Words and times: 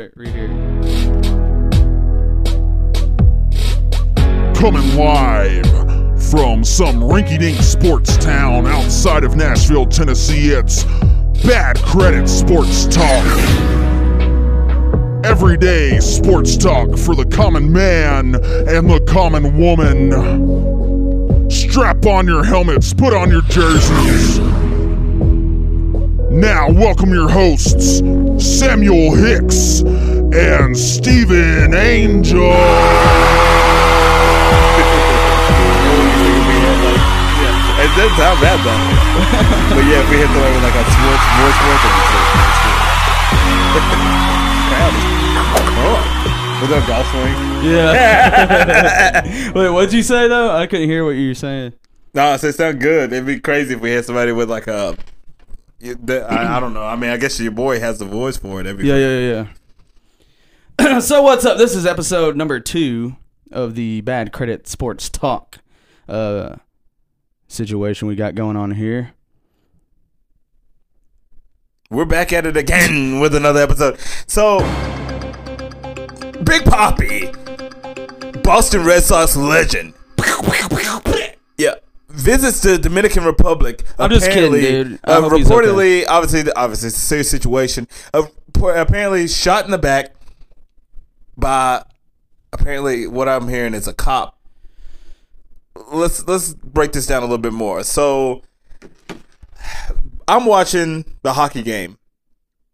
Right 0.00 0.28
here. 0.28 0.48
Coming 4.54 4.96
live 4.96 5.66
from 6.30 6.64
some 6.64 7.00
rinky 7.02 7.38
dink 7.38 7.60
sports 7.60 8.16
town 8.16 8.66
outside 8.66 9.24
of 9.24 9.36
Nashville, 9.36 9.84
Tennessee, 9.84 10.52
it's 10.52 10.84
Bad 11.44 11.76
Credit 11.82 12.26
Sports 12.26 12.86
Talk. 12.86 13.26
Everyday 15.22 16.00
sports 16.00 16.56
talk 16.56 16.96
for 16.96 17.14
the 17.14 17.26
common 17.26 17.70
man 17.70 18.36
and 18.36 18.88
the 18.88 19.04
common 19.06 19.58
woman. 19.58 21.50
Strap 21.50 22.06
on 22.06 22.26
your 22.26 22.42
helmets, 22.42 22.94
put 22.94 23.12
on 23.12 23.30
your 23.30 23.42
jerseys. 23.42 24.38
Now, 26.30 26.70
welcome 26.70 27.12
your 27.12 27.28
hosts, 27.28 28.00
Samuel 28.40 29.14
Hicks 29.14 29.82
and 29.82 30.76
Stephen 30.76 31.74
Angel. 31.74 32.50
It 37.80 37.88
doesn't 37.96 38.12
sound 38.18 38.38
bad 38.44 38.60
though. 38.60 38.76
but 39.74 39.84
yeah, 39.88 40.02
if 40.04 40.10
we 40.10 40.16
hit 40.20 40.28
the 40.28 40.36
with 40.36 40.62
like 40.62 40.74
a 40.76 40.84
sports, 40.84 41.24
more 41.40 41.48
sports, 41.56 41.80
then 41.80 41.96
it's 41.96 42.12
With 46.60 46.76
a 46.76 46.84
golf 46.86 47.08
swing. 47.08 47.32
Yeah. 47.72 49.24
Wait, 49.54 49.70
what'd 49.70 49.94
you 49.94 50.02
say 50.02 50.28
though? 50.28 50.54
I 50.54 50.66
couldn't 50.66 50.90
hear 50.90 51.06
what 51.06 51.12
you 51.12 51.28
were 51.28 51.34
saying. 51.34 51.72
No, 52.12 52.34
it 52.34 52.40
sound 52.54 52.80
good. 52.80 53.14
It'd 53.14 53.24
be 53.24 53.40
crazy 53.40 53.72
if 53.74 53.80
we 53.80 53.92
had 53.92 54.04
somebody 54.04 54.32
with 54.32 54.50
like 54.50 54.66
a. 54.66 54.94
the- 55.80 56.26
I, 56.30 56.56
I 56.56 56.60
don't 56.60 56.74
know. 56.74 56.84
I 56.84 56.96
mean, 56.96 57.10
I 57.10 57.16
guess 57.16 57.38
your 57.40 57.52
boy 57.52 57.80
has 57.80 57.98
the 57.98 58.04
voice 58.04 58.36
for 58.36 58.60
it. 58.60 58.66
It'd 58.66 58.84
Yeah, 58.84 58.96
yeah, 58.96 59.46
yeah. 60.78 60.98
so 61.00 61.22
what's 61.22 61.44
up? 61.44 61.58
This 61.58 61.74
is 61.74 61.86
episode 61.86 62.36
number 62.36 62.60
two 62.60 63.16
of 63.50 63.74
the 63.74 64.00
Bad 64.02 64.32
Credit 64.32 64.68
Sports 64.68 65.08
Talk 65.08 65.58
uh, 66.08 66.56
situation 67.48 68.08
we 68.08 68.14
got 68.14 68.34
going 68.34 68.56
on 68.56 68.72
here. 68.72 69.12
We're 71.90 72.04
back 72.04 72.32
at 72.32 72.46
it 72.46 72.56
again 72.56 73.18
with 73.18 73.34
another 73.34 73.60
episode. 73.60 73.98
So, 74.28 74.58
Big 76.44 76.64
Poppy, 76.64 77.30
Boston 78.42 78.84
Red 78.84 79.02
Sox 79.02 79.36
legend. 79.36 79.94
Yeah. 81.58 81.74
Visits 82.20 82.60
the 82.60 82.78
Dominican 82.78 83.24
Republic. 83.24 83.82
I'm 83.98 84.10
just 84.10 84.30
kidding, 84.30 84.52
dude. 84.52 85.00
I 85.04 85.12
Uh, 85.12 85.20
hope 85.22 85.32
he's 85.38 85.48
reportedly, 85.48 86.04
obviously, 86.08 86.52
obviously, 86.52 86.88
it's 86.88 86.96
a 86.98 87.00
serious 87.00 87.30
situation. 87.30 87.88
Uh, 88.12 88.24
apparently, 88.56 89.26
shot 89.26 89.64
in 89.64 89.70
the 89.70 89.78
back 89.78 90.14
by 91.36 91.82
apparently 92.52 93.06
what 93.06 93.28
I'm 93.28 93.48
hearing 93.48 93.74
is 93.74 93.88
a 93.88 93.94
cop. 93.94 94.38
Let's 95.92 96.26
let's 96.26 96.52
break 96.52 96.92
this 96.92 97.06
down 97.06 97.22
a 97.22 97.24
little 97.26 97.38
bit 97.38 97.52
more. 97.54 97.82
So, 97.84 98.42
I'm 100.28 100.44
watching 100.44 101.04
the 101.22 101.32
hockey 101.32 101.62
game, 101.62 101.98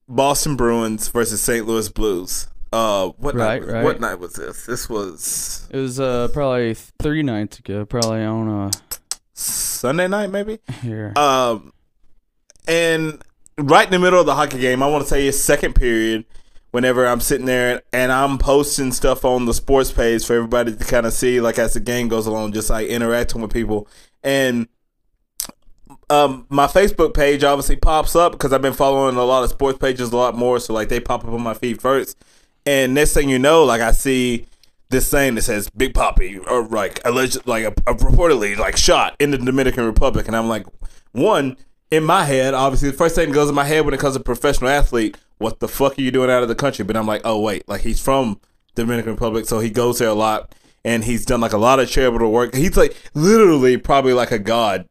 Boston 0.09 0.57
Bruins 0.57 1.09
versus 1.09 1.41
St. 1.41 1.67
Louis 1.67 1.89
Blues. 1.89 2.49
Uh, 2.73 3.11
what 3.19 3.35
Right, 3.37 3.63
night? 3.63 3.73
right. 3.73 3.85
What 3.85 4.01
night 4.01 4.19
was 4.19 4.33
this? 4.35 4.67
This 4.67 4.89
was 4.91 5.69
It 5.71 5.79
was 5.79 6.01
uh, 6.01 6.29
probably 6.33 6.75
three 6.75 7.23
nights 7.23 7.61
ago. 7.61 7.85
Probably 7.87 8.23
on 8.25 8.49
uh, 8.49 8.71
Sunday 9.39 10.09
night, 10.09 10.31
maybe. 10.31 10.59
Yeah. 10.83 11.13
Um, 11.15 11.73
and 12.67 13.23
right 13.59 13.87
in 13.87 13.93
the 13.93 13.99
middle 13.99 14.19
of 14.19 14.25
the 14.25 14.35
hockey 14.35 14.59
game, 14.59 14.83
I 14.83 14.89
want 14.89 15.05
to 15.05 15.09
say 15.09 15.27
it's 15.27 15.39
second 15.39 15.75
period. 15.75 16.25
Whenever 16.71 17.07
I'm 17.07 17.21
sitting 17.21 17.47
there 17.47 17.83
and 17.93 18.13
I'm 18.13 18.39
posting 18.39 18.93
stuff 18.93 19.25
on 19.25 19.47
the 19.47 19.55
sports 19.55 19.93
page 19.93 20.27
for 20.27 20.35
everybody 20.35 20.75
to 20.75 20.85
kind 20.85 21.07
of 21.07 21.13
see, 21.13 21.41
like 21.41 21.59
as 21.59 21.75
the 21.75 21.81
game 21.81 22.09
goes 22.09 22.27
along, 22.27 22.53
just 22.53 22.69
like 22.69 22.89
interacting 22.89 23.41
with 23.41 23.53
people. 23.53 23.89
And 24.23 24.69
um, 26.11 26.47
my 26.51 26.67
Facebook 26.67 27.15
page 27.15 27.45
obviously 27.45 27.77
pops 27.77 28.17
up 28.17 28.33
because 28.33 28.53
I've 28.53 28.63
been 28.63 28.73
following 28.73 29.17
a 29.17 29.25
lot 29.25 29.45
of 29.45 29.51
sports 29.51 29.79
pages 29.79 30.13
a 30.13 30.17
lot 30.17 30.35
more, 30.35 30.59
so 30.59 30.75
like 30.75 30.89
they 30.89 31.01
pop 31.01 31.25
up 31.25 31.31
on 31.31 31.43
my 31.43 31.55
feed 31.55 31.81
first. 31.81 32.23
And 32.67 32.95
next 32.95 33.13
thing 33.15 33.29
you 33.29 33.39
know, 33.39 33.65
like 33.65 33.81
I 33.81 33.93
see 33.93 34.47
this 34.91 35.11
thing 35.11 35.35
that 35.35 35.43
says 35.43 35.69
Big 35.71 35.95
Poppy 35.95 36.39
or 36.39 36.67
like 36.67 37.01
alleged, 37.05 37.47
like 37.47 37.65
a, 37.65 37.69
a 37.91 37.95
reportedly 37.95 38.57
like 38.57 38.77
shot 38.77 39.17
in 39.19 39.31
the 39.31 39.39
Dominican 39.39 39.85
Republic, 39.85 40.27
and 40.27 40.37
I'm 40.37 40.49
like, 40.49 40.67
one 41.13 41.57
in 41.91 42.05
my 42.05 42.25
head, 42.25 42.55
obviously 42.55 42.91
the 42.91 42.97
first 42.97 43.15
thing 43.15 43.29
that 43.29 43.35
goes 43.35 43.49
in 43.49 43.55
my 43.55 43.65
head 43.65 43.85
when 43.85 43.95
it 43.95 44.01
comes 44.01 44.17
to 44.17 44.21
professional 44.23 44.71
athlete, 44.71 45.17
what 45.39 45.61
the 45.61 45.69
fuck 45.69 45.99
are 45.99 46.03
you 46.03 46.11
doing 46.11 46.31
out 46.31 46.43
of 46.43 46.49
the 46.49 46.55
country? 46.55 46.85
But 46.85 46.97
I'm 46.97 47.07
like, 47.07 47.23
oh 47.25 47.41
wait, 47.41 47.69
like 47.69 47.83
he's 47.83 48.01
from 48.01 48.41
Dominican 48.75 49.13
Republic, 49.13 49.47
so 49.47 49.61
he 49.61 49.71
goes 49.71 49.99
there 49.99 50.09
a 50.09 50.15
lot, 50.15 50.55
and 50.85 51.05
he's 51.05 51.25
done 51.25 51.41
like 51.41 51.53
a 51.53 51.59
lot 51.59 51.81
of 51.81 51.89
charitable 51.89 52.31
work. 52.31 52.55
He's 52.55 52.77
like 52.77 52.97
literally 53.15 53.77
probably 53.77 54.13
like 54.13 54.31
a 54.31 54.39
god 54.39 54.89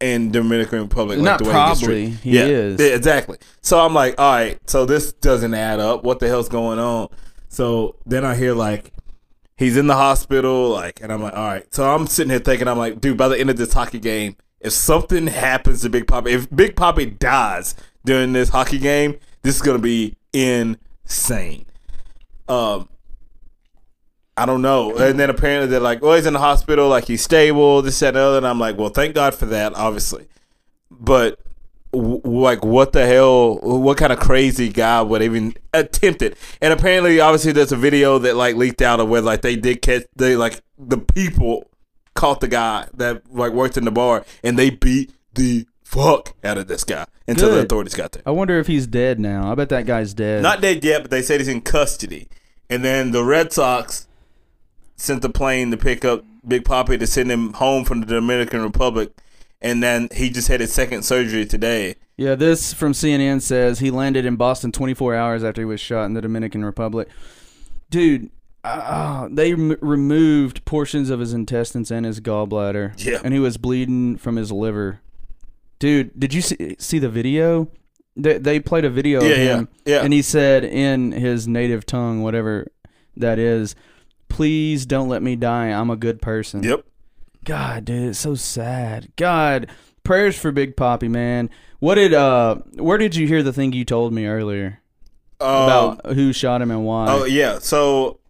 in 0.00 0.32
Dominican 0.32 0.82
Republic. 0.82 1.18
like, 1.18 1.24
Not 1.24 1.38
the 1.38 1.44
way 1.44 1.52
he 1.52 1.58
gets 1.58 1.80
probably, 1.80 2.04
treated. 2.06 2.20
he 2.20 2.36
yeah, 2.36 2.44
is. 2.44 2.80
yeah, 2.80 2.86
exactly. 2.88 3.38
So 3.60 3.80
I'm 3.80 3.94
like, 3.94 4.18
all 4.18 4.32
right, 4.32 4.58
so 4.68 4.84
this 4.84 5.12
doesn't 5.12 5.54
add 5.54 5.78
up. 5.80 6.02
What 6.02 6.18
the 6.18 6.28
hell's 6.28 6.48
going 6.48 6.78
on? 6.78 7.08
So 7.48 7.96
then 8.04 8.24
I 8.24 8.34
hear 8.34 8.52
like 8.54 8.92
he's 9.56 9.76
in 9.76 9.86
the 9.86 9.94
hospital, 9.94 10.70
like, 10.70 11.00
and 11.02 11.12
I'm 11.12 11.22
like, 11.22 11.34
all 11.34 11.46
right. 11.46 11.74
So 11.74 11.88
I'm 11.88 12.06
sitting 12.06 12.30
here 12.30 12.40
thinking, 12.40 12.68
I'm 12.68 12.78
like, 12.78 13.00
dude, 13.00 13.16
by 13.16 13.28
the 13.28 13.38
end 13.38 13.50
of 13.50 13.56
this 13.56 13.72
hockey 13.72 13.98
game, 13.98 14.36
if 14.60 14.72
something 14.72 15.26
happens 15.26 15.82
to 15.82 15.90
Big 15.90 16.06
Poppy, 16.06 16.32
if 16.32 16.54
Big 16.54 16.76
Poppy 16.76 17.06
dies 17.06 17.74
during 18.04 18.32
this 18.32 18.48
hockey 18.48 18.78
game, 18.78 19.18
this 19.42 19.56
is 19.56 19.62
gonna 19.62 19.78
be 19.78 20.16
insane. 20.32 21.66
Um, 22.48 22.88
I 24.36 24.46
don't 24.46 24.62
know. 24.62 24.96
And 24.96 25.20
then 25.20 25.30
apparently 25.30 25.68
they're 25.68 25.80
like, 25.80 26.00
well, 26.00 26.14
he's 26.14 26.26
in 26.26 26.32
the 26.32 26.38
hospital, 26.38 26.88
like 26.88 27.06
he's 27.06 27.22
stable, 27.22 27.82
this, 27.82 27.98
that, 28.00 28.08
and 28.08 28.16
the 28.16 28.20
other. 28.20 28.36
And 28.38 28.46
I'm 28.46 28.58
like, 28.58 28.78
well, 28.78 28.88
thank 28.88 29.14
God 29.14 29.34
for 29.34 29.46
that, 29.46 29.74
obviously. 29.74 30.26
But 30.90 31.38
like, 31.92 32.64
what 32.64 32.92
the 32.92 33.06
hell? 33.06 33.58
What 33.58 33.98
kind 33.98 34.12
of 34.12 34.18
crazy 34.18 34.68
guy 34.68 35.02
would 35.02 35.22
even 35.22 35.54
attempt 35.72 36.22
it? 36.22 36.36
And 36.60 36.72
apparently, 36.72 37.20
obviously, 37.20 37.52
there's 37.52 37.72
a 37.72 37.76
video 37.76 38.18
that 38.18 38.36
like 38.36 38.56
leaked 38.56 38.82
out 38.82 39.00
of 39.00 39.08
where 39.08 39.20
like 39.20 39.42
they 39.42 39.56
did 39.56 39.82
catch 39.82 40.04
they 40.16 40.36
like 40.36 40.60
the 40.78 40.98
people 40.98 41.68
caught 42.14 42.40
the 42.40 42.48
guy 42.48 42.86
that 42.94 43.22
like 43.32 43.52
worked 43.52 43.76
in 43.76 43.84
the 43.84 43.90
bar 43.90 44.24
and 44.42 44.58
they 44.58 44.70
beat 44.70 45.12
the 45.34 45.66
fuck 45.82 46.34
out 46.42 46.58
of 46.58 46.68
this 46.68 46.84
guy 46.84 47.04
until 47.28 47.50
the 47.50 47.60
authorities 47.60 47.94
got 47.94 48.12
there. 48.12 48.22
I 48.24 48.30
wonder 48.30 48.58
if 48.58 48.66
he's 48.66 48.86
dead 48.86 49.20
now. 49.20 49.50
I 49.50 49.54
bet 49.54 49.68
that 49.70 49.86
guy's 49.86 50.14
dead. 50.14 50.42
Not 50.42 50.60
dead 50.60 50.82
yet, 50.84 51.02
but 51.02 51.10
they 51.10 51.22
said 51.22 51.40
he's 51.40 51.48
in 51.48 51.60
custody. 51.60 52.28
And 52.70 52.82
then 52.84 53.10
the 53.10 53.22
Red 53.22 53.52
Sox 53.52 54.08
sent 54.96 55.20
the 55.20 55.28
plane 55.28 55.70
to 55.70 55.76
pick 55.76 56.04
up 56.04 56.24
Big 56.46 56.64
Poppy 56.64 56.96
to 56.96 57.06
send 57.06 57.30
him 57.30 57.52
home 57.54 57.84
from 57.84 58.00
the 58.00 58.06
Dominican 58.06 58.62
Republic. 58.62 59.12
And 59.62 59.82
then 59.82 60.08
he 60.12 60.28
just 60.28 60.48
had 60.48 60.60
his 60.60 60.72
second 60.72 61.04
surgery 61.04 61.46
today. 61.46 61.94
Yeah, 62.16 62.34
this 62.34 62.72
from 62.74 62.92
CNN 62.92 63.40
says 63.40 63.78
he 63.78 63.90
landed 63.90 64.26
in 64.26 64.36
Boston 64.36 64.72
24 64.72 65.14
hours 65.14 65.42
after 65.44 65.60
he 65.62 65.64
was 65.64 65.80
shot 65.80 66.04
in 66.04 66.14
the 66.14 66.20
Dominican 66.20 66.64
Republic. 66.64 67.08
Dude, 67.88 68.30
uh, 68.64 69.28
they 69.30 69.52
m- 69.52 69.76
removed 69.80 70.64
portions 70.64 71.10
of 71.10 71.20
his 71.20 71.32
intestines 71.32 71.90
and 71.90 72.04
his 72.04 72.20
gallbladder. 72.20 72.92
Yeah. 73.04 73.20
And 73.24 73.32
he 73.32 73.40
was 73.40 73.56
bleeding 73.56 74.16
from 74.18 74.36
his 74.36 74.50
liver. 74.52 75.00
Dude, 75.78 76.18
did 76.18 76.34
you 76.34 76.42
see, 76.42 76.76
see 76.78 76.98
the 76.98 77.08
video? 77.08 77.68
They, 78.16 78.38
they 78.38 78.60
played 78.60 78.84
a 78.84 78.90
video 78.90 79.22
Yeah, 79.22 79.30
of 79.30 79.38
yeah, 79.38 79.94
yeah. 79.94 80.04
And 80.04 80.12
he 80.12 80.22
said 80.22 80.64
in 80.64 81.12
his 81.12 81.48
native 81.48 81.86
tongue, 81.86 82.22
whatever 82.22 82.66
that 83.16 83.38
is, 83.38 83.74
please 84.28 84.86
don't 84.86 85.08
let 85.08 85.22
me 85.22 85.34
die. 85.36 85.68
I'm 85.68 85.90
a 85.90 85.96
good 85.96 86.20
person. 86.20 86.62
Yep. 86.62 86.84
God, 87.44 87.84
dude, 87.84 88.10
it's 88.10 88.18
so 88.18 88.34
sad. 88.34 89.08
God, 89.16 89.68
prayers 90.04 90.38
for 90.38 90.52
Big 90.52 90.76
Poppy, 90.76 91.08
man. 91.08 91.50
What 91.80 91.96
did 91.96 92.14
uh 92.14 92.56
where 92.76 92.98
did 92.98 93.16
you 93.16 93.26
hear 93.26 93.42
the 93.42 93.52
thing 93.52 93.72
you 93.72 93.84
told 93.84 94.12
me 94.12 94.26
earlier 94.26 94.80
Uh, 95.40 95.96
about 95.98 96.14
who 96.14 96.32
shot 96.32 96.62
him 96.62 96.70
and 96.70 96.84
why? 96.84 97.06
oh, 97.08 97.24
yeah. 97.24 97.58
So, 97.58 98.20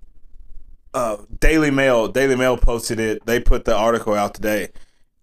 uh, 0.95 1.19
Daily 1.41 1.71
Mail, 1.71 2.09
Daily 2.09 2.37
Mail 2.37 2.57
posted 2.57 2.99
it. 2.99 3.25
They 3.27 3.41
put 3.41 3.65
the 3.65 3.75
article 3.77 4.15
out 4.15 4.35
today. 4.35 4.69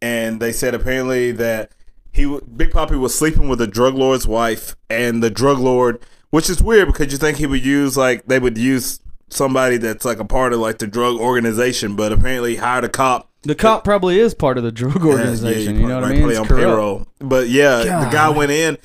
And 0.02 0.40
they 0.40 0.52
said 0.52 0.74
apparently 0.76 1.32
that 1.34 1.72
he, 2.12 2.40
Big 2.56 2.72
Poppy 2.72 2.96
was 2.96 3.18
sleeping 3.18 3.50
with 3.50 3.60
a 3.62 3.68
drug 3.68 3.96
lord's 3.96 4.28
wife. 4.28 4.76
And 4.90 5.22
the 5.24 5.30
drug 5.30 5.58
lord, 5.60 6.00
which 6.30 6.50
is 6.50 6.62
weird 6.62 6.88
because 6.88 7.12
you 7.12 7.18
think 7.18 7.38
he 7.38 7.46
would 7.48 7.66
use, 7.66 7.98
like, 7.98 8.26
they 8.28 8.40
would 8.40 8.58
use 8.58 9.00
somebody 9.30 9.78
that's 9.78 10.06
like 10.06 10.20
a 10.20 10.26
part 10.26 10.54
of 10.54 10.60
like 10.60 10.80
the 10.80 10.88
drug 10.88 11.20
organization, 11.20 11.96
but 11.96 12.12
apparently 12.12 12.56
hired 12.56 12.84
a 12.84 12.90
cop. 12.90 13.29
The 13.44 13.56
cop 13.56 13.84
probably 13.84 14.20
is 14.20 14.34
part 14.34 14.58
of 14.58 14.64
the 14.64 14.72
drug 14.72 15.04
organization. 15.06 15.76
Yeah, 15.76 15.82
you 15.82 15.88
know 15.88 15.96
what 15.96 16.04
I 16.06 16.10
mean? 16.10 16.18
probably 16.20 16.32
It's 16.36 16.40
on 16.42 16.48
corrupt. 16.48 16.62
payroll. 16.64 17.08
But 17.20 17.50
yeah, 17.50 17.78
the 18.06 18.10
guy 18.12 18.30
went 18.30 18.52
in. 18.52 18.78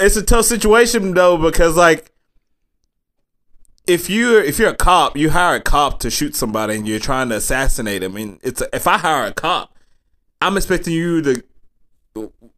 It's 0.00 0.16
a 0.16 0.22
tough 0.22 0.44
situation 0.46 1.14
though 1.14 1.36
because 1.38 1.76
like 1.76 2.10
if 3.86 4.10
you 4.10 4.38
if 4.38 4.58
you're 4.58 4.70
a 4.70 4.76
cop, 4.76 5.16
you 5.16 5.30
hire 5.30 5.56
a 5.56 5.60
cop 5.60 6.00
to 6.00 6.10
shoot 6.10 6.34
somebody 6.34 6.74
and 6.74 6.88
you're 6.88 6.98
trying 6.98 7.28
to 7.28 7.36
assassinate 7.36 8.02
him. 8.02 8.16
And 8.16 8.40
it's 8.42 8.62
if 8.72 8.86
I 8.88 8.98
hire 8.98 9.26
a 9.26 9.32
cop, 9.32 9.76
I'm 10.40 10.56
expecting 10.56 10.92
you 10.94 11.22
to. 11.22 11.42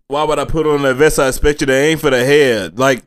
Why 0.08 0.22
would 0.22 0.38
I 0.38 0.44
put 0.44 0.66
on 0.66 0.84
a 0.86 0.94
vest? 0.94 1.18
I 1.18 1.28
expect 1.28 1.60
you 1.60 1.66
to 1.66 1.74
aim 1.74 1.98
for 1.98 2.10
the 2.10 2.24
head. 2.24 2.78
Like 2.78 3.02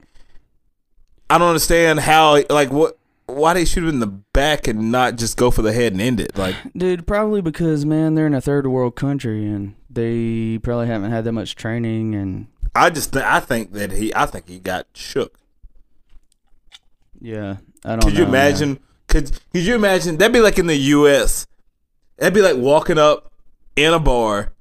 I 1.29 1.37
don't 1.39 1.47
understand 1.47 2.01
how 2.01 2.43
like 2.49 2.71
what 2.71 2.98
why 3.39 3.53
they 3.53 3.65
shoot 3.65 3.83
him 3.83 3.89
in 3.89 3.99
the 3.99 4.07
back 4.07 4.67
and 4.67 4.91
not 4.91 5.15
just 5.15 5.37
go 5.37 5.51
for 5.51 5.61
the 5.61 5.73
head 5.73 5.93
and 5.93 6.01
end 6.01 6.19
it? 6.19 6.37
Like, 6.37 6.55
Dude, 6.77 7.07
probably 7.07 7.41
because 7.41 7.85
man, 7.85 8.15
they're 8.15 8.27
in 8.27 8.33
a 8.33 8.41
third 8.41 8.67
world 8.67 8.95
country 8.95 9.45
and 9.45 9.75
they 9.89 10.59
probably 10.59 10.87
haven't 10.87 11.11
had 11.11 11.23
that 11.25 11.31
much 11.33 11.55
training 11.55 12.15
and 12.15 12.47
I 12.75 12.89
just 12.89 13.13
th- 13.13 13.25
I 13.25 13.39
think 13.39 13.73
that 13.73 13.91
he 13.91 14.13
I 14.15 14.25
think 14.25 14.47
he 14.47 14.59
got 14.59 14.87
shook. 14.93 15.39
yeah, 17.19 17.57
I 17.83 17.91
don't. 17.91 18.01
Could 18.03 18.13
you 18.13 18.25
know, 18.25 18.31
man. 18.31 18.47
imagine? 18.47 18.79
Could 19.07 19.31
could 19.51 19.61
you 19.63 19.75
imagine? 19.75 20.17
That'd 20.17 20.33
be 20.33 20.39
like 20.39 20.59
in 20.59 20.67
the 20.67 20.75
U.S. 20.77 21.47
That'd 22.17 22.33
be 22.33 22.41
like 22.41 22.57
walking 22.57 22.97
up 22.99 23.31
in 23.75 23.93
a 23.93 23.99
bar, 23.99 24.53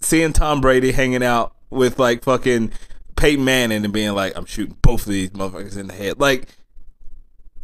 seeing 0.00 0.32
Tom 0.32 0.60
Brady 0.60 0.92
hanging 0.92 1.22
out 1.22 1.54
with 1.70 1.98
like 1.98 2.24
fucking 2.24 2.72
Peyton 3.16 3.44
Manning 3.44 3.84
and 3.84 3.92
being 3.92 4.12
like, 4.14 4.32
"I'm 4.36 4.44
shooting 4.46 4.76
both 4.82 5.02
of 5.06 5.12
these 5.12 5.30
motherfuckers 5.30 5.76
in 5.78 5.86
the 5.86 5.94
head." 5.94 6.18
Like, 6.18 6.48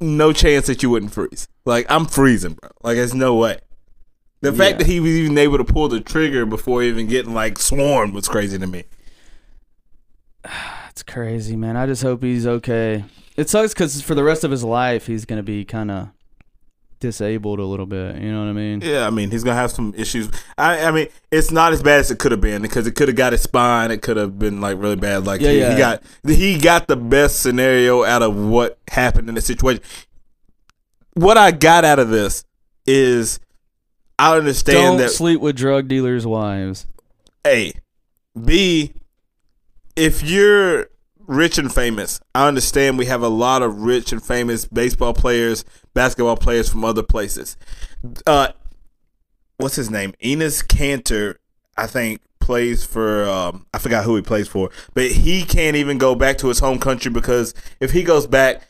no 0.01 0.33
chance 0.33 0.67
that 0.67 0.83
you 0.83 0.91
wouldn't 0.91 1.13
freeze. 1.13 1.49
Like, 1.65 1.87
I'm 1.89 2.07
freezing, 2.07 2.55
bro. 2.55 2.71
Like, 2.83 2.97
there's 2.97 3.15
no 3.15 3.35
way. 3.35 3.59
The 4.41 4.53
fact 4.53 4.73
Yeah. 4.73 4.77
that 4.79 4.87
he 4.87 5.01
was 5.01 5.11
even 5.13 5.37
able 5.39 5.59
to 5.59 5.65
pull 5.65 5.89
the 5.89 6.01
trigger 6.01 6.47
before 6.47 6.83
even 6.83 7.07
getting 7.09 7.35
like 7.35 7.59
swarmed 7.59 8.15
was 8.15 8.29
crazy 8.29 8.59
to 8.59 8.67
me. 8.67 8.85
It's 10.91 11.03
crazy, 11.05 11.55
man. 11.55 11.77
I 11.77 11.87
just 11.87 12.03
hope 12.03 12.25
he's 12.25 12.45
okay. 12.45 13.05
It 13.37 13.49
sucks 13.49 13.73
because 13.73 14.03
for 14.03 14.17
the 14.17 14.25
rest 14.25 14.43
of 14.43 14.51
his 14.51 14.65
life, 14.65 15.07
he's 15.07 15.25
gonna 15.25 15.45
be 15.45 15.65
kind 15.65 15.93
of 15.93 16.09
disabled 17.01 17.59
a 17.59 17.65
little 17.65 17.87
bit. 17.87 18.17
You 18.17 18.33
know 18.33 18.41
what 18.41 18.49
I 18.49 18.53
mean? 18.53 18.81
Yeah, 18.81 19.07
I 19.07 19.11
mean 19.11 19.31
he's 19.31 19.45
gonna 19.45 19.57
have 19.57 19.71
some 19.71 19.95
issues. 19.97 20.29
I, 20.57 20.85
I 20.85 20.91
mean 20.91 21.09
it's 21.31 21.51
not 21.51 21.73
as 21.73 21.83
bad 21.83 22.01
as 22.01 22.11
it 22.11 22.19
could 22.19 22.33
have 22.33 22.41
been 22.41 22.63
because 22.63 22.87
it 22.87 22.93
could 22.93 23.09
have 23.09 23.17
got 23.17 23.33
his 23.33 23.43
spine. 23.43 23.91
It 23.91 24.03
could 24.03 24.17
have 24.17 24.39
been 24.39 24.61
like 24.61 24.79
really 24.79 24.97
bad. 24.97 25.27
Like 25.27 25.41
Yeah, 25.41 25.51
he, 25.51 25.59
yeah. 25.59 25.73
he 25.73 25.79
got 25.79 26.03
he 26.27 26.59
got 26.59 26.89
the 26.89 26.97
best 26.97 27.41
scenario 27.41 28.05
out 28.05 28.23
of 28.23 28.37
what 28.37 28.79
happened 28.89 29.29
in 29.29 29.35
the 29.35 29.41
situation. 29.41 29.83
What 31.15 31.37
I 31.37 31.51
got 31.51 31.85
out 31.85 31.99
of 31.99 32.11
this 32.11 32.45
is 32.87 33.41
I 34.19 34.37
understand 34.37 34.77
that. 34.77 34.83
Don't 34.83 34.97
that 34.99 35.11
sleep 35.11 35.41
with 35.41 35.57
drug 35.57 35.89
dealers' 35.89 36.27
wives. 36.27 36.87
A, 37.47 37.73
B, 38.45 38.93
if 39.97 40.23
you're 40.23 40.89
rich 41.29 41.59
and 41.59 41.73
famous, 41.73 42.19
I 42.35 42.49
understand 42.49 42.99
we 42.99 43.07
have 43.07 43.23
a 43.23 43.29
lot 43.29 43.63
of 43.63 43.83
rich 43.83 44.11
and 44.11 44.25
famous 44.25 44.65
baseball 44.65 45.15
players, 45.15 45.65
basketball 45.95 46.37
players 46.37 46.69
from 46.69 46.85
other 46.85 47.05
places. 47.05 47.57
Uh, 48.27 48.49
what's 49.59 49.77
his 49.77 49.91
name? 49.91 50.15
Enes 50.25 50.67
Kanter, 50.67 51.37
I 51.77 51.87
think, 51.87 52.21
plays 52.41 52.85
for. 52.85 53.29
Um, 53.29 53.67
I 53.73 53.79
forgot 53.79 54.05
who 54.05 54.17
he 54.17 54.23
plays 54.23 54.49
for, 54.49 54.71
but 54.95 55.13
he 55.13 55.45
can't 55.45 55.77
even 55.77 55.99
go 55.99 56.17
back 56.17 56.39
to 56.39 56.49
his 56.49 56.59
home 56.59 56.81
country 56.81 57.13
because 57.13 57.55
if 57.79 57.93
he 57.93 58.03
goes 58.03 58.27
back. 58.27 58.63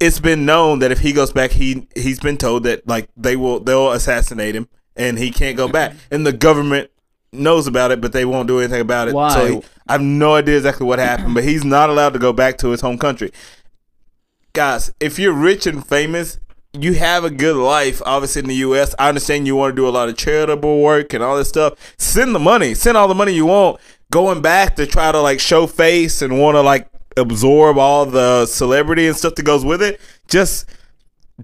It's 0.00 0.20
been 0.20 0.46
known 0.46 0.78
that 0.78 0.92
if 0.92 1.00
he 1.00 1.12
goes 1.12 1.32
back, 1.32 1.50
he 1.50 1.88
he's 1.96 2.20
been 2.20 2.36
told 2.36 2.62
that 2.62 2.86
like 2.86 3.08
they 3.16 3.34
will 3.34 3.58
they'll 3.58 3.90
assassinate 3.90 4.54
him 4.54 4.68
and 4.94 5.18
he 5.18 5.32
can't 5.32 5.56
go 5.56 5.66
back. 5.66 5.96
And 6.12 6.24
the 6.24 6.32
government 6.32 6.92
knows 7.32 7.66
about 7.66 7.90
it, 7.90 8.00
but 8.00 8.12
they 8.12 8.24
won't 8.24 8.48
do 8.48 8.58
anything 8.58 8.80
about 8.80 9.08
it. 9.08 9.14
Why? 9.14 9.32
So 9.32 9.46
he, 9.46 9.62
I 9.88 9.92
have 9.92 10.00
no 10.00 10.34
idea 10.34 10.56
exactly 10.56 10.86
what 10.86 10.98
happened, 10.98 11.34
but 11.34 11.44
he's 11.44 11.64
not 11.64 11.90
allowed 11.90 12.12
to 12.14 12.18
go 12.18 12.32
back 12.32 12.58
to 12.58 12.68
his 12.70 12.80
home 12.80 12.98
country. 12.98 13.32
Guys, 14.52 14.92
if 15.00 15.18
you're 15.18 15.32
rich 15.32 15.66
and 15.66 15.86
famous, 15.86 16.38
you 16.72 16.94
have 16.94 17.24
a 17.24 17.30
good 17.30 17.56
life. 17.56 18.02
Obviously, 18.04 18.40
in 18.40 18.48
the 18.48 18.54
U.S., 18.56 18.94
I 18.98 19.08
understand 19.08 19.46
you 19.46 19.56
want 19.56 19.72
to 19.72 19.76
do 19.76 19.88
a 19.88 19.90
lot 19.90 20.08
of 20.08 20.16
charitable 20.16 20.82
work 20.82 21.12
and 21.14 21.22
all 21.22 21.36
this 21.36 21.48
stuff. 21.48 21.74
Send 21.98 22.34
the 22.34 22.38
money. 22.38 22.74
Send 22.74 22.96
all 22.96 23.08
the 23.08 23.14
money 23.14 23.32
you 23.32 23.46
want. 23.46 23.80
Going 24.10 24.40
back 24.40 24.76
to 24.76 24.86
try 24.86 25.12
to 25.12 25.20
like 25.20 25.40
show 25.40 25.66
face 25.66 26.22
and 26.22 26.40
want 26.40 26.56
to 26.56 26.62
like 26.62 26.88
absorb 27.16 27.78
all 27.78 28.06
the 28.06 28.46
celebrity 28.46 29.06
and 29.06 29.16
stuff 29.16 29.34
that 29.34 29.42
goes 29.42 29.64
with 29.64 29.82
it. 29.82 30.00
Just 30.28 30.66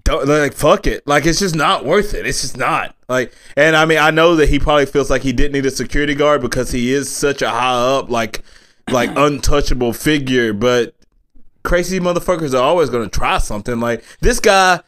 don't 0.03 0.27
like 0.27 0.55
fuck 0.55 0.87
it. 0.87 1.07
Like 1.07 1.25
it's 1.25 1.39
just 1.39 1.55
not 1.55 1.85
worth 1.85 2.15
it. 2.15 2.27
It's 2.27 2.41
just 2.43 2.57
not. 2.57 2.97
Like 3.09 3.33
and 3.57 3.77
I 3.77 3.85
mean 3.85 3.99
I 3.99 4.11
know 4.11 4.35
that 4.37 4.49
he 4.49 4.59
probably 4.59 4.87
feels 4.87 5.11
like 5.11 5.23
he 5.23 5.33
didn't 5.33 5.53
need 5.53 5.67
a 5.67 5.71
security 5.71 6.15
guard 6.15 6.41
because 6.41 6.73
he 6.73 6.93
is 6.93 7.15
such 7.15 7.43
a 7.43 7.51
high 7.51 7.99
up 7.99 8.11
like 8.11 8.43
like 8.91 9.11
untouchable 9.17 9.93
figure, 9.93 10.53
but 10.53 10.95
crazy 11.63 12.01
motherfuckers 12.01 12.55
are 12.55 12.63
always 12.63 12.91
going 12.91 13.09
to 13.09 13.19
try 13.19 13.39
something. 13.39 13.79
Like 13.79 14.05
this 14.21 14.41
guy 14.41 14.81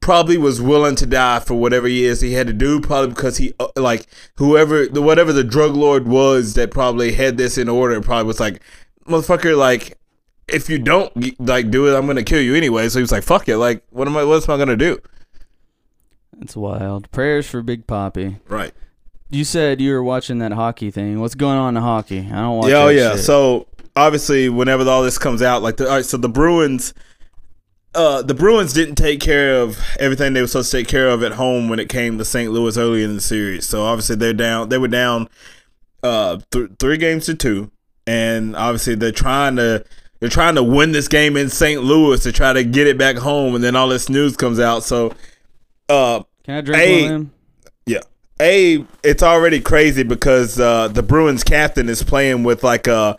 probably 0.00 0.38
was 0.38 0.62
willing 0.62 0.94
to 0.94 1.06
die 1.06 1.40
for 1.40 1.54
whatever 1.54 1.88
he 1.88 2.04
is 2.04 2.20
he 2.20 2.32
had 2.32 2.46
to 2.46 2.52
do 2.52 2.80
probably 2.80 3.08
because 3.08 3.38
he 3.38 3.52
uh, 3.58 3.66
like 3.76 4.06
whoever 4.36 4.86
the 4.86 5.02
whatever 5.02 5.32
the 5.32 5.42
drug 5.42 5.74
lord 5.74 6.06
was 6.06 6.54
that 6.54 6.70
probably 6.70 7.12
had 7.12 7.36
this 7.36 7.58
in 7.58 7.68
order 7.68 8.00
probably 8.00 8.24
was 8.24 8.38
like 8.38 8.60
motherfucker 9.08 9.56
like 9.58 9.98
if 10.48 10.70
you 10.70 10.78
don't 10.78 11.40
like 11.40 11.70
do 11.70 11.88
it, 11.88 11.96
I'm 11.96 12.06
gonna 12.06 12.22
kill 12.22 12.40
you 12.40 12.54
anyway. 12.54 12.88
So 12.88 12.98
he 12.98 13.02
was 13.02 13.12
like, 13.12 13.24
"Fuck 13.24 13.48
it! 13.48 13.58
Like, 13.58 13.82
what 13.90 14.06
am 14.06 14.16
I? 14.16 14.24
What 14.24 14.48
am 14.48 14.54
I 14.54 14.58
gonna 14.58 14.76
do?" 14.76 15.00
It's 16.40 16.56
wild. 16.56 17.10
Prayers 17.10 17.48
for 17.48 17.62
Big 17.62 17.86
Poppy. 17.86 18.38
Right. 18.48 18.72
You 19.28 19.44
said 19.44 19.80
you 19.80 19.92
were 19.92 20.04
watching 20.04 20.38
that 20.38 20.52
hockey 20.52 20.90
thing. 20.90 21.20
What's 21.20 21.34
going 21.34 21.58
on 21.58 21.76
in 21.76 21.82
hockey? 21.82 22.20
I 22.30 22.36
don't 22.36 22.58
watch. 22.58 22.68
Yeah, 22.68 22.84
oh 22.84 22.88
yeah. 22.88 23.12
shit. 23.12 23.24
So 23.24 23.66
obviously, 23.96 24.48
whenever 24.48 24.88
all 24.88 25.02
this 25.02 25.18
comes 25.18 25.42
out, 25.42 25.62
like, 25.62 25.78
the, 25.78 25.88
all 25.88 25.96
right, 25.96 26.04
so 26.04 26.16
the 26.16 26.28
Bruins, 26.28 26.94
uh, 27.94 28.22
the 28.22 28.34
Bruins 28.34 28.72
didn't 28.72 28.94
take 28.94 29.20
care 29.20 29.60
of 29.60 29.78
everything 29.98 30.34
they 30.34 30.42
were 30.42 30.46
supposed 30.46 30.70
to 30.70 30.76
take 30.76 30.88
care 30.88 31.08
of 31.08 31.22
at 31.22 31.32
home 31.32 31.68
when 31.68 31.80
it 31.80 31.88
came 31.88 32.18
to 32.18 32.24
St. 32.24 32.52
Louis 32.52 32.76
early 32.76 33.02
in 33.02 33.14
the 33.14 33.20
series. 33.20 33.66
So 33.66 33.82
obviously, 33.82 34.16
they're 34.16 34.32
down. 34.32 34.68
They 34.68 34.78
were 34.78 34.86
down, 34.86 35.28
uh, 36.02 36.38
th- 36.52 36.70
three 36.78 36.98
games 36.98 37.26
to 37.26 37.34
two, 37.34 37.70
and 38.06 38.54
obviously 38.54 38.94
they're 38.94 39.12
trying 39.12 39.56
to. 39.56 39.84
They're 40.20 40.28
trying 40.28 40.54
to 40.54 40.62
win 40.62 40.92
this 40.92 41.08
game 41.08 41.36
in 41.36 41.50
St. 41.50 41.82
Louis 41.82 42.22
to 42.22 42.32
try 42.32 42.52
to 42.52 42.64
get 42.64 42.86
it 42.86 42.96
back 42.96 43.16
home, 43.16 43.54
and 43.54 43.62
then 43.62 43.76
all 43.76 43.88
this 43.88 44.08
news 44.08 44.36
comes 44.36 44.58
out. 44.58 44.82
So, 44.82 45.14
uh, 45.88 46.22
can 46.44 46.56
I 46.56 46.60
drink 46.62 46.82
one 46.82 47.04
of 47.04 47.10
them? 47.10 47.32
Yeah. 47.86 48.00
A, 48.40 48.84
it's 49.02 49.22
already 49.22 49.60
crazy 49.60 50.02
because 50.02 50.58
uh, 50.58 50.88
the 50.88 51.02
Bruins 51.02 51.44
captain 51.44 51.88
is 51.88 52.02
playing 52.02 52.44
with 52.44 52.62
like 52.62 52.86
a 52.86 53.18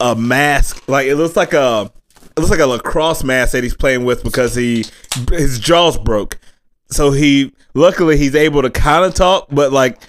a 0.00 0.16
mask. 0.16 0.88
Like 0.88 1.06
it 1.06 1.16
looks 1.16 1.36
like 1.36 1.52
a 1.52 1.90
it 2.36 2.38
looks 2.38 2.50
like 2.50 2.60
a 2.60 2.66
lacrosse 2.66 3.24
mask 3.24 3.52
that 3.52 3.62
he's 3.62 3.76
playing 3.76 4.04
with 4.04 4.22
because 4.24 4.54
he 4.54 4.84
his 5.30 5.58
jaws 5.58 5.96
broke. 5.98 6.38
So 6.90 7.10
he 7.12 7.52
luckily 7.74 8.18
he's 8.18 8.34
able 8.34 8.62
to 8.62 8.70
kind 8.70 9.04
of 9.04 9.14
talk, 9.14 9.48
but 9.50 9.72
like 9.72 10.02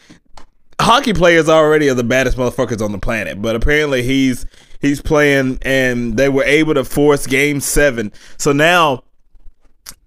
hockey 0.82 1.14
players 1.14 1.48
already 1.48 1.90
are 1.90 1.94
the 1.94 2.04
baddest 2.04 2.38
motherfuckers 2.38 2.84
on 2.84 2.92
the 2.92 2.98
planet. 2.98 3.42
But 3.42 3.56
apparently 3.56 4.04
he's 4.04 4.46
he's 4.84 5.02
playing 5.02 5.58
and 5.64 6.18
they 6.18 6.30
were 6.30 6.44
able 6.44 6.76
to 6.76 6.84
force 6.84 7.26
game 7.26 7.60
7. 7.60 8.12
So 8.38 8.52
now 8.52 9.06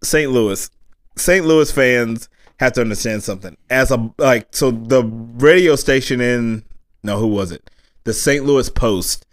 St. 0.05 0.31
Louis 0.31 0.70
St. 1.17 1.44
Louis 1.44 1.73
fans 1.73 2.28
have 2.60 2.74
to 2.74 2.82
understand 2.82 3.24
something. 3.24 3.56
As 3.70 3.91
a 3.91 4.12
like, 4.19 4.48
so 4.55 4.70
the 4.70 5.03
radio 5.03 5.74
station 5.74 6.20
in 6.20 6.62
no, 7.03 7.19
who 7.19 7.27
was 7.27 7.50
it? 7.50 7.69
The 8.05 8.12
St. 8.12 8.44
Louis 8.44 8.69
Post 8.69 9.27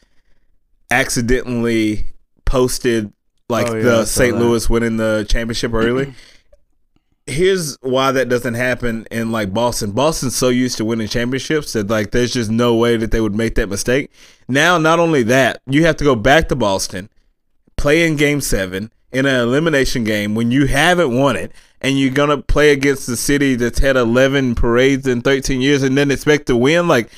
accidentally 0.89 2.05
posted 2.45 3.11
like 3.49 3.67
Oh, 3.69 3.75
yeah, 3.75 3.83
the 3.83 4.05
St. 4.05 4.37
Louis 4.37 4.69
winning 4.69 4.97
the 4.97 5.25
championship 5.29 5.73
early. 5.73 6.13
Here's 7.25 7.77
why 7.81 8.11
that 8.11 8.27
doesn't 8.27 8.55
happen 8.55 9.07
in 9.09 9.31
like 9.31 9.53
Boston. 9.53 9.91
Boston's 9.91 10.35
so 10.35 10.49
used 10.49 10.77
to 10.77 10.85
winning 10.85 11.07
championships 11.07 11.73
that 11.73 11.87
like 11.87 12.11
there's 12.11 12.33
just 12.33 12.51
no 12.51 12.75
way 12.75 12.97
that 12.97 13.11
they 13.11 13.21
would 13.21 13.35
make 13.35 13.55
that 13.55 13.69
mistake. 13.69 14.11
Now, 14.47 14.77
not 14.77 14.99
only 14.99 15.23
that, 15.23 15.61
you 15.65 15.85
have 15.85 15.95
to 15.97 16.03
go 16.03 16.15
back 16.15 16.49
to 16.49 16.55
Boston 16.55 17.09
play 17.77 18.05
in 18.05 18.15
game 18.15 18.41
seven 18.41 18.91
in 19.11 19.25
an 19.25 19.35
elimination 19.35 20.03
game 20.03 20.35
when 20.35 20.51
you 20.51 20.65
haven't 20.65 21.17
won 21.17 21.35
it 21.35 21.51
and 21.81 21.99
you're 21.99 22.13
gonna 22.13 22.41
play 22.41 22.71
against 22.71 23.07
the 23.07 23.17
city 23.17 23.55
that's 23.55 23.79
had 23.79 23.95
11 23.95 24.55
parades 24.55 25.05
in 25.05 25.21
13 25.21 25.61
years 25.61 25.83
and 25.83 25.97
then 25.97 26.09
expect 26.09 26.47
to 26.47 26.55
win 26.55 26.87
like 26.87 27.09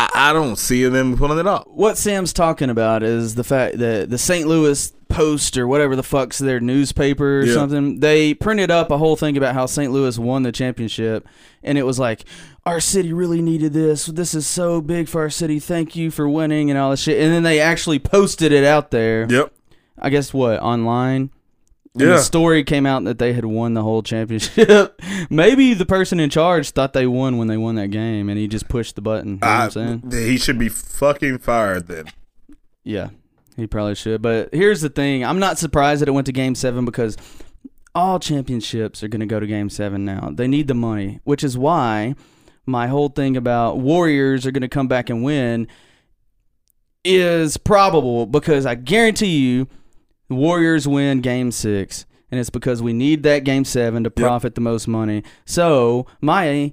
i, 0.00 0.08
I 0.14 0.32
don't 0.32 0.56
see 0.56 0.86
them 0.86 1.16
pulling 1.16 1.38
it 1.38 1.46
off 1.46 1.64
What 1.66 1.98
Sam's 1.98 2.32
talking 2.32 2.70
about 2.70 3.02
is 3.02 3.34
the 3.34 3.44
fact 3.44 3.78
that 3.78 4.08
the 4.08 4.18
St. 4.18 4.46
Louis 4.46 4.92
Post 5.08 5.56
or 5.56 5.66
whatever 5.68 5.94
the 5.96 6.02
fuck's 6.02 6.38
their 6.38 6.58
newspaper 6.60 7.40
or 7.40 7.44
Yeah. 7.44 7.54
something, 7.54 8.00
they 8.00 8.34
printed 8.34 8.70
up 8.70 8.90
a 8.90 8.98
whole 8.98 9.16
thing 9.16 9.36
about 9.36 9.54
how 9.54 9.66
St. 9.66 9.92
Louis 9.92 10.18
won 10.18 10.42
the 10.42 10.52
championship, 10.52 11.26
and 11.62 11.78
it 11.78 11.84
was 11.84 11.98
like, 11.98 12.24
our 12.64 12.80
city 12.80 13.12
really 13.12 13.40
needed 13.40 13.72
this. 13.72 14.06
This 14.06 14.34
is 14.34 14.46
so 14.46 14.80
big 14.80 15.08
for 15.08 15.20
our 15.20 15.30
city. 15.30 15.60
Thank 15.60 15.94
you 15.94 16.10
for 16.10 16.28
winning 16.28 16.68
and 16.70 16.78
all 16.78 16.90
this 16.90 17.00
shit. 17.00 17.20
And 17.22 17.32
then 17.32 17.44
they 17.44 17.60
actually 17.60 17.98
posted 18.00 18.50
it 18.52 18.64
out 18.64 18.90
there. 18.90 19.26
yep 19.30 19.52
I 19.98 20.10
guess 20.10 20.34
what 20.34 20.60
online. 20.60 21.30
Yeah. 21.94 22.08
the 22.08 22.18
story 22.18 22.62
came 22.62 22.84
out 22.84 23.04
that 23.04 23.18
they 23.18 23.32
had 23.32 23.46
won 23.46 23.72
the 23.72 23.82
whole 23.82 24.02
championship. 24.02 25.00
Maybe 25.30 25.72
the 25.72 25.86
person 25.86 26.20
in 26.20 26.28
charge 26.28 26.68
thought 26.70 26.92
they 26.92 27.06
won 27.06 27.38
when 27.38 27.48
they 27.48 27.56
won 27.56 27.76
that 27.76 27.90
game, 27.90 28.28
and 28.28 28.38
he 28.38 28.48
just 28.48 28.68
pushed 28.68 28.96
the 28.96 29.00
button. 29.00 29.38
You 29.42 29.48
know 29.48 29.68
saying? 29.70 30.02
he 30.10 30.36
should 30.36 30.58
be 30.58 30.68
fucking 30.68 31.38
fired 31.38 31.86
then 31.86 32.04
Yeah, 32.84 33.08
he 33.56 33.66
probably 33.66 33.94
should. 33.94 34.22
But 34.22 34.50
here's 34.52 34.80
the 34.80 34.88
thing: 34.88 35.24
I'm 35.24 35.38
not 35.38 35.58
surprised 35.58 36.00
that 36.02 36.08
it 36.08 36.12
went 36.12 36.26
to 36.26 36.32
Game 36.32 36.54
Seven 36.54 36.84
because 36.84 37.16
all 37.94 38.18
championships 38.18 39.02
are 39.02 39.08
going 39.08 39.20
to 39.20 39.26
go 39.26 39.40
to 39.40 39.46
Game 39.46 39.70
Seven 39.70 40.04
now. 40.04 40.30
They 40.32 40.46
need 40.46 40.68
the 40.68 40.74
money, 40.74 41.20
which 41.24 41.42
is 41.42 41.56
why 41.56 42.14
my 42.66 42.88
whole 42.88 43.08
thing 43.08 43.36
about 43.36 43.78
Warriors 43.78 44.44
are 44.46 44.50
going 44.50 44.62
to 44.62 44.68
come 44.68 44.88
back 44.88 45.08
and 45.08 45.22
win 45.24 45.66
is 47.04 47.56
probable 47.56 48.26
because 48.26 48.66
I 48.66 48.74
guarantee 48.74 49.38
you, 49.38 49.68
Warriors 50.28 50.86
win 50.88 51.20
Game 51.20 51.52
Six. 51.52 52.04
and 52.30 52.40
it's 52.40 52.50
because 52.50 52.82
we 52.82 52.92
need 52.92 53.22
that 53.22 53.44
game 53.44 53.64
seven 53.64 54.02
to 54.02 54.10
profit 54.10 54.56
the 54.56 54.60
most 54.60 54.88
money. 54.88 55.22
So 55.44 56.06
my 56.20 56.72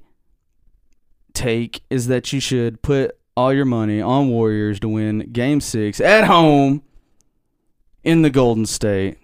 take 1.34 1.84
is 1.92 2.08
that 2.08 2.34
you 2.34 2.40
should 2.40 2.82
put 2.82 3.16
all 3.36 3.54
your 3.54 3.66
money 3.66 4.02
on 4.02 4.30
Warriors 4.30 4.80
to 4.82 4.88
win 4.88 5.30
game 5.32 5.62
six 5.62 6.00
at 6.00 6.26
home 6.26 6.84
in 8.04 8.22
the 8.22 8.30
Golden 8.30 8.66
State. 8.66 9.18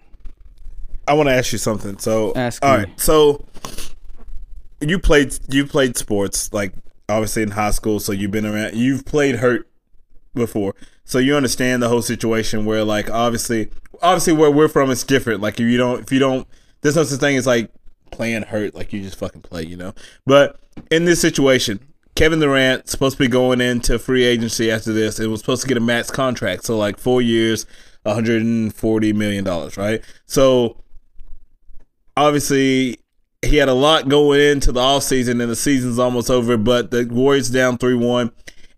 I 1.06 1.14
want 1.14 1.28
to 1.28 1.32
ask 1.34 1.52
you 1.52 1.58
something. 1.58 1.98
So, 1.98 2.32
Ask 2.34 2.64
all 2.64 2.76
me. 2.78 2.84
right. 2.84 3.00
So, 3.00 3.44
you 4.80 4.98
played 4.98 5.36
you 5.48 5.66
played 5.66 5.96
sports 5.96 6.52
like 6.52 6.72
obviously 7.08 7.42
in 7.42 7.50
high 7.50 7.70
school, 7.72 8.00
so 8.00 8.12
you've 8.12 8.30
been 8.30 8.46
around. 8.46 8.74
You've 8.74 9.04
played 9.04 9.36
hurt 9.36 9.68
before, 10.34 10.74
so 11.04 11.18
you 11.18 11.36
understand 11.36 11.82
the 11.82 11.88
whole 11.88 12.02
situation. 12.02 12.64
Where 12.64 12.84
like 12.84 13.10
obviously, 13.10 13.68
obviously 14.02 14.32
where 14.32 14.50
we're 14.50 14.68
from, 14.68 14.90
it's 14.90 15.04
different. 15.04 15.40
Like 15.40 15.54
if 15.60 15.66
you 15.66 15.76
don't, 15.76 16.00
if 16.00 16.12
you 16.12 16.18
don't, 16.18 16.46
there's 16.80 16.96
no 16.96 17.04
such 17.04 17.20
thing 17.20 17.36
as 17.36 17.46
like 17.46 17.70
playing 18.10 18.42
hurt. 18.42 18.74
Like 18.74 18.92
you 18.92 19.02
just 19.02 19.18
fucking 19.18 19.42
play, 19.42 19.64
you 19.66 19.76
know. 19.76 19.94
But 20.26 20.58
in 20.90 21.04
this 21.04 21.20
situation. 21.20 21.80
Kevin 22.20 22.38
Durant 22.38 22.86
supposed 22.86 23.16
to 23.16 23.24
be 23.24 23.28
going 23.28 23.62
into 23.62 23.98
free 23.98 24.24
agency 24.24 24.70
after 24.70 24.92
this. 24.92 25.18
It 25.18 25.28
was 25.28 25.40
supposed 25.40 25.62
to 25.62 25.68
get 25.68 25.78
a 25.78 25.80
max 25.80 26.10
contract, 26.10 26.66
so 26.66 26.76
like 26.76 26.98
four 26.98 27.22
years, 27.22 27.64
140 28.02 29.12
million 29.14 29.42
dollars, 29.42 29.78
right? 29.78 30.04
So 30.26 30.76
obviously 32.18 32.98
he 33.40 33.56
had 33.56 33.70
a 33.70 33.72
lot 33.72 34.10
going 34.10 34.38
into 34.38 34.70
the 34.70 34.80
offseason 34.80 35.40
and 35.40 35.50
the 35.50 35.56
season's 35.56 35.98
almost 35.98 36.28
over, 36.28 36.58
but 36.58 36.90
the 36.90 37.06
Warriors 37.06 37.48
down 37.48 37.78
3 37.78 37.94
1. 37.94 38.30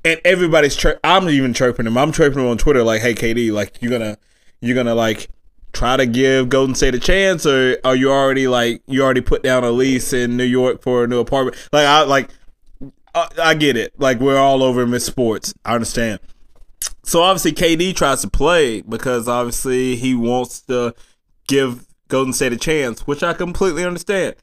And 0.05 0.21
everybody's 0.25 0.77
chir- 0.77 1.01
I'm 1.03 1.29
even 1.29 1.53
chirping 1.53 1.89
him. 1.89 1.99
I'm 1.99 2.13
chirping 2.13 2.39
him 2.39 2.47
on 2.47 2.59
Twitter 2.59 2.85
like, 2.85 3.03
hey 3.03 3.13
KD, 3.13 3.51
like 3.51 3.77
you're 3.83 3.91
gonna 3.91 4.19
you're 4.61 4.77
gonna 4.77 4.95
like 4.95 5.27
try 5.73 5.97
to 5.97 6.07
give 6.07 6.49
Golden 6.49 6.77
State 6.77 6.95
a 6.95 7.01
chance 7.01 7.45
or 7.45 7.77
are 7.83 7.97
you 7.97 8.09
already 8.09 8.47
like 8.47 8.83
you 8.87 9.03
already 9.03 9.21
put 9.21 9.43
down 9.43 9.65
a 9.65 9.73
lease 9.73 10.13
in 10.13 10.37
New 10.37 10.45
York 10.45 10.81
for 10.81 11.03
a 11.03 11.09
new 11.09 11.19
apartment? 11.19 11.57
Like 11.73 11.89
I 11.89 12.03
like 12.05 12.29
I, 13.15 13.29
I 13.43 13.55
get 13.55 13.77
it. 13.77 13.99
Like 13.99 14.21
we're 14.21 14.39
all 14.39 14.63
over 14.63 14.87
Miss 14.87 15.05
Sports. 15.07 15.55
I 15.65 15.75
understand. 15.75 16.21
So 17.05 17.23
obviously 17.23 17.53
KD 17.53 17.95
tries 17.95 18.23
to 18.23 18.29
play 18.31 18.81
because 18.83 19.29
obviously 19.29 19.97
he 19.97 20.15
wants 20.15 20.61
to 20.63 20.95
give 21.49 21.87
Golden 22.09 22.33
State 22.33 22.53
a 22.53 22.57
chance, 22.57 23.07
which 23.07 23.23
I 23.23 23.33
completely 23.35 23.85
understand. 23.85 24.37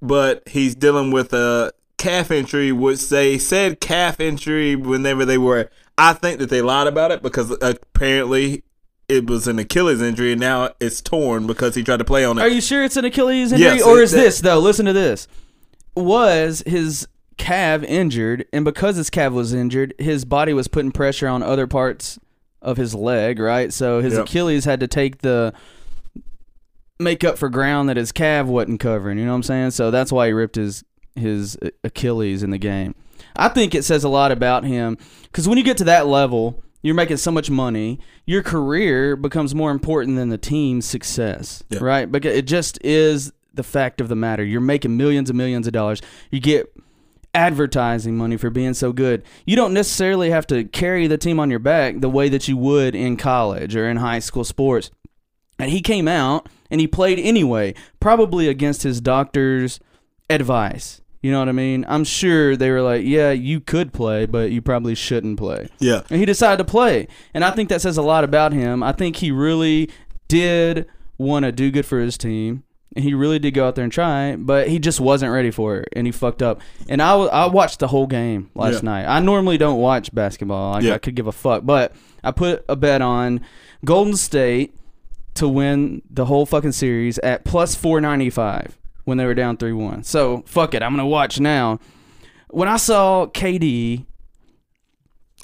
But 0.00 0.42
he's 0.48 0.74
dealing 0.74 1.12
with 1.12 1.32
a 1.32 1.72
calf 1.96 2.30
injury, 2.30 2.72
which 2.72 3.08
they 3.08 3.38
said 3.38 3.80
calf 3.80 4.18
injury 4.18 4.74
whenever 4.74 5.24
they 5.24 5.38
were. 5.38 5.70
I 5.96 6.14
think 6.14 6.40
that 6.40 6.50
they 6.50 6.60
lied 6.62 6.88
about 6.88 7.12
it 7.12 7.22
because 7.22 7.56
apparently 7.62 8.64
it 9.08 9.26
was 9.26 9.46
an 9.46 9.58
Achilles 9.58 10.00
injury 10.02 10.32
and 10.32 10.40
now 10.40 10.70
it's 10.80 11.00
torn 11.00 11.46
because 11.46 11.74
he 11.74 11.84
tried 11.84 11.98
to 11.98 12.04
play 12.04 12.24
on 12.24 12.38
it. 12.38 12.42
Are 12.42 12.48
you 12.48 12.60
sure 12.60 12.82
it's 12.82 12.96
an 12.96 13.04
Achilles 13.04 13.52
injury, 13.52 13.68
Yes, 13.76 13.82
or 13.82 14.00
is 14.00 14.10
that- 14.10 14.16
this 14.18 14.40
though? 14.40 14.58
Listen 14.58 14.86
to 14.86 14.92
this. 14.92 15.28
Was 15.94 16.62
his 16.66 17.06
calf 17.38 17.82
injured, 17.82 18.46
and 18.52 18.64
because 18.64 18.96
his 18.96 19.10
calf 19.10 19.32
was 19.32 19.52
injured, 19.52 19.94
his 19.98 20.24
body 20.24 20.52
was 20.52 20.68
putting 20.68 20.92
pressure 20.92 21.28
on 21.28 21.42
other 21.42 21.66
parts 21.66 22.18
of 22.60 22.76
his 22.76 22.94
leg, 22.94 23.38
right? 23.38 23.72
So 23.72 24.00
his 24.00 24.14
Yep. 24.14 24.24
Achilles 24.26 24.64
had 24.64 24.80
to 24.80 24.86
take 24.86 25.18
the 25.18 25.52
make 27.00 27.24
up 27.24 27.36
for 27.38 27.48
ground 27.48 27.88
that 27.88 27.96
his 27.96 28.12
calf 28.12 28.46
wasn't 28.46 28.80
covering. 28.80 29.18
You 29.18 29.24
know 29.24 29.32
what 29.32 29.36
I'm 29.36 29.42
saying? 29.42 29.70
So 29.72 29.90
that's 29.90 30.12
why 30.12 30.28
he 30.28 30.32
ripped 30.32 30.56
his 30.56 30.84
his 31.14 31.58
Achilles 31.84 32.42
in 32.42 32.50
the 32.50 32.58
game. 32.58 32.94
I 33.36 33.48
think 33.48 33.74
it 33.74 33.82
says 33.84 34.02
a 34.04 34.08
lot 34.08 34.32
about 34.32 34.64
him 34.64 34.96
because 35.24 35.48
when 35.48 35.58
you 35.58 35.64
get 35.64 35.76
to 35.78 35.84
that 35.84 36.06
level, 36.06 36.62
you're 36.82 36.94
making 36.94 37.18
so 37.18 37.30
much 37.30 37.50
money. 37.50 37.98
Your 38.26 38.42
career 38.42 39.14
becomes 39.16 39.54
more 39.54 39.70
important 39.70 40.16
than 40.16 40.30
the 40.30 40.38
team's 40.38 40.86
success, 40.86 41.62
Yeah. 41.70 41.80
right? 41.82 42.10
Because 42.10 42.34
it 42.36 42.46
just 42.46 42.78
is 42.84 43.32
the 43.54 43.62
fact 43.62 44.00
of 44.00 44.08
the 44.08 44.16
matter. 44.16 44.42
You're 44.44 44.60
making 44.62 44.96
millions 44.96 45.28
and 45.28 45.36
millions 45.36 45.66
of 45.66 45.72
dollars. 45.72 46.00
You 46.30 46.40
get 46.40 46.72
advertising 47.34 48.16
money 48.16 48.36
for 48.36 48.50
being 48.50 48.74
so 48.74 48.92
good. 48.92 49.22
You 49.46 49.56
don't 49.56 49.72
necessarily 49.72 50.30
have 50.30 50.46
to 50.48 50.64
carry 50.64 51.06
the 51.06 51.18
team 51.18 51.40
on 51.40 51.50
your 51.50 51.58
back 51.58 52.00
the 52.00 52.10
way 52.10 52.28
that 52.28 52.48
you 52.48 52.56
would 52.56 52.94
in 52.94 53.16
college 53.16 53.74
or 53.74 53.88
in 53.88 53.96
high 53.98 54.18
school 54.18 54.44
sports. 54.44 54.90
And 55.58 55.70
he 55.70 55.80
came 55.80 56.08
out 56.08 56.48
and 56.70 56.80
he 56.80 56.86
played 56.86 57.18
anyway, 57.18 57.74
probably 58.00 58.48
against 58.48 58.82
his 58.82 59.00
doctor's 59.00 59.80
advice. 60.28 61.00
You 61.22 61.30
know 61.30 61.38
what 61.38 61.48
I 61.48 61.52
mean? 61.52 61.84
I'm 61.88 62.02
sure 62.02 62.56
they 62.56 62.70
were 62.70 62.82
like, 62.82 63.02
yeah, 63.04 63.30
you 63.30 63.60
could 63.60 63.92
play, 63.92 64.26
but 64.26 64.50
you 64.50 64.60
probably 64.60 64.96
shouldn't 64.96 65.38
play. 65.38 65.68
yeah. 65.78 66.02
And 66.10 66.18
he 66.18 66.26
decided 66.26 66.58
to 66.58 66.64
play. 66.70 67.06
And 67.32 67.44
I 67.44 67.52
think 67.52 67.68
that 67.68 67.80
says 67.80 67.96
a 67.96 68.02
lot 68.02 68.24
about 68.24 68.52
him. 68.52 68.82
I 68.82 68.90
think 68.92 69.16
he 69.16 69.30
really 69.30 69.88
did 70.26 70.86
want 71.18 71.44
to 71.44 71.52
do 71.52 71.70
good 71.70 71.86
for 71.86 72.00
his 72.00 72.18
team. 72.18 72.64
And 72.94 73.02
he 73.04 73.14
really 73.14 73.38
did 73.38 73.52
go 73.52 73.66
out 73.66 73.74
there 73.74 73.84
and 73.84 73.92
try, 73.92 74.36
but 74.36 74.68
he 74.68 74.78
just 74.78 75.00
wasn't 75.00 75.32
ready 75.32 75.50
for 75.50 75.78
it, 75.78 75.88
and 75.94 76.06
he 76.06 76.12
fucked 76.12 76.42
up. 76.42 76.60
And 76.90 77.00
I, 77.00 77.12
w- 77.12 77.30
I 77.30 77.46
watched 77.46 77.78
the 77.78 77.88
whole 77.88 78.06
game 78.06 78.50
last 78.54 78.82
Yeah. 78.82 78.90
night. 78.90 79.06
I 79.06 79.18
normally 79.20 79.56
don't 79.56 79.78
watch 79.80 80.14
basketball. 80.14 80.74
I, 80.74 80.80
Yeah. 80.80 80.94
I 80.94 80.98
could 80.98 81.14
give 81.14 81.26
a 81.26 81.32
fuck, 81.32 81.64
but 81.64 81.92
I 82.22 82.32
put 82.32 82.64
a 82.68 82.76
bet 82.76 83.00
on 83.00 83.40
Golden 83.84 84.14
State 84.14 84.74
to 85.36 85.48
win 85.48 86.02
the 86.10 86.26
whole 86.26 86.44
fucking 86.44 86.72
series 86.72 87.18
at 87.20 87.44
plus 87.44 87.74
495 87.74 88.76
when 89.04 89.16
they 89.16 89.24
were 89.24 89.32
down 89.34 89.56
3-1. 89.56 90.04
So, 90.04 90.42
fuck 90.46 90.74
it. 90.74 90.82
I'm 90.82 90.90
going 90.94 90.98
to 91.02 91.06
watch 91.06 91.40
now. 91.40 91.80
When 92.50 92.68
I 92.68 92.76
saw 92.76 93.24
KD 93.26 94.04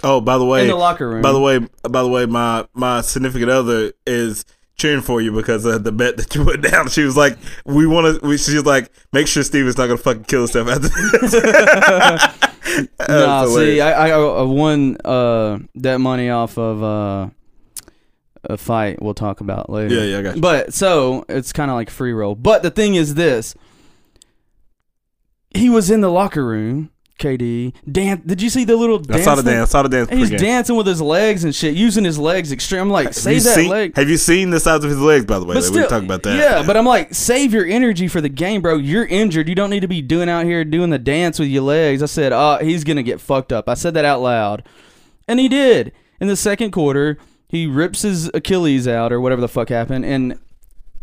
Oh, 0.05 0.21
by 0.21 0.39
the 0.39 0.45
way, 0.45 0.63
in 0.63 0.69
the 0.69 0.77
locker 0.77 1.09
room. 1.09 1.23
By 1.23 1.33
the 1.33 1.41
way, 1.41 1.59
by 1.89 2.03
the 2.03 2.09
way, 2.09 2.25
my 2.27 2.67
my 2.73 3.01
significant 3.01 3.51
other 3.51 3.93
is 4.07 4.45
cheering 4.79 5.03
for 5.03 5.21
you 5.21 5.33
because 5.33 5.65
of 5.65 5.85
the 5.85 5.93
bet 5.93 6.17
that 6.17 6.35
you 6.35 6.45
put 6.45 6.63
down. 6.63 6.89
She 6.89 7.03
was 7.03 7.17
like, 7.17 7.37
"We 7.67 7.87
want 7.87 8.21
to." 8.21 8.27
We, 8.27 8.39
she 8.39 8.55
was 8.55 8.65
like, 8.65 8.91
"Make 9.13 9.27
sure 9.27 9.43
Steven's 9.43 9.77
not 9.77 9.87
gonna 9.87 9.99
fucking 9.99 10.25
kill 10.25 10.41
himself 10.47 10.69
after 10.69 10.89
this." 10.89 12.45
Was 13.09 13.55
see. 13.55 13.81
I, 13.81 14.09
I, 14.09 14.11
I 14.11 14.43
won 14.43 14.99
uh, 15.05 15.59
that 15.77 15.99
money 15.99 16.29
off 16.29 16.59
of 16.59 16.83
uh, 16.83 17.31
a 18.45 18.57
fight 18.57 19.03
we'll 19.03 19.15
talk 19.15 19.41
about 19.41 19.71
later. 19.71 19.95
Yeah, 19.95 20.03
yeah, 20.03 20.19
I 20.19 20.23
got 20.23 20.37
you. 20.37 20.43
But 20.43 20.75
so 20.75 21.25
it's 21.29 21.53
kind 21.53 21.71
of 21.71 21.77
like 21.77 21.91
free 21.91 22.13
roll. 22.13 22.35
But 22.35 22.63
the 22.63 22.71
thing 22.71 22.95
is 22.95 23.15
this: 23.15 23.55
he 25.51 25.71
was 25.71 25.91
in 25.91 26.01
the 26.03 26.11
locker 26.11 26.45
room. 26.45 26.91
KD 27.19 27.75
dan 27.91 28.23
Did 28.25 28.41
you 28.41 28.49
see 28.49 28.65
the 28.65 28.77
little? 28.77 28.97
I 28.99 29.03
Dance 29.13 29.25
saw 29.25 29.35
the 29.35 29.43
thing? 29.43 29.55
dance. 29.55 29.71
I 29.71 29.73
saw 29.73 29.83
the 29.83 29.89
dance. 29.89 30.11
He's 30.11 30.31
dancing 30.31 30.77
with 30.77 30.87
his 30.87 31.03
legs 31.03 31.45
and 31.45 31.55
shit, 31.55 31.75
using 31.75 32.05
his 32.05 32.19
legs 32.19 32.53
extreme. 32.53 32.83
I'm 32.83 32.91
like, 32.91 33.07
Have 33.09 33.15
you 33.17 33.21
save 33.21 33.45
that 33.45 33.55
seen- 33.55 33.69
leg. 33.71 33.97
Have 33.97 34.09
you 34.09 34.17
seen 34.17 34.51
the 34.51 34.61
size 34.61 34.83
of 34.85 34.91
his 34.91 35.01
legs? 35.01 35.25
By 35.27 35.39
the 35.39 35.45
way, 35.45 35.55
Like, 35.57 35.63
we 35.65 35.69
still, 35.69 35.83
were 35.83 35.89
talking 35.89 36.07
about 36.07 36.23
that. 36.23 36.37
Yeah, 36.39 36.65
but 36.67 36.77
I'm 36.77 36.87
like, 36.87 37.15
save 37.15 37.53
your 37.53 37.67
energy 37.67 38.09
for 38.09 38.21
the 38.21 38.29
game, 38.29 38.63
bro. 38.63 38.77
You're 38.77 39.07
injured. 39.07 39.49
You 39.49 39.55
don't 39.55 39.71
need 39.71 39.81
to 39.81 39.89
be 39.89 40.01
doing 40.01 40.29
out 40.29 40.45
here 40.47 40.65
doing 40.65 40.91
the 40.91 40.99
dance 40.99 41.39
with 41.39 41.49
your 41.49 41.63
legs. 41.63 42.03
I 42.03 42.07
said, 42.07 42.33
oh, 42.33 42.59
he's 42.63 42.85
gonna 42.85 43.03
get 43.03 43.21
fucked 43.21 43.53
up. 43.53 43.69
I 43.69 43.75
said 43.75 43.95
that 43.95 44.05
out 44.05 44.21
loud, 44.23 44.63
and 45.27 45.39
he 45.41 45.49
did. 45.49 45.93
In 46.21 46.29
the 46.29 46.37
second 46.37 46.71
quarter, 46.73 47.19
he 47.49 47.67
rips 47.67 48.03
his 48.03 48.31
Achilles 48.35 48.87
out 48.89 49.13
or 49.13 49.21
whatever 49.21 49.41
the 49.41 49.49
fuck 49.49 49.69
happened, 49.71 50.05
and 50.05 50.39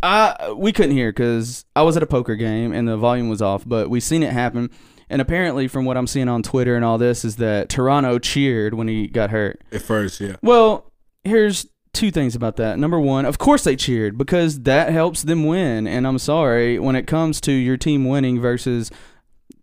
I 0.03 0.53
we 0.55 0.71
couldn't 0.71 0.91
hear 0.95 1.11
because 1.11 1.65
I 1.75 1.81
was 1.81 1.97
at 1.97 2.03
a 2.03 2.07
poker 2.07 2.35
game 2.35 2.71
and 2.73 2.87
the 2.87 2.97
volume 2.97 3.27
was 3.29 3.41
off, 3.41 3.63
but 3.65 3.89
we 3.89 3.99
seen 3.99 4.21
it 4.23 4.31
happen. 4.31 4.69
And 5.09 5.21
apparently, 5.21 5.67
from 5.67 5.85
what 5.85 5.97
I'm 5.97 6.07
seeing 6.07 6.27
on 6.27 6.41
Twitter 6.43 6.75
and 6.75 6.83
all 6.83 6.97
this, 6.97 7.23
is 7.23 7.35
that 7.37 7.69
Toronto 7.69 8.19
cheered 8.19 8.73
when 8.73 8.87
he 8.87 9.07
got 9.07 9.29
hurt. 9.29 9.61
at 9.71 9.81
first, 9.81 10.19
yeah. 10.19 10.35
Well, 10.41 10.91
here's 11.23 11.67
two 11.93 12.11
things 12.11 12.35
about 12.35 12.57
that. 12.57 12.77
Number 12.77 12.99
one, 12.99 13.25
of 13.25 13.37
course 13.37 13.63
they 13.63 13.75
cheered 13.75 14.17
because 14.17 14.61
that 14.61 14.91
helps 14.91 15.23
them 15.23 15.45
win. 15.45 15.87
And 15.87 16.05
I'm 16.05 16.19
sorry, 16.19 16.77
when 16.77 16.95
it 16.95 17.07
comes 17.07 17.39
to 17.41 17.51
your 17.51 17.77
team 17.77 18.05
winning 18.05 18.39
versus 18.39 18.91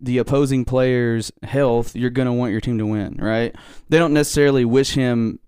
the 0.01 0.17
opposing 0.17 0.65
player's 0.65 1.31
health, 1.43 1.95
you're 1.95 2.09
going 2.09 2.25
to 2.25 2.33
want 2.33 2.51
your 2.51 2.61
team 2.61 2.77
to 2.79 2.85
win, 2.85 3.17
right? 3.19 3.55
They 3.89 3.99
don't 3.99 4.13
necessarily 4.13 4.65
wish 4.65 4.95
him, 4.95 5.39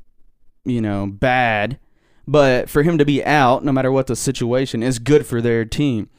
you 0.64 0.82
know, 0.82 1.08
bad, 1.08 1.80
but 2.28 2.70
for 2.70 2.84
him 2.84 2.98
to 2.98 3.06
be 3.06 3.24
out, 3.26 3.66
no 3.66 3.72
matter 3.72 3.92
what 3.92 4.08
the 4.08 4.16
situation, 4.16 4.82
is 4.82 5.00
good 5.00 5.26
for 5.26 5.42
their 5.42 5.66
team. 5.66 6.10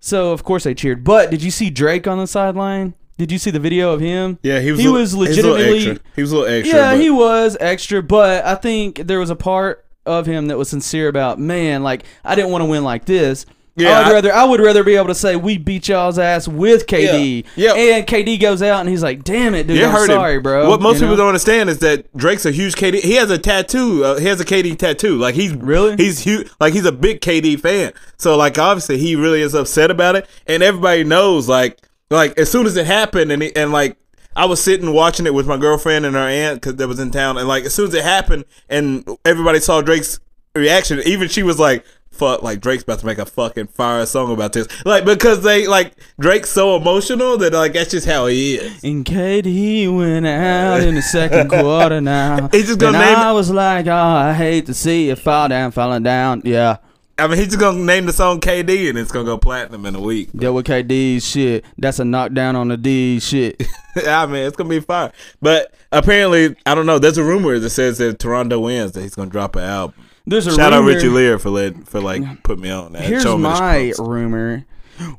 So, 0.00 0.32
of 0.32 0.42
course 0.42 0.64
they 0.64 0.74
cheered. 0.74 1.04
But 1.04 1.30
did 1.30 1.42
you 1.42 1.50
see 1.50 1.70
Drake 1.70 2.08
on 2.08 2.18
the 2.18 2.26
sideline? 2.26 2.94
Did 3.22 3.30
you 3.30 3.38
see 3.38 3.52
the 3.52 3.60
video 3.60 3.92
of 3.92 4.00
him? 4.00 4.40
Yeah, 4.42 4.58
he 4.58 4.72
was. 4.72 4.80
He 4.80 4.86
a- 4.86 4.90
was 4.90 5.12
he 5.12 5.16
a 5.16 5.20
little 5.20 5.52
legitimately- 5.52 5.76
extra. 5.90 5.98
He 6.16 6.22
was 6.22 6.32
a 6.32 6.36
little 6.38 6.52
extra. 6.52 6.76
Yeah, 6.76 6.90
but- 6.94 7.00
he 7.00 7.10
was 7.10 7.56
extra, 7.60 8.02
but 8.02 8.44
I 8.44 8.56
think 8.56 9.06
there 9.06 9.20
was 9.20 9.30
a 9.30 9.36
part 9.36 9.84
of 10.04 10.26
him 10.26 10.48
that 10.48 10.58
was 10.58 10.68
sincere 10.68 11.06
about, 11.06 11.38
man, 11.38 11.84
like 11.84 12.02
I 12.24 12.34
didn't 12.34 12.50
want 12.50 12.62
to 12.62 12.66
win 12.66 12.82
like 12.82 13.04
this. 13.04 13.46
Yeah, 13.76 14.00
I'd 14.00 14.06
I- 14.06 14.12
rather 14.12 14.34
I 14.34 14.44
would 14.44 14.58
rather 14.58 14.82
be 14.82 14.96
able 14.96 15.06
to 15.06 15.14
say 15.14 15.36
we 15.36 15.56
beat 15.56 15.86
y'all's 15.88 16.18
ass 16.18 16.48
with 16.48 16.88
KD. 16.88 17.44
Yeah, 17.54 17.74
yeah. 17.74 17.94
And 17.98 18.06
KD 18.08 18.38
goes 18.40 18.60
out 18.60 18.80
and 18.80 18.88
he's 18.88 19.04
like, 19.04 19.22
"Damn 19.22 19.54
it, 19.54 19.68
dude, 19.68 19.78
It 19.78 19.84
I'm 19.84 19.92
hurt 19.92 20.10
him. 20.10 20.16
sorry, 20.16 20.40
bro." 20.40 20.68
What 20.68 20.82
most 20.82 20.96
You 20.96 21.02
know? 21.02 21.06
people 21.12 21.18
don't 21.18 21.28
understand 21.28 21.70
is 21.70 21.78
that 21.78 22.14
Drake's 22.16 22.44
a 22.44 22.50
huge 22.50 22.74
KD. 22.74 23.00
He 23.00 23.14
has 23.14 23.30
a 23.30 23.38
tattoo. 23.38 24.04
Uh, 24.04 24.18
he 24.18 24.26
has 24.26 24.40
a 24.40 24.44
KD 24.44 24.74
tattoo. 24.74 25.16
Like 25.16 25.36
he's 25.36 25.54
Really? 25.54 25.94
he's 25.96 26.18
huge. 26.18 26.48
Like 26.60 26.72
he's 26.74 26.84
a 26.84 26.90
big 26.92 27.20
KD 27.22 27.54
fan. 27.60 27.92
So 28.18 28.36
like 28.36 28.58
obviously 28.58 28.98
he 28.98 29.14
really 29.16 29.40
is 29.40 29.54
upset 29.54 29.90
about 29.90 30.16
it, 30.16 30.26
and 30.48 30.62
everybody 30.64 31.04
knows. 31.04 31.48
Like 31.48 31.78
like 32.10 32.38
as 32.38 32.50
soon 32.50 32.66
as 32.66 32.76
it 32.76 32.86
happened, 32.86 33.32
and 33.32 33.42
he, 33.42 33.54
and 33.56 33.72
like 33.72 33.96
I 34.36 34.46
was 34.46 34.62
sitting 34.62 34.92
watching 34.92 35.26
it 35.26 35.34
with 35.34 35.46
my 35.46 35.56
girlfriend 35.56 36.06
and 36.06 36.14
her 36.14 36.20
aunt 36.28 36.60
because 36.60 36.76
that 36.76 36.88
was 36.88 36.98
in 37.00 37.10
town, 37.10 37.38
and 37.38 37.48
like 37.48 37.64
as 37.64 37.74
soon 37.74 37.88
as 37.88 37.94
it 37.94 38.04
happened, 38.04 38.44
and 38.68 39.06
everybody 39.24 39.60
saw 39.60 39.80
Drake's 39.82 40.20
reaction, 40.54 41.00
even 41.04 41.28
she 41.28 41.42
was 41.42 41.58
like. 41.58 41.84
fuck 42.12 42.42
like 42.42 42.60
Drake's 42.60 42.82
about 42.82 42.98
to 42.98 43.06
make 43.06 43.16
a 43.16 43.24
fucking 43.24 43.68
fire 43.68 44.04
song 44.04 44.30
about 44.34 44.52
this. 44.52 44.68
Like 44.84 45.06
because 45.06 45.42
they 45.42 45.66
like 45.66 45.94
Drake's 46.20 46.50
so 46.50 46.76
emotional 46.76 47.38
that 47.38 47.54
like 47.54 47.72
that's 47.72 47.90
just 47.90 48.06
how 48.06 48.26
he 48.26 48.56
is. 48.56 48.84
And 48.84 49.02
KD 49.02 49.88
went 49.96 50.26
out 50.26 50.82
in 50.82 50.94
the 50.94 51.00
second 51.00 51.48
quarter 51.48 52.02
now. 52.02 52.48
He's 52.52 52.66
just 52.66 52.78
gonna 52.78 52.98
and 52.98 53.06
name 53.06 53.16
I 53.16 53.32
was 53.32 53.50
like, 53.50 53.86
oh, 53.86 53.94
I 53.94 54.34
hate 54.34 54.66
to 54.66 54.74
see 54.74 55.08
you 55.08 55.16
fall 55.16 55.48
down, 55.48 55.70
falling 55.70 56.02
down. 56.02 56.42
Yeah. 56.44 56.76
I 57.18 57.26
mean, 57.26 57.38
he's 57.38 57.48
just 57.48 57.60
gonna 57.60 57.78
name 57.78 58.06
the 58.06 58.12
song 58.12 58.40
KD 58.40 58.88
and 58.88 58.98
it's 58.98 59.12
gonna 59.12 59.24
go 59.24 59.38
platinum 59.38 59.86
in 59.86 59.94
a 59.94 60.00
week. 60.00 60.30
That 60.34 60.52
with 60.52 60.66
KD 60.66 61.22
shit. 61.22 61.64
That's 61.78 61.98
a 61.98 62.04
knockdown 62.04 62.56
on 62.56 62.68
the 62.68 62.76
D 62.76 63.20
shit. 63.20 63.62
I 64.06 64.26
mean, 64.26 64.46
it's 64.46 64.56
gonna 64.56 64.70
be 64.70 64.80
fire. 64.80 65.12
But 65.40 65.74
apparently, 65.92 66.56
I 66.64 66.74
don't 66.74 66.86
know. 66.86 66.98
There's 66.98 67.18
a 67.18 67.24
rumor 67.24 67.58
that 67.58 67.70
says 67.70 67.98
that 67.98 68.18
Toronto 68.18 68.60
wins, 68.60 68.92
that 68.92 69.02
he's 69.02 69.14
gonna 69.14 69.30
drop 69.30 69.56
an 69.56 69.64
album. 69.64 69.94
There's 70.26 70.46
a 70.46 70.54
Shout 70.54 70.72
out 70.72 70.84
Richie 70.84 71.08
Lear 71.08 71.38
for 71.38 71.50
let 71.50 71.86
for 71.86 72.00
like 72.00 72.42
put 72.42 72.58
me 72.58 72.70
on 72.70 72.92
that. 72.92 73.02
Here's 73.02 73.22
Show 73.22 73.36
me 73.36 73.48
this 73.48 73.60
my 73.60 73.92
rumor. 73.98 74.64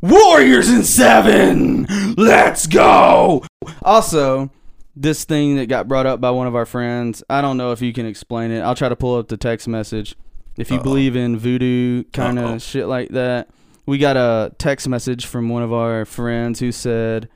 Warriors 0.02 0.70
in 0.70 0.84
seven. 0.84 1.86
Let's 2.16 2.68
go. 2.68 3.44
Also, 3.82 4.50
this 4.96 5.26
thing 5.26 5.58
that 5.58 5.68
got 5.68 5.88
brought 5.88 6.06
up 6.06 6.22
by 6.22 6.32
one 6.32 6.48
of 6.48 6.56
our 6.56 6.66
friends. 6.66 7.24
I 7.30 7.42
don't 7.42 7.58
know 7.58 7.72
if 7.72 7.82
you 7.82 7.92
can 7.92 8.06
explain 8.06 8.52
it. 8.52 8.62
I'll 8.62 8.76
try 8.76 8.90
to 8.90 8.96
pull 8.96 9.18
up 9.18 9.28
the 9.28 9.38
text 9.38 9.68
message. 9.68 10.16
If 10.57 10.69
you 10.69 10.77
Uh-oh. 10.77 10.83
believe 10.83 11.15
in 11.15 11.38
voodoo 11.38 12.03
kind 12.13 12.38
of 12.38 12.62
shit 12.62 12.88
like 12.88 13.10
that, 13.10 13.50
we 13.86 13.98
got 13.98 14.15
a 14.17 14.51
text 14.57 14.88
message 14.88 15.25
from 15.25 15.50
one 15.50 15.63
of 15.63 15.74
our 15.74 16.05
friends 16.05 16.60
who 16.60 16.72
said, 16.72 17.27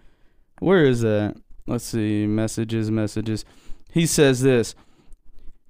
"Where 0.60 0.86
is 0.86 1.02
that? 1.02 1.36
Let's 1.66 1.84
see. 1.86 2.26
Messages, 2.28 2.92
messages." 2.92 3.44
He 3.92 4.06
says 4.06 4.42
this. 4.42 4.76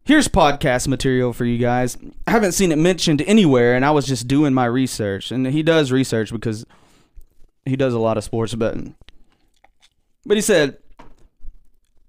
Here's 0.03 0.27
podcast 0.27 0.87
material 0.87 1.33
for 1.33 1.43
you 1.45 1.57
guys. 1.57 1.97
I 2.25 2.31
haven't 2.31 2.53
seen 2.53 2.71
it 2.71 2.77
mentioned 2.77 3.21
anywhere, 3.23 3.75
and 3.75 3.83
I 3.83 3.91
was 3.91 4.05
just 4.05 4.27
doing 4.27 4.53
my 4.53 4.65
research. 4.65 5.31
And 5.31 5.45
he 5.47 5.63
does 5.63 5.91
research 5.91 6.31
because 6.31 6.65
he 7.65 7.75
does 7.75 7.93
a 7.93 7.99
lot 7.99 8.17
of 8.17 8.23
sports 8.23 8.55
betting. 8.55 8.95
But 10.25 10.37
he 10.37 10.41
said, 10.41 10.77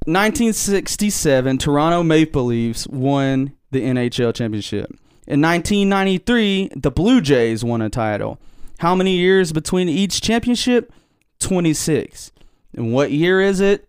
1967, 0.07 1.59
Toronto 1.59 2.02
Maple 2.02 2.45
Leafs 2.45 2.87
won 2.87 3.52
the 3.71 3.80
NHL 3.83 4.35
championship. 4.35 4.90
In 5.29 5.43
1993, 5.43 6.71
the 6.75 6.91
Blue 6.91 7.21
Jays 7.21 7.63
won 7.63 7.83
a 7.83 7.91
title. 7.91 8.41
How 8.79 8.95
many 8.95 9.19
years 9.19 9.53
between 9.53 9.87
each 9.87 10.23
championship? 10.23 10.91
26. 11.41 12.33
And 12.75 12.95
what 12.95 13.13
year 13.13 13.39
is 13.43 13.61
it? 13.61 13.87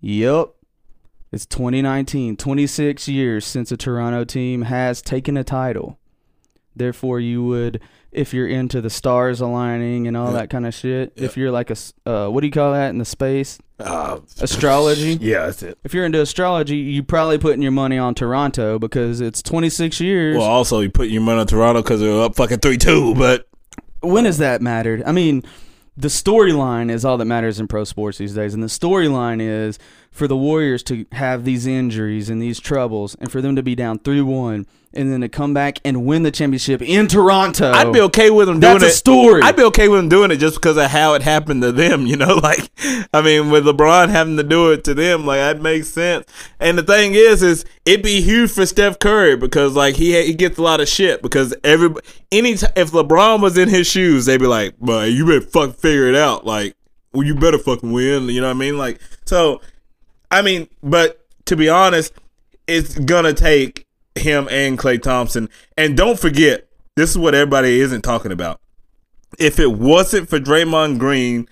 Yup. 0.00 0.54
It's 1.32 1.44
2019, 1.44 2.36
26 2.36 3.08
years 3.08 3.44
since 3.44 3.72
a 3.72 3.76
Toronto 3.76 4.22
team 4.22 4.62
has 4.62 5.02
taken 5.02 5.36
a 5.36 5.42
title. 5.42 5.98
Therefore, 6.76 7.18
you 7.18 7.42
would, 7.42 7.80
if 8.16 8.32
you're 8.34 8.48
into 8.48 8.80
the 8.80 8.90
stars 8.90 9.40
aligning 9.40 10.06
and 10.08 10.16
all 10.16 10.26
Yeah. 10.32 10.38
that 10.40 10.50
kind 10.50 10.66
of 10.66 10.74
shit, 10.74 11.12
if 11.16 11.36
you're 11.36 11.50
like 11.50 11.70
a 11.70 11.76
uh, 12.06 12.28
what 12.28 12.40
do 12.40 12.46
you 12.46 12.52
call 12.52 12.72
that 12.72 12.90
in 12.90 12.98
the 12.98 13.04
space? 13.04 13.58
Uh, 13.78 14.20
Astrology. 14.40 15.14
yeah, 15.20 15.46
that's 15.46 15.62
it. 15.62 15.78
If 15.84 15.92
you're 15.92 16.06
into 16.06 16.20
astrology, 16.20 16.76
you 16.76 17.02
probably 17.02 17.36
putting 17.38 17.60
your 17.62 17.72
money 17.72 17.98
on 17.98 18.14
Toronto 18.14 18.78
because 18.78 19.20
it's 19.20 19.42
26 19.42 20.00
years. 20.00 20.38
Well, 20.38 20.46
also 20.46 20.80
you 20.80 20.90
put 20.90 21.08
your 21.08 21.20
money 21.22 21.40
on 21.40 21.46
Toronto 21.46 21.82
because 21.82 22.00
they're 22.00 22.22
up 22.22 22.34
fucking 22.36 22.60
three 22.60 22.78
two, 22.78 23.14
but 23.14 23.46
when 24.00 24.24
has 24.24 24.38
that 24.38 24.62
mattered? 24.62 25.02
I 25.04 25.12
mean, 25.12 25.42
the 25.96 26.08
storyline 26.08 26.90
is 26.90 27.04
all 27.04 27.18
that 27.18 27.24
matters 27.26 27.58
in 27.60 27.68
pro 27.68 27.84
sports 27.84 28.18
these 28.18 28.34
days, 28.34 28.54
and 28.54 28.62
the 28.62 28.66
storyline 28.68 29.40
is 29.40 29.78
for 30.16 30.26
the 30.26 30.36
Warriors 30.36 30.82
to 30.84 31.04
have 31.12 31.44
these 31.44 31.66
injuries 31.66 32.30
and 32.30 32.40
these 32.40 32.58
troubles, 32.58 33.14
and 33.20 33.30
for 33.30 33.42
them 33.42 33.54
to 33.56 33.62
be 33.62 33.74
down 33.74 33.98
three 33.98 34.22
one, 34.22 34.66
and 34.94 35.12
then 35.12 35.20
to 35.20 35.28
come 35.28 35.52
back 35.52 35.78
and 35.84 36.06
win 36.06 36.22
the 36.22 36.30
championship 36.30 36.80
in 36.80 37.06
Toronto. 37.06 37.70
I'd 37.70 37.92
be 37.92 38.00
okay 38.00 38.30
with 38.30 38.48
them 38.48 38.58
doing 38.58 38.76
it. 38.76 38.78
That's 38.80 38.94
a 38.94 38.96
story. 38.96 39.42
I'd 39.42 39.56
be 39.56 39.62
okay 39.64 39.88
with 39.88 40.00
them 40.00 40.08
doing 40.08 40.30
it 40.30 40.38
just 40.38 40.56
because 40.56 40.76
of 40.78 40.90
how 40.90 41.14
it 41.14 41.22
happened 41.22 41.62
to 41.62 41.72
them. 41.72 42.06
You 42.06 42.16
know, 42.16 42.34
like 42.42 42.70
I 43.12 43.20
mean, 43.20 43.50
with 43.50 43.66
LeBron 43.66 44.08
having 44.08 44.36
to 44.38 44.42
do 44.42 44.72
it 44.72 44.84
to 44.84 44.94
them, 44.94 45.26
like 45.26 45.38
that 45.38 45.60
makes 45.60 45.88
sense. 45.88 46.26
And 46.58 46.78
the 46.78 46.82
thing 46.82 47.12
is, 47.14 47.42
is 47.42 47.64
it'd 47.84 48.02
be 48.02 48.22
huge 48.22 48.50
for 48.50 48.64
Steph 48.64 48.98
Curry 48.98 49.36
because 49.36 49.74
like 49.74 49.96
he 49.96 50.20
he 50.24 50.34
gets 50.34 50.58
a 50.58 50.62
lot 50.62 50.80
of 50.80 50.88
shit 50.88 51.22
because 51.22 51.54
every 51.62 51.90
any 52.32 52.54
t- 52.54 52.66
if 52.74 52.90
LeBron 52.92 53.42
was 53.42 53.58
in 53.58 53.68
his 53.68 53.86
shoes, 53.86 54.24
they'd 54.24 54.40
be 54.40 54.46
like, 54.46 54.78
"Bro, 54.78 55.04
you 55.04 55.26
better 55.26 55.42
fuck 55.42 55.76
figure 55.76 56.08
it 56.08 56.16
out." 56.16 56.46
Like, 56.46 56.74
well, 57.12 57.26
you 57.26 57.34
better 57.34 57.58
fucking 57.58 57.92
win. 57.92 58.28
You 58.28 58.40
know 58.40 58.48
what 58.48 58.56
I 58.56 58.58
mean? 58.58 58.78
Like, 58.78 59.00
so 59.26 59.60
I 60.30 60.42
mean, 60.42 60.68
but 60.82 61.26
to 61.46 61.56
be 61.56 61.68
honest, 61.68 62.12
it's 62.66 62.98
gonna 62.98 63.32
take 63.32 63.86
him 64.14 64.48
and 64.50 64.78
Klay 64.78 65.00
Thompson. 65.00 65.48
And 65.76 65.96
don't 65.96 66.18
forget, 66.18 66.68
this 66.96 67.10
is 67.10 67.18
what 67.18 67.34
everybody 67.34 67.80
isn't 67.80 68.02
talking 68.02 68.32
about. 68.32 68.60
If 69.38 69.58
it 69.58 69.72
wasn't 69.72 70.28
for 70.28 70.38
Draymond 70.38 70.98
Green 70.98 71.48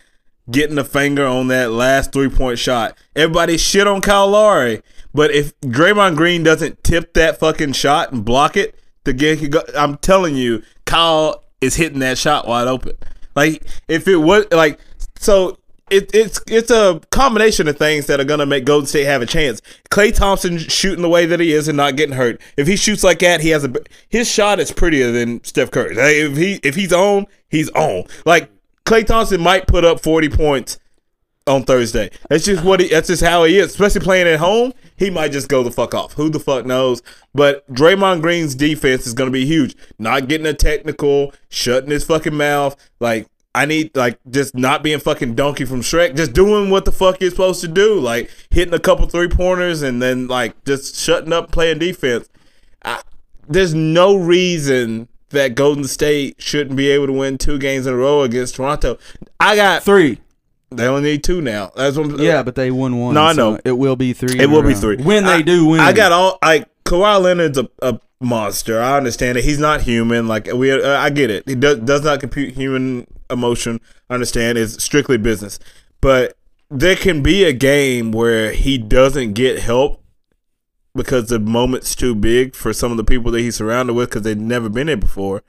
getting 0.51 0.79
a 0.79 0.85
finger 0.85 1.27
on 1.27 1.49
that 1.49 1.71
last 1.71 2.13
three 2.13 2.29
point 2.29 2.59
shot, 2.59 2.97
everybody 3.15 3.57
shit 3.57 3.87
on 3.87 4.01
Kyle 4.01 4.29
Lowry. 4.29 4.83
But 5.13 5.31
if 5.31 5.59
Draymond 5.61 6.17
Green 6.17 6.43
doesn't 6.43 6.83
tip 6.83 7.15
that 7.15 7.39
fucking 7.39 7.73
shot 7.73 8.13
and 8.13 8.25
block 8.25 8.57
it, 8.57 8.75
the 9.05 9.13
game. 9.13 9.53
I'm 9.77 9.97
telling 9.99 10.35
you, 10.37 10.63
Kyle 10.85 11.45
is 11.61 11.77
hitting 11.77 12.01
that 12.01 12.19
shot 12.19 12.49
wide 12.49 12.67
open. 12.67 12.97
Like 13.37 13.65
if 13.89 14.09
it 14.09 14.17
was 14.17 14.47
like 14.51 14.81
so. 15.19 15.59
It, 15.91 16.15
it's 16.15 16.41
it's 16.47 16.71
a 16.71 17.01
combination 17.11 17.69
of 17.69 17.77
things 17.77 18.07
that 18.07 18.19
are 18.19 18.25
gonna 18.25 18.47
make 18.47 18.65
Golden 18.65 18.87
State 18.87 19.05
have 19.05 19.21
a 19.21 19.27
chance. 19.27 19.61
Klay 19.91 20.15
Thompson 20.15 20.59
shooting 20.59 21.03
the 21.03 21.09
way 21.09 21.27
that 21.27 21.41
he 21.41 21.53
is 21.53 21.69
and 21.69 21.77
not 21.77 21.97
getting 21.97 22.17
hurt. 22.17 22.41
If 22.57 22.67
he 22.67 22.77
shoots 22.77 23.05
like 23.05 23.19
that, 23.19 23.41
he 23.43 23.51
has 23.51 23.65
a 23.65 23.73
his 24.09 24.31
shot 24.31 24.61
is 24.61 24.73
prettier 24.73 25.13
than 25.13 25.45
Steph 25.45 25.71
Curry's. 25.71 25.99
Like, 25.99 26.15
if 26.15 26.37
he 26.39 26.55
if 26.63 26.75
he's 26.75 26.93
on, 26.93 27.27
he's 27.49 27.69
on. 27.71 28.05
Like 28.25 28.51
Klay 28.87 29.07
Thompson 29.07 29.43
might 29.43 29.67
put 29.67 29.85
up 29.85 30.01
forty 30.01 30.31
points 30.31 30.79
on 31.47 31.65
Thursday. 31.65 32.11
That's 32.29 32.45
just 32.45 32.65
what 32.65 32.81
he. 32.81 32.89
That's 32.89 33.09
just 33.09 33.23
how 33.23 33.45
he 33.45 33.59
is. 33.59 33.67
Especially 33.67 34.01
playing 34.01 34.27
at 34.27 34.39
home, 34.39 34.73
he 34.97 35.11
might 35.11 35.33
just 35.33 35.49
go 35.49 35.63
the 35.63 35.71
fuck 35.71 35.95
off. 35.95 36.15
Who 36.15 36.31
the 36.31 36.41
fuck 36.41 36.65
knows? 36.67 37.03
But 37.35 37.71
Draymond 37.73 38.23
Green's 38.23 38.55
defense 38.55 39.07
is 39.07 39.15
going 39.15 39.29
to 39.29 39.33
be 39.33 39.45
huge. 39.45 39.77
Not 39.99 40.29
getting 40.29 40.47
a 40.47 40.55
technical, 40.55 41.33
shutting 41.51 41.91
his 41.91 42.05
fucking 42.05 42.35
mouth. 42.35 42.77
Like 43.01 43.29
I 43.55 43.67
need, 43.67 43.95
like 43.97 44.19
just 44.31 44.55
not 44.57 44.83
being 44.83 44.99
fucking 44.99 45.35
donkey 45.37 45.65
from 45.65 45.81
Shrek. 45.81 46.17
Just 46.17 46.33
doing 46.33 46.71
what 46.71 46.85
the 46.85 46.93
fuck 46.93 47.21
you're 47.21 47.31
supposed 47.31 47.61
to 47.61 47.69
do. 47.69 47.99
Like 48.01 48.31
hitting 48.51 48.75
a 48.75 48.79
couple 48.81 49.07
three 49.07 49.29
pointers 49.29 49.83
and 49.83 50.03
then 50.03 50.27
like 50.27 50.65
just 50.65 50.97
shutting 50.97 51.33
up, 51.33 51.53
playing 51.53 51.79
defense. 51.79 52.29
I, 52.85 53.01
there's 53.49 53.73
no 53.75 54.17
reason 54.17 55.09
that 55.31 55.55
Golden 55.55 55.85
State 55.85 56.37
shouldn't 56.41 56.77
be 56.77 56.89
able 56.91 57.07
to 57.07 57.13
win 57.13 57.39
two 57.39 57.59
games 57.59 57.87
in 57.87 57.95
a 57.95 57.97
row 57.97 58.23
against 58.23 58.57
Toronto. 58.57 58.99
I 59.39 59.57
got 59.57 59.83
three. 59.83 60.19
they 60.71 60.87
only 60.87 61.11
need 61.13 61.25
two 61.25 61.41
now. 61.41 61.71
That's 61.77 61.97
what 61.97 62.07
I'm, 62.07 62.19
Yeah, 62.21 62.43
but 62.43 62.55
they 62.57 62.71
won 62.71 62.99
one. 62.99 63.15
No, 63.15 63.23
I 63.23 63.33
so 63.35 63.53
know. 63.55 63.61
it 63.65 63.73
will 63.73 63.97
be 63.97 64.13
three. 64.13 64.41
It 64.41 64.47
will 64.51 64.63
be 64.63 64.75
row. 64.75 64.81
three 64.81 64.97
when 64.97 65.25
I- 65.25 65.37
they 65.37 65.43
do 65.43 65.67
win. 65.67 65.81
I 65.81 65.93
got 65.93 66.11
all 66.13 66.39
like 66.43 66.69
Kawhi 66.85 67.21
Leonard's 67.21 67.59
a, 67.59 67.69
a 67.83 68.01
monster. 68.21 68.81
I 68.81 68.97
understand 68.97 69.39
it. 69.39 69.45
He's 69.45 69.59
not 69.59 69.83
human. 69.83 70.27
Like 70.29 70.49
we, 70.53 70.71
uh, 70.73 70.99
I 70.99 71.11
get 71.11 71.31
it. 71.31 71.45
He 71.49 71.55
does 71.55 71.79
does 71.79 72.03
not 72.03 72.21
compute 72.21 72.55
human 72.55 73.07
emotion. 73.35 73.81
I 74.09 74.15
understand. 74.15 74.57
is 74.57 74.75
strictly 74.83 75.19
business. 75.19 75.59
But 76.01 76.37
there 76.71 76.97
can 76.97 77.23
be 77.23 77.45
a 77.45 77.53
game 77.53 78.13
where 78.13 78.53
he 78.53 78.79
doesn't 78.79 79.35
get 79.35 79.59
help 79.59 80.03
because 80.95 81.29
the 81.29 81.39
moment's 81.39 81.95
too 81.95 82.15
big 82.15 82.55
for 82.55 82.73
some 82.73 82.91
of 82.91 82.97
the 82.97 83.05
people 83.05 83.33
that 83.33 83.41
he's 83.41 83.57
surrounded 83.57 83.95
with 83.95 84.11
because 84.11 84.23
they've 84.23 84.39
never 84.39 84.69
been 84.69 84.87
there 84.87 84.97
before, 84.97 85.43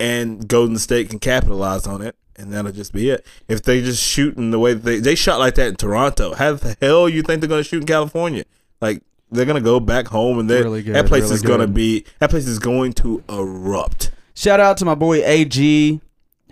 and 0.00 0.46
Golden 0.48 0.78
State 0.78 1.10
can 1.10 1.18
capitalize 1.18 1.86
on 1.86 2.02
it. 2.02 2.16
And 2.36 2.52
that'll 2.52 2.72
just 2.72 2.92
be 2.92 3.10
it. 3.10 3.24
If 3.46 3.62
they 3.62 3.80
just 3.80 4.02
shoot 4.02 4.36
in 4.36 4.50
the 4.50 4.58
way 4.58 4.74
that 4.74 4.82
they 4.82 4.98
they 4.98 5.14
shot 5.14 5.38
like 5.38 5.54
that 5.54 5.68
in 5.68 5.76
Toronto, 5.76 6.34
how 6.34 6.54
the 6.54 6.76
hell 6.80 7.08
you 7.08 7.22
think 7.22 7.40
they're 7.40 7.48
gonna 7.48 7.62
shoot 7.62 7.82
in 7.82 7.86
California? 7.86 8.44
Like 8.80 9.02
they're 9.30 9.44
gonna 9.44 9.60
go 9.60 9.78
back 9.78 10.08
home 10.08 10.40
and 10.40 10.50
Really 10.50 10.82
good, 10.82 10.96
that 10.96 11.06
place 11.06 11.24
really 11.24 11.34
is 11.36 11.42
gonna 11.42 11.68
be 11.68 12.04
that 12.18 12.30
place 12.30 12.48
is 12.48 12.58
going 12.58 12.92
to 12.94 13.22
erupt. 13.28 14.10
Shout 14.34 14.58
out 14.58 14.76
to 14.78 14.84
my 14.84 14.96
boy 14.96 15.24
AG 15.24 16.00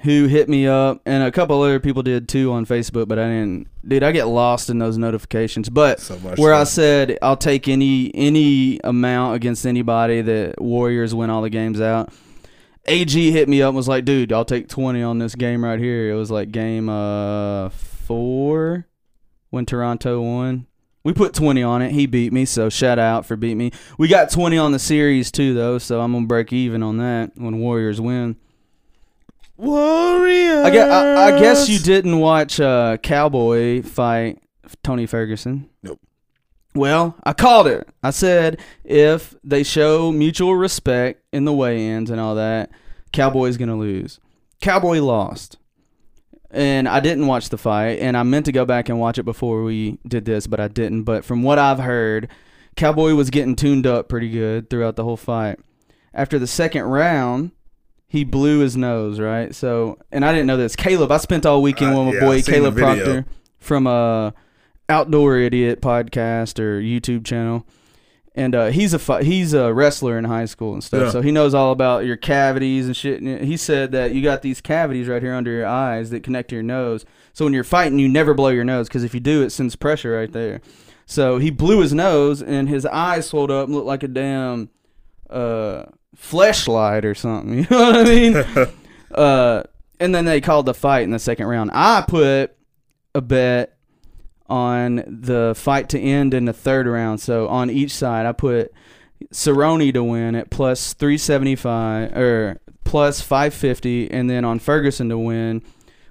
who 0.02 0.26
hit 0.26 0.48
me 0.48 0.66
up 0.66 1.00
and 1.06 1.22
a 1.22 1.30
couple 1.30 1.62
other 1.62 1.78
people 1.78 2.02
did 2.02 2.28
too 2.28 2.52
on 2.52 2.66
Facebook, 2.66 3.06
but 3.06 3.18
I 3.18 3.28
didn't 3.28 3.68
dude, 3.86 4.02
I 4.02 4.10
get 4.10 4.24
lost 4.24 4.68
in 4.68 4.78
those 4.78 4.98
notifications. 4.98 5.68
But 5.68 6.00
So 6.00 6.16
where 6.16 6.52
I 6.54 6.64
said 6.64 7.18
I'll 7.22 7.36
take 7.36 7.68
any 7.68 8.10
any 8.14 8.80
amount 8.82 9.36
against 9.36 9.64
anybody 9.64 10.20
that 10.20 10.60
Warriors 10.60 11.14
win 11.14 11.30
all 11.30 11.42
the 11.42 11.50
games 11.50 11.80
out. 11.80 12.12
AG 12.86 13.30
hit 13.30 13.48
me 13.48 13.62
up 13.62 13.68
and 13.68 13.76
was 13.76 13.86
like, 13.86 14.04
dude, 14.04 14.32
I'll 14.32 14.44
take 14.44 14.68
20 14.68 15.02
on 15.04 15.18
this 15.18 15.36
game 15.36 15.64
right 15.64 15.78
here. 15.78 16.10
It 16.10 16.16
was 16.16 16.32
like 16.32 16.50
game 16.50 16.88
uh 16.88 17.68
4 17.68 18.86
when 19.50 19.66
Toronto 19.66 20.20
won. 20.20 20.66
We 21.04 21.12
put 21.12 21.32
20 21.34 21.62
on 21.62 21.82
it. 21.82 21.92
He 21.92 22.06
beat 22.06 22.32
me, 22.32 22.44
so 22.44 22.68
shout 22.68 22.98
out 22.98 23.24
for 23.26 23.36
beat 23.36 23.56
me. 23.56 23.70
We 23.98 24.08
got 24.08 24.30
20 24.30 24.58
on 24.58 24.72
the 24.72 24.78
series 24.80 25.30
too 25.30 25.54
though, 25.54 25.78
so 25.78 26.00
I'm 26.00 26.12
to 26.12 26.26
break 26.26 26.52
even 26.52 26.82
on 26.82 26.96
that 26.98 27.32
when 27.36 27.60
Warriors 27.60 28.00
win. 28.00 28.36
Warriors. 29.62 30.66
I 30.66 30.70
guess, 30.70 30.90
I, 30.90 31.24
I 31.26 31.38
guess 31.38 31.68
you 31.68 31.78
didn't 31.78 32.18
watch 32.18 32.58
uh, 32.58 32.96
Cowboy 32.96 33.82
fight 33.82 34.42
Tony 34.82 35.06
Ferguson. 35.06 35.70
Nope. 35.82 36.00
Well, 36.74 37.14
I 37.22 37.32
called 37.32 37.68
it. 37.68 37.88
I 38.02 38.10
said 38.10 38.60
if 38.82 39.34
they 39.44 39.62
show 39.62 40.10
mutual 40.10 40.56
respect 40.56 41.22
in 41.32 41.44
the 41.44 41.52
weigh-ins 41.52 42.10
and 42.10 42.20
all 42.20 42.34
that, 42.34 42.70
Cowboy's 43.12 43.56
gonna 43.56 43.76
lose. 43.78 44.18
Cowboy 44.60 45.00
lost. 45.00 45.58
And 46.50 46.88
I 46.88 47.00
didn't 47.00 47.28
watch 47.28 47.48
the 47.48 47.56
fight, 47.56 47.98
and 48.00 48.16
I 48.16 48.24
meant 48.24 48.46
to 48.46 48.52
go 48.52 48.66
back 48.66 48.88
and 48.88 48.98
watch 48.98 49.16
it 49.18 49.22
before 49.22 49.62
we 49.62 49.98
did 50.06 50.24
this, 50.24 50.46
but 50.46 50.60
I 50.60 50.68
didn't. 50.68 51.04
But 51.04 51.24
from 51.24 51.42
what 51.42 51.58
I've 51.58 51.78
heard, 51.78 52.28
Cowboy 52.76 53.14
was 53.14 53.30
getting 53.30 53.56
tuned 53.56 53.86
up 53.86 54.08
pretty 54.08 54.28
good 54.28 54.68
throughout 54.68 54.96
the 54.96 55.04
whole 55.04 55.16
fight. 55.16 55.58
After 56.12 56.38
the 56.38 56.46
second 56.46 56.82
round, 56.82 57.52
he 58.12 58.24
blew 58.24 58.58
his 58.58 58.76
nose, 58.76 59.18
right? 59.18 59.54
So, 59.54 59.98
and 60.12 60.22
I 60.22 60.32
didn't 60.32 60.46
know 60.46 60.58
this. 60.58 60.76
Caleb, 60.76 61.10
I 61.10 61.16
spent 61.16 61.46
all 61.46 61.62
weekend 61.62 61.94
Uh, 61.96 61.98
with 62.00 62.06
my 62.08 62.12
yeah, 62.14 62.20
boy 62.20 62.42
Caleb. 62.42 62.76
Proctor 62.76 63.24
from 63.58 63.86
uh 63.86 64.32
Outdoor 64.88 65.38
Idiot 65.38 65.80
podcast 65.80 66.58
or 66.58 66.78
YouTube 66.80 67.24
channel. 67.24 67.66
And 68.34 68.54
uh, 68.54 68.66
he's 68.66 68.92
a 68.94 68.98
fi- 68.98 69.22
he's 69.22 69.52
a 69.54 69.72
wrestler 69.72 70.16
in 70.18 70.24
high 70.24 70.44
school 70.46 70.72
and 70.74 70.82
stuff, 70.84 71.02
Yeah. 71.02 71.10
so 71.10 71.20
he 71.22 71.30
knows 71.32 71.52
all 71.54 71.70
about 71.72 72.04
your 72.06 72.16
cavities 72.16 72.86
and 72.86 72.96
shit. 72.96 73.20
And 73.22 73.44
he 73.44 73.56
said 73.58 73.92
that 73.92 74.14
you 74.14 74.22
got 74.22 74.40
these 74.42 74.60
cavities 74.62 75.06
right 75.08 75.22
here 75.22 75.34
under 75.34 75.50
your 75.50 75.66
eyes 75.66 76.08
that 76.10 76.22
connect 76.22 76.48
to 76.50 76.54
your 76.56 76.62
nose. 76.62 77.04
So 77.34 77.44
when 77.44 77.52
you're 77.54 77.62
fighting, 77.64 77.98
you 77.98 78.08
never 78.08 78.32
blow 78.34 78.48
your 78.48 78.64
nose 78.64 78.88
because 78.88 79.04
if 79.04 79.12
you 79.14 79.20
do, 79.20 79.42
it 79.42 79.50
sends 79.50 79.76
pressure 79.76 80.12
right 80.16 80.32
there. 80.32 80.60
So 81.06 81.36
he 81.38 81.50
blew 81.50 81.80
his 81.80 81.92
nose 81.92 82.42
and 82.42 82.68
his 82.70 82.84
eyes 82.86 83.26
swelled 83.28 83.50
up 83.50 83.66
and 83.66 83.74
looked 83.74 83.86
like 83.86 84.02
a 84.02 84.08
damn 84.08 84.70
uh, 85.28 85.84
fleshlight 86.16 87.04
or 87.04 87.14
something. 87.14 87.52
You 87.58 87.66
know 87.70 87.90
what 87.90 87.96
I 87.96 88.04
mean? 88.04 88.36
uh, 89.14 89.62
and 90.00 90.14
then 90.14 90.24
they 90.24 90.40
called 90.40 90.66
the 90.66 90.74
fight 90.74 91.02
in 91.02 91.10
the 91.10 91.18
second 91.18 91.46
round. 91.46 91.70
I 91.72 92.04
put 92.06 92.56
a 93.14 93.20
bet 93.20 93.76
on 94.48 94.96
the 95.06 95.54
fight 95.56 95.88
to 95.90 96.00
end 96.00 96.34
in 96.34 96.44
the 96.44 96.52
third 96.52 96.86
round. 96.86 97.20
So 97.20 97.48
on 97.48 97.70
each 97.70 97.92
side, 97.92 98.26
I 98.26 98.32
put 98.32 98.72
Cerrone 99.32 99.92
to 99.94 100.02
win 100.04 100.34
at 100.34 100.50
plus 100.50 100.94
375 100.94 102.16
or 102.16 102.60
plus 102.84 103.20
550, 103.20 104.10
and 104.10 104.28
then 104.28 104.44
on 104.44 104.58
Ferguson 104.58 105.08
to 105.08 105.18
win 105.18 105.62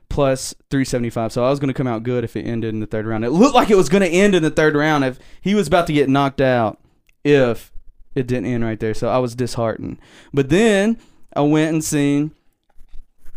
plus 0.09 0.53
375. 0.69 1.31
So 1.31 1.45
I 1.45 1.49
was 1.49 1.59
going 1.59 1.67
to 1.67 1.73
come 1.73 1.87
out 1.87 2.03
good 2.03 2.23
if 2.23 2.35
it 2.35 2.43
ended 2.43 2.73
in 2.73 2.79
the 2.79 2.87
third 2.87 3.05
round. 3.05 3.25
It 3.25 3.31
looked 3.31 3.55
like 3.55 3.69
it 3.69 3.77
was 3.77 3.89
going 3.89 4.03
to 4.03 4.09
end 4.09 4.35
in 4.35 4.43
the 4.43 4.49
third 4.49 4.75
round 4.75 5.03
if 5.03 5.19
he 5.41 5.55
was 5.55 5.67
about 5.67 5.87
to 5.87 5.93
get 5.93 6.09
knocked 6.09 6.41
out 6.41 6.79
if 7.23 7.70
it 8.15 8.27
didn't 8.27 8.45
end 8.47 8.63
right 8.63 8.79
there. 8.79 8.93
So 8.93 9.09
I 9.09 9.17
was 9.19 9.35
disheartened. 9.35 9.97
But 10.33 10.49
then 10.49 10.97
I 11.35 11.41
went 11.41 11.73
and 11.73 11.83
seen 11.83 12.31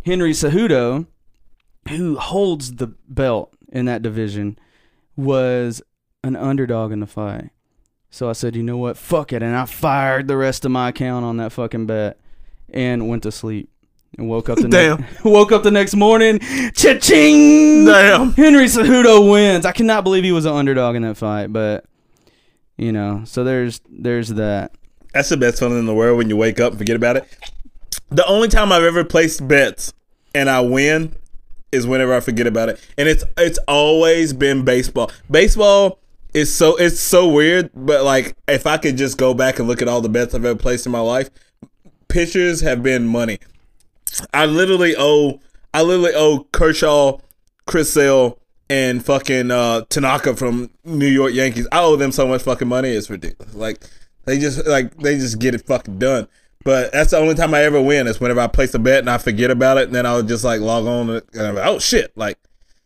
Henry 0.04 0.32
Cejudo, 0.32 1.06
who 1.88 2.16
holds 2.16 2.76
the 2.76 2.88
belt 3.08 3.52
in 3.70 3.84
that 3.86 4.02
division, 4.02 4.58
was 5.16 5.82
an 6.22 6.36
underdog 6.36 6.92
in 6.92 7.00
the 7.00 7.06
fight. 7.06 7.50
So 8.10 8.28
I 8.28 8.32
said, 8.32 8.54
you 8.54 8.62
know 8.62 8.76
what? 8.76 8.96
Fuck 8.96 9.32
it. 9.32 9.42
And 9.42 9.56
I 9.56 9.64
fired 9.64 10.28
the 10.28 10.36
rest 10.36 10.64
of 10.64 10.70
my 10.70 10.90
account 10.90 11.24
on 11.24 11.36
that 11.38 11.52
fucking 11.52 11.86
bet 11.86 12.18
and 12.72 13.08
went 13.08 13.22
to 13.24 13.32
sleep. 13.32 13.70
And 14.16 14.28
woke 14.28 14.48
up 14.48 14.58
the 14.58 14.68
Damn. 14.68 15.00
next 15.00 15.24
woke 15.24 15.50
up 15.50 15.64
the 15.64 15.72
next 15.72 15.96
morning. 15.96 16.38
Cha-ching! 16.74 17.84
Damn. 17.84 18.32
Henry 18.34 18.66
Cejudo 18.66 19.28
wins. 19.28 19.66
I 19.66 19.72
cannot 19.72 20.04
believe 20.04 20.22
he 20.22 20.30
was 20.30 20.46
an 20.46 20.54
underdog 20.54 20.94
in 20.94 21.02
that 21.02 21.16
fight, 21.16 21.52
but 21.52 21.84
you 22.76 22.92
know, 22.92 23.22
so 23.24 23.44
there's 23.44 23.80
there's 23.88 24.28
that. 24.30 24.72
That's 25.12 25.28
the 25.28 25.36
best 25.36 25.60
feeling 25.60 25.78
in 25.78 25.86
the 25.86 25.94
world 25.94 26.18
when 26.18 26.28
you 26.28 26.36
wake 26.36 26.58
up 26.58 26.72
and 26.72 26.78
forget 26.78 26.96
about 26.96 27.16
it. 27.16 27.28
The 28.10 28.26
only 28.26 28.48
time 28.48 28.72
I've 28.72 28.82
ever 28.82 29.04
placed 29.04 29.46
bets 29.46 29.92
and 30.34 30.50
I 30.50 30.60
win 30.60 31.14
is 31.70 31.86
whenever 31.86 32.14
I 32.14 32.20
forget 32.20 32.46
about 32.46 32.68
it, 32.68 32.80
and 32.98 33.08
it's 33.08 33.24
it's 33.36 33.58
always 33.68 34.32
been 34.32 34.64
baseball. 34.64 35.10
Baseball 35.30 35.98
is 36.32 36.54
so 36.54 36.76
it's 36.76 37.00
so 37.00 37.28
weird, 37.28 37.70
but 37.74 38.04
like 38.04 38.36
if 38.48 38.66
I 38.66 38.76
could 38.76 38.96
just 38.96 39.18
go 39.18 39.34
back 39.34 39.58
and 39.58 39.68
look 39.68 39.82
at 39.82 39.88
all 39.88 40.00
the 40.00 40.08
bets 40.08 40.34
I've 40.34 40.44
ever 40.44 40.58
placed 40.58 40.86
in 40.86 40.92
my 40.92 41.00
life, 41.00 41.30
pitchers 42.08 42.60
have 42.60 42.82
been 42.82 43.06
money. 43.06 43.38
I 44.32 44.46
literally 44.46 44.94
owe 44.96 45.40
I 45.72 45.82
literally 45.82 46.14
owe 46.14 46.46
Kershaw, 46.52 47.18
Chris 47.66 47.92
Sale, 47.92 48.38
and 48.74 49.04
fucking 49.04 49.52
uh, 49.52 49.82
Tanaka 49.88 50.34
from 50.34 50.68
New 50.84 51.06
York 51.06 51.32
Yankees. 51.32 51.68
I 51.70 51.80
owe 51.80 51.94
them 51.94 52.10
so 52.10 52.26
much 52.26 52.42
fucking 52.42 52.66
money. 52.66 52.88
It's 52.88 53.08
ridiculous. 53.08 53.54
Like 53.54 53.84
they 54.24 54.38
just 54.38 54.66
like 54.66 54.96
they 54.96 55.16
just 55.16 55.38
get 55.38 55.54
it 55.54 55.64
fucking 55.64 56.00
done. 56.00 56.26
But 56.64 56.92
that's 56.92 57.12
the 57.12 57.18
only 57.18 57.34
time 57.34 57.54
I 57.54 57.62
ever 57.62 57.80
win 57.80 58.08
is 58.08 58.20
whenever 58.20 58.40
I 58.40 58.48
place 58.48 58.74
a 58.74 58.78
bet 58.80 59.00
and 59.00 59.10
I 59.10 59.18
forget 59.18 59.50
about 59.50 59.78
it, 59.78 59.84
and 59.84 59.94
then 59.94 60.06
I'll 60.06 60.22
just 60.22 60.42
like 60.42 60.60
log 60.60 60.86
on 60.86 61.08
and 61.10 61.22
like, 61.54 61.66
oh 61.66 61.78
shit, 61.78 62.16
like 62.16 62.36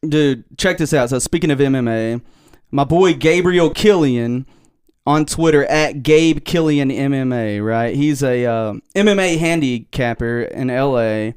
Dude, 0.07 0.45
check 0.59 0.77
this 0.77 0.93
out. 0.93 1.11
So 1.11 1.19
speaking 1.19 1.51
of 1.51 1.59
MMA, 1.59 2.21
my 2.71 2.85
boy 2.85 3.15
Gabriel 3.15 3.71
Killian 3.71 4.47
on 5.07 5.25
Twitter 5.25 5.65
at 5.65 6.03
Gabe 6.03 6.45
Killian 6.45 6.91
MMA, 6.91 7.65
right? 7.65 7.97
He's 7.97 8.23
a 8.23 8.45
uh, 8.45 8.75
MMA 8.95 9.39
handicapper 9.39 10.43
in 10.43 10.69
LA, 10.69 11.33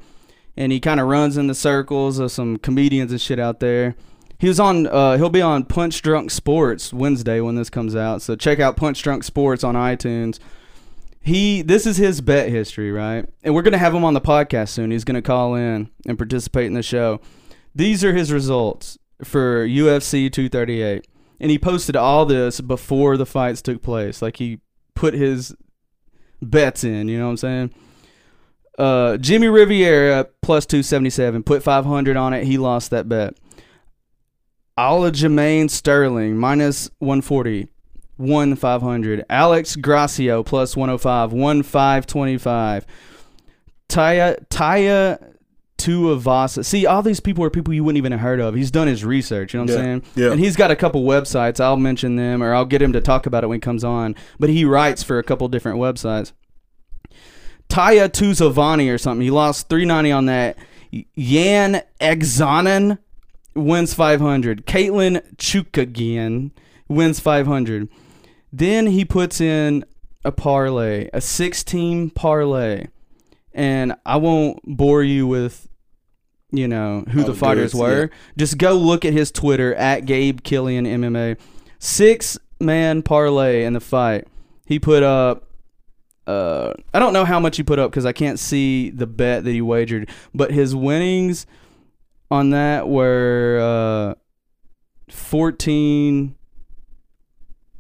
and 0.58 0.74
he 0.74 0.82
kind 0.82 1.00
of 1.00 1.08
runs 1.08 1.38
in 1.38 1.48
the 1.48 1.56
circles 1.56 2.20
of 2.20 2.34
some 2.34 2.58
comedians 2.58 3.12
and 3.12 3.22
shit 3.22 3.40
out 3.40 3.62
there. 3.62 3.96
He 4.42 4.48
was 4.48 4.60
on. 4.60 4.88
Uh, 4.88 5.18
he'll 5.18 5.30
be 5.30 5.44
on 5.44 5.66
Punch 5.66 6.02
Drunk 6.02 6.32
Sports 6.32 6.92
Wednesday 6.92 7.42
when 7.42 7.54
this 7.54 7.70
comes 7.70 7.96
out. 7.96 8.24
So 8.24 8.36
check 8.36 8.60
out 8.60 8.76
Punch 8.76 9.04
Drunk 9.04 9.24
Sports 9.24 9.64
on 9.64 9.76
iTunes. 9.76 10.40
He 11.22 11.62
this 11.62 11.86
is 11.86 11.98
his 11.98 12.22
bet 12.22 12.50
history, 12.50 12.92
right? 12.92 13.30
And 13.44 13.54
we're 13.54 13.62
gonna 13.62 13.78
have 13.78 13.94
him 13.94 14.04
on 14.04 14.16
the 14.16 14.20
podcast 14.20 14.70
soon. 14.70 14.90
He's 14.90 15.04
gonna 15.04 15.22
call 15.22 15.54
in 15.54 15.92
and 16.08 16.18
participate 16.18 16.66
in 16.66 16.74
the 16.74 16.82
show. 16.82 17.22
These 17.76 18.04
are 18.04 18.14
his 18.14 18.34
results 18.34 18.98
for 19.24 19.64
UFC 19.68 20.32
238. 20.32 21.06
And 21.40 21.52
he 21.52 21.60
posted 21.60 21.96
all 21.96 22.26
this 22.26 22.62
before 22.62 23.18
the 23.18 23.28
fights 23.28 23.62
took 23.62 23.84
place. 23.84 24.24
Like 24.24 24.38
he 24.38 24.60
put 24.96 25.14
his 25.14 25.56
bets 26.42 26.84
in, 26.84 27.08
you 27.08 27.20
know 27.20 27.26
what 27.26 27.32
I'm 27.32 27.38
saying? 27.38 27.74
Uh, 28.80 29.18
Jimmie 29.18 29.50
Rivera 29.50 30.28
plus 30.42 30.66
277, 30.66 31.44
put 31.44 31.62
500 31.62 32.18
on 32.18 32.34
it. 32.34 32.46
He 32.46 32.58
lost 32.58 32.90
that 32.90 33.08
bet. 33.08 33.36
Aljamain 34.78 35.70
Sterling 35.70 36.38
minus 36.38 36.90
140, 37.00 37.68
won 38.18 38.56
500. 38.56 39.26
Alex 39.30 39.76
Grasso 39.76 40.44
plus 40.44 40.76
105, 40.78 41.34
won 41.34 41.62
525. 41.64 42.86
Taya 43.90 44.46
Taya 44.50 45.32
Tuivasa. 45.78 46.64
See, 46.64 46.86
all 46.86 47.02
these 47.02 47.20
people 47.20 47.44
are 47.44 47.50
people 47.50 47.74
you 47.74 47.84
wouldn't 47.84 47.98
even 47.98 48.12
have 48.12 48.22
heard 48.22 48.40
of. 48.40 48.54
He's 48.56 48.72
done 48.72 48.88
his 48.88 49.04
research. 49.04 49.54
You 49.54 49.60
know 49.60 49.64
what 49.66 49.72
Yeah, 49.72 49.78
I'm 49.78 49.84
saying? 50.04 50.04
yeah. 50.16 50.32
And 50.32 50.40
he's 50.40 50.56
got 50.56 50.72
a 50.72 50.76
couple 50.76 51.04
websites. 51.04 51.60
I'll 51.60 51.76
mention 51.78 52.16
them, 52.16 52.42
or 52.42 52.54
I'll 52.54 52.66
get 52.66 52.82
him 52.82 52.94
to 52.94 53.02
talk 53.02 53.26
about 53.26 53.44
it 53.44 53.48
when 53.48 53.58
he 53.58 53.60
comes 53.62 53.84
on. 53.84 54.16
But 54.40 54.50
he 54.52 54.64
writes 54.64 55.04
for 55.04 55.20
a 55.20 55.24
couple 55.24 55.48
different 55.50 55.80
websites. 55.80 56.32
Taya 57.70 58.10
Tuzovani 58.10 58.94
or 58.94 58.98
something. 58.98 59.22
He 59.24 59.32
lost 59.32 59.70
390 59.70 60.12
on 60.12 60.26
that. 60.28 60.58
Yan 61.16 61.82
Xiaonan 62.02 62.98
wins 63.56 63.94
500. 63.94 64.66
Katlyn 64.66 65.22
Chookagian 65.36 66.52
wins 66.88 67.20
500. 67.20 67.90
Then 68.52 68.88
he 68.88 69.06
puts 69.06 69.40
in 69.40 69.86
a 70.24 70.32
parlay, 70.32 71.10
a 71.14 71.22
six 71.22 71.64
team 71.64 72.10
parlay. 72.10 72.88
And 73.54 73.96
I 74.06 74.18
won't 74.18 74.60
bore 74.64 75.04
you 75.04 75.28
with, 75.28 75.68
you 76.52 76.68
know, 76.68 77.04
who 77.10 77.22
All 77.22 77.28
the 77.28 77.34
fighters 77.34 77.74
goods, 77.74 77.82
were. 77.82 78.10
Just 78.38 78.58
go 78.58 78.74
look 78.74 79.04
at 79.06 79.14
his 79.14 79.32
Twitter 79.32 79.74
at 79.76 80.06
Gabe 80.06 80.42
Killian 80.44 80.86
MMA. 80.86 81.38
Six 81.80 82.38
man 82.60 83.02
parlay 83.02 83.64
in 83.64 83.74
the 83.74 83.80
fight. 83.80 84.28
He 84.66 84.80
put 84.80 85.04
up 85.04 85.48
uh, 86.28 86.74
I 86.94 87.00
don't 87.00 87.14
know 87.14 87.26
how 87.26 87.40
much 87.40 87.58
he 87.58 87.64
put 87.64 87.80
up 87.80 87.92
because 87.92 88.06
I 88.06 88.14
can't 88.14 88.40
see 88.40 88.90
the 88.90 89.08
bet 89.08 89.44
that 89.44 89.52
he 89.52 89.62
wagered, 89.62 90.10
but 90.34 90.52
his 90.52 90.76
winnings 90.76 91.46
on 92.32 92.50
that 92.52 92.88
were 92.88 94.16
uh, 95.10 95.14
14, 95.14 96.36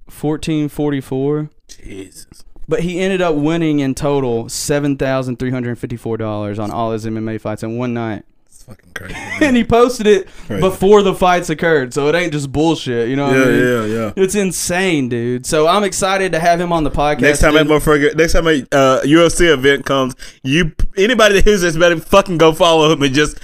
1444. 0.05 1.49
Jesus. 1.67 2.27
But 2.67 2.81
he 2.81 2.99
ended 2.99 3.21
up 3.21 3.35
winning 3.35 3.79
in 3.79 3.95
total 3.95 4.47
seven 4.47 4.95
thousand 4.97 5.39
three 5.39 5.51
hundred 5.51 5.77
fifty-four 5.77 6.17
dollars 6.17 6.59
on 6.59 6.71
all 6.71 6.91
his 6.91 7.05
MMA 7.05 7.41
fights 7.41 7.63
in 7.63 7.77
one 7.77 7.93
night, 7.93 8.23
It's 8.45 8.63
fucking 8.63 8.93
crazy. 8.93 9.15
and 9.41 9.57
he 9.57 9.63
posted 9.65 10.07
it 10.07 10.27
Crazy. 10.47 10.61
before 10.61 11.01
the 11.01 11.13
fights 11.13 11.49
occurred. 11.49 11.93
So 11.93 12.07
it 12.07 12.15
ain't 12.15 12.31
just 12.31 12.49
bullshit, 12.51 13.09
you 13.09 13.15
know? 13.17 13.27
What 13.27 13.35
yeah, 13.37 13.43
I 13.43 13.47
mean? 13.47 13.61
yeah, 13.61 13.85
yeah. 13.85 14.13
It's 14.15 14.35
insane, 14.35 15.09
dude. 15.09 15.45
So 15.45 15.67
I'm 15.67 15.83
excited 15.83 16.31
to 16.31 16.39
have 16.39 16.61
him 16.61 16.71
on 16.71 16.83
the 16.85 16.91
podcast. 16.91 17.21
Next 17.21 17.39
time 17.39 17.53
dude. 17.53 17.67
that 17.67 17.73
motherfucker, 17.73 18.15
next 18.15 18.33
time 18.33 18.47
a 18.47 18.61
uh, 18.71 19.01
UFC 19.03 19.51
event 19.51 19.85
comes, 19.85 20.15
you 20.43 20.71
anybody 20.95 21.35
that 21.35 21.43
hears 21.45 21.61
this 21.61 21.75
better 21.75 21.97
fucking 21.99 22.37
go 22.37 22.53
follow 22.53 22.91
him 22.93 23.01
and 23.01 23.13
just 23.13 23.37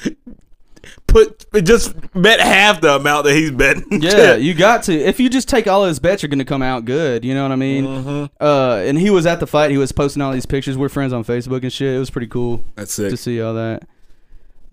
put 1.26 1.64
just 1.66 1.96
bet 2.14 2.40
half 2.40 2.82
the 2.82 2.96
amount 2.96 3.26
that 3.26 3.34
he's 3.34 3.52
betting. 3.52 3.86
Yeah, 4.08 4.36
you 4.36 4.54
got 4.54 4.84
to. 4.84 4.94
If 4.94 5.20
you 5.20 5.30
just 5.30 5.50
take 5.50 5.68
all 5.68 5.86
his 5.86 6.00
bets, 6.00 6.22
you're 6.22 6.30
going 6.30 6.40
to 6.40 6.46
come 6.46 6.62
out 6.62 6.86
good. 6.86 7.26
You 7.26 7.34
know 7.34 7.44
what 7.44 7.52
I 7.52 7.56
mean? 7.56 7.86
Mm-hmm. 7.86 8.26
Uh, 8.44 8.76
and 8.86 8.98
he 8.98 9.10
was 9.10 9.26
at 9.26 9.40
the 9.40 9.48
fight. 9.48 9.72
He 9.72 9.78
was 9.78 9.92
posting 9.92 10.22
all 10.22 10.32
these 10.32 10.46
pictures. 10.46 10.78
We're 10.78 10.90
friends 10.90 11.14
on 11.14 11.24
Facebook 11.24 11.64
and 11.64 11.74
shit. 11.74 11.96
It 11.96 12.00
was 12.00 12.10
pretty 12.10 12.28
cool 12.28 12.64
that's 12.76 12.94
sick. 12.94 13.10
to 13.10 13.18
see 13.18 13.42
all 13.42 13.54
that. 13.56 13.88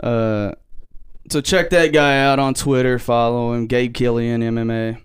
Uh, 0.00 0.52
so 1.30 1.40
check 1.40 1.70
that 1.70 1.88
guy 1.92 2.18
out 2.18 2.38
on 2.38 2.54
Twitter. 2.54 2.98
Follow 2.98 3.54
him, 3.54 3.66
Gabe 3.66 3.94
Killian 3.94 4.42
MMA. 4.42 5.00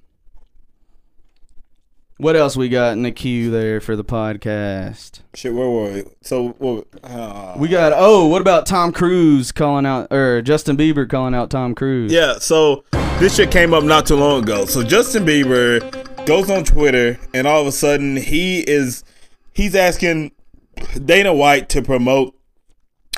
What 2.20 2.36
else 2.36 2.58
we 2.58 2.68
got 2.68 2.92
in 2.92 3.04
the 3.04 3.14
queue 3.14 3.50
there 3.50 3.80
for 3.80 3.96
the 3.96 4.04
podcast? 4.04 5.22
Shit, 5.34 5.54
where 5.54 5.70
were 5.70 5.90
we? 5.94 6.04
So, 6.20 6.50
what, 6.58 6.86
uh, 7.02 7.56
We 7.58 7.70
got 7.70 7.94
oh, 7.96 8.28
what 8.28 8.42
about 8.42 8.66
Tom 8.66 8.92
Cruise 8.92 9.54
calling 9.54 9.86
out 9.86 10.12
or 10.12 10.42
Justin 10.42 10.76
Bieber 10.76 11.10
calling 11.10 11.34
out 11.34 11.50
Tom 11.50 11.74
Cruise? 11.74 12.12
Yeah, 12.12 12.38
so 12.40 12.84
this 13.20 13.38
shit 13.38 13.52
came 13.52 13.74
up 13.74 13.86
not 13.86 14.06
too 14.06 14.18
long 14.18 14.44
ago. 14.44 14.66
So 14.66 14.84
Justin 14.84 15.26
Bieber 15.26 15.80
goes 16.26 16.50
on 16.50 16.66
Twitter 16.66 17.18
and 17.34 17.48
all 17.48 17.62
of 17.62 17.68
a 17.68 17.72
sudden 17.72 18.18
he 18.18 18.60
is 18.70 19.06
he's 19.54 19.74
asking 19.74 20.34
Dana 21.06 21.34
White 21.34 21.70
to 21.70 21.82
promote 21.82 22.36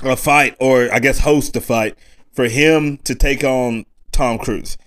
a 0.03 0.15
fight 0.15 0.55
or 0.59 0.93
I 0.93 0.99
guess 0.99 1.17
host 1.17 1.55
a 1.55 1.61
fight 1.61 1.97
for 2.33 2.47
him 2.47 2.97
to 2.99 3.15
take 3.15 3.43
on 3.43 3.87
Tom 4.11 4.37
Cruise. 4.37 4.77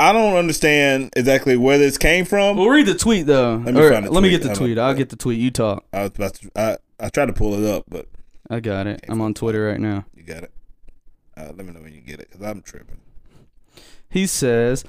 I 0.00 0.12
don't 0.14 0.34
understand 0.34 1.10
exactly 1.14 1.56
where 1.58 1.76
this 1.76 1.98
came 1.98 2.24
from. 2.24 2.56
We'll 2.56 2.70
read 2.70 2.86
the 2.86 2.94
tweet 2.94 3.26
though. 3.26 3.62
Let 3.64 3.74
me 3.74 3.80
Or, 3.82 4.00
let 4.00 4.22
me 4.22 4.30
get 4.30 4.42
the 4.42 4.54
tweet. 4.54 4.78
I'll 4.78 4.94
get 4.94 5.10
the 5.10 5.16
tweet. 5.16 5.38
You 5.38 5.50
talk. 5.50 5.84
I 5.92 6.02
was 6.02 6.12
about 6.14 6.34
to, 6.34 6.50
I, 6.56 6.78
I 6.98 7.08
tried 7.10 7.26
to 7.26 7.32
pull 7.34 7.54
it 7.54 7.70
up, 7.70 7.84
but 7.86 8.08
I 8.48 8.60
got 8.60 8.86
it. 8.86 9.04
I'm 9.08 9.20
on 9.20 9.34
Twitter 9.34 9.66
right 9.66 9.78
now. 9.78 10.06
you 10.16 10.22
got 10.22 10.42
it. 10.44 10.52
Uh, 11.36 11.52
let 11.54 11.66
me 11.66 11.72
know 11.72 11.80
when 11.80 11.92
you 11.92 12.00
get 12.00 12.18
it 12.18 12.30
because 12.30 12.46
I'm 12.46 12.62
tripping. 12.62 12.98
He 14.08 14.26
says, 14.26 14.84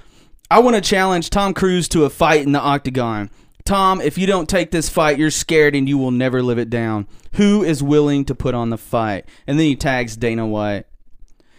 I 0.50 0.60
want 0.60 0.76
to 0.76 0.82
challenge 0.82 1.30
Tom 1.30 1.54
Cruise 1.54 1.88
to 1.90 2.06
a 2.06 2.10
fight 2.10 2.42
in 2.44 2.54
the 2.54 2.60
octagon. 2.60 3.30
Tom, 3.66 4.02
if 4.02 4.18
you 4.18 4.26
don't 4.26 4.50
take 4.50 4.72
this 4.72 4.90
fight, 4.90 5.20
you're 5.20 5.30
scared 5.30 5.76
and 5.76 5.88
you 5.88 5.98
will 5.98 6.12
never 6.12 6.42
live 6.42 6.58
it 6.58 6.70
down. 6.70 7.06
Who 7.34 7.64
is 7.64 7.84
willing 7.84 8.26
to 8.26 8.36
put 8.36 8.56
on 8.56 8.70
the 8.70 8.78
fight? 8.78 9.26
And 9.46 9.60
then 9.60 9.66
he 9.66 9.76
tags 9.76 10.16
Dana 10.18 10.48
White. 10.48 10.86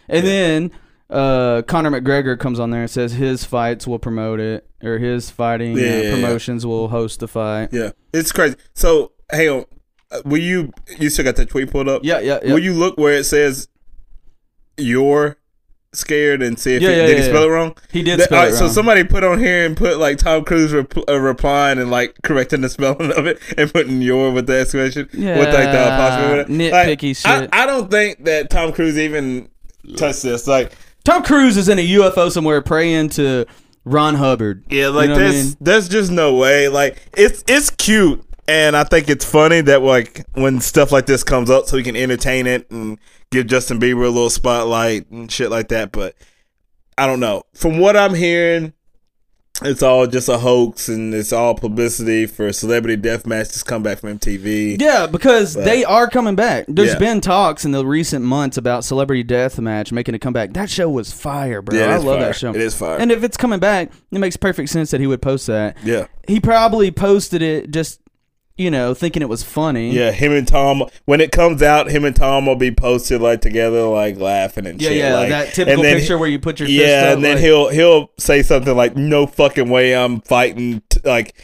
And 0.09 0.27
then 0.27 0.71
uh, 1.12 1.62
Conor 1.62 1.90
McGregor 1.90 2.38
comes 2.38 2.59
on 2.59 2.70
there 2.70 2.83
and 2.83 2.90
says 2.90 3.12
his 3.12 3.44
fights 3.44 3.87
will 3.87 3.98
promote 3.98 4.40
it, 4.40 4.66
or 4.83 4.98
his 4.98 5.31
fighting 5.31 5.77
uh, 5.77 5.81
Yeah, 5.81 5.87
yeah, 5.96 6.01
yeah. 6.03 6.11
promotions 6.14 6.64
will 6.66 6.88
host 6.88 7.20
the 7.20 7.29
fight. 7.29 7.68
Yeah, 7.72 7.90
it's 8.12 8.33
crazy. 8.33 8.57
So, 8.75 9.12
hey, 9.31 9.48
on. 9.48 9.64
Uh, 10.11 10.20
Will 10.25 10.38
you? 10.42 10.72
You 10.98 11.09
still 11.11 11.25
got 11.25 11.37
that 11.37 11.48
tweet 11.51 11.70
pulled 11.70 11.88
up? 11.88 12.03
Yeah, 12.05 12.20
yeah, 12.20 12.38
yeah. 12.44 12.53
Will 12.53 12.61
you 12.62 12.75
look 12.75 12.98
where 12.98 13.14
it 13.14 13.25
says 13.25 13.68
you're 14.77 15.37
scared 15.94 16.42
and 16.42 16.59
see 16.59 16.75
if 16.77 16.83
Yeah, 16.83 16.90
he, 16.90 16.96
yeah, 16.96 17.07
did 17.07 17.16
he 17.18 17.22
spell 17.25 17.42
yeah. 17.42 17.48
it 17.48 17.51
wrong? 17.51 17.77
He 17.90 18.03
did 18.03 18.18
That- 18.20 18.25
spell 18.25 18.38
all 18.40 18.46
it 18.46 18.51
right, 18.51 18.59
So 18.59 18.68
somebody 18.68 19.05
put 19.05 19.25
on 19.25 19.38
here 19.38 19.66
and 19.66 19.77
put 19.77 19.98
like 19.98 20.18
Tom 20.18 20.44
Cruise 20.44 20.72
uh, 20.75 21.20
replying 21.20 21.79
and 21.79 21.90
like 21.90 22.16
correcting 22.22 22.62
the 22.62 22.68
spelling 22.70 23.12
of 23.12 23.27
it 23.27 23.38
and 23.59 23.70
putting 23.72 24.01
your 24.01 24.31
with 24.33 24.46
the 24.46 24.59
exclamation 24.61 25.09
with 25.12 25.22
like 25.22 25.70
the 25.70 25.85
apostrophe. 25.87 26.53
nitpicky 26.53 27.25
Like, 27.25 27.42
shit. 27.42 27.51
I, 27.53 27.62
I 27.62 27.66
don't 27.66 27.90
think 27.90 28.25
that 28.25 28.48
Tom 28.51 28.72
Cruise 28.72 28.96
even 28.98 29.48
touched 29.96 30.22
this. 30.22 30.46
Like, 30.46 30.72
Tom 31.05 31.23
Cruise 31.23 31.57
is 31.57 31.69
in 31.69 31.79
a 31.79 31.88
UFO 31.88 32.31
somewhere 32.31 32.62
praying 32.62 33.11
to 33.11 33.47
Ron 33.85 34.15
Hubbard. 34.15 34.65
Yeah, 34.71 34.88
like 34.88 35.09
know 35.09 35.15
what 35.15 35.23
I 35.23 35.25
there's 35.25 35.45
mean? 35.47 35.57
there's 35.61 35.88
just 35.88 36.11
no 36.11 36.37
way. 36.37 36.69
Like 36.69 37.03
it's 37.17 37.43
it's 37.49 37.71
cute, 37.71 38.25
and 38.47 38.77
I 38.77 38.85
think 38.85 39.09
it's 39.09 39.25
funny 39.25 39.61
that 39.62 39.83
like 39.83 40.25
when 40.35 40.61
stuff 40.61 40.93
like 40.93 41.07
this 41.07 41.25
comes 41.25 41.51
up, 41.51 41.67
so 41.67 41.77
we 41.77 41.83
can 41.83 41.97
entertain 41.97 42.47
it 42.47 42.71
and 42.71 42.99
give 43.31 43.47
Justin 43.47 43.81
Bieber 43.81 44.05
a 44.05 44.11
little 44.11 44.31
spotlight 44.31 45.11
and 45.11 45.31
shit 45.31 45.51
like 45.51 45.69
that. 45.69 45.91
But 45.93 46.15
I 46.97 47.07
don't 47.07 47.21
know. 47.21 47.43
From 47.55 47.79
what 47.79 47.97
I'm 47.97 48.15
hearing, 48.15 48.73
it's 49.64 49.83
all 49.83 50.07
just 50.07 50.29
a 50.29 50.38
hoax 50.38 50.88
and 50.88 51.14
it's 51.14 51.33
all 51.33 51.55
publicity 51.55 52.27
for 52.27 52.53
Celebrity 52.53 53.01
Deathmatch 53.01 53.59
to 53.59 53.64
come 53.64 53.83
back 53.83 53.98
from 53.98 54.18
MTV. 54.18 54.81
Yeah, 54.81 55.07
because 55.07 55.55
But- 55.55 55.64
they 55.64 55.85
are 55.85 56.09
coming 56.09 56.35
back. 56.35 56.64
There's 56.68 56.92
Yeah. 56.92 56.98
been 56.98 57.20
talks 57.20 57.64
in 57.64 57.72
the 57.72 57.85
recent 57.87 58.25
months 58.25 58.57
about 58.57 58.85
Celebrity 58.85 59.25
Deathmatch 59.25 59.92
making 59.92 60.14
a 60.14 60.18
comeback. 60.18 60.53
That 60.53 60.68
show 60.68 60.88
was 60.90 61.12
fire, 61.12 61.62
bro. 61.62 61.79
Yeah, 61.79 61.87
I 61.94 61.96
love 61.96 62.16
fire. 62.18 62.27
that 62.27 62.37
show. 62.37 62.51
It 62.51 62.61
is 62.61 62.75
fire. 62.75 62.98
And 62.98 63.11
if 63.11 63.25
it's 63.25 63.37
coming 63.37 63.59
back, 63.61 63.90
it 64.11 64.18
makes 64.18 64.37
perfect 64.37 64.68
sense 64.68 64.90
that 64.90 65.01
he 65.01 65.07
would 65.07 65.22
post 65.22 65.46
that. 65.46 65.77
Yeah, 65.85 66.07
He 66.29 66.38
probably 66.38 66.90
posted 66.90 67.42
it 67.42 67.70
just, 67.72 67.98
you 68.57 68.71
know, 68.71 68.93
thinking 68.95 69.23
it 69.23 69.29
was 69.29 69.43
funny. 69.43 69.91
yeah. 69.91 70.11
Him 70.12 70.33
and 70.33 70.47
Tom. 70.47 70.85
When 71.07 71.21
it 71.21 71.33
comes 71.33 71.62
out, 71.62 71.91
him 71.91 72.05
and 72.05 72.15
Tom 72.15 72.47
will 72.47 72.57
be 72.57 72.71
posted 72.71 73.21
like 73.21 73.41
together, 73.41 73.83
like 73.85 74.19
laughing 74.19 74.67
and 74.67 74.81
Yeah, 74.81 74.88
shit. 74.88 74.99
yeah, 74.99 75.15
like- 75.15 75.29
that 75.31 75.55
typical 75.55 75.83
then- 75.83 75.99
picture 75.99 76.19
where 76.19 76.29
you 76.29 76.38
put 76.38 76.61
your 76.61 76.69
fist 76.69 76.79
Yeah, 76.79 77.05
up, 77.09 77.15
and 77.17 77.25
then 77.25 77.37
like- 77.37 77.45
he'll 77.45 77.69
he'll 77.71 78.11
say 78.19 78.43
something 78.43 78.77
like, 78.77 78.97
"No 78.97 79.27
fucking 79.27 79.69
way, 79.71 79.95
I'm 79.97 80.21
fighting 80.21 80.83
t- 80.91 81.01
like 81.05 81.35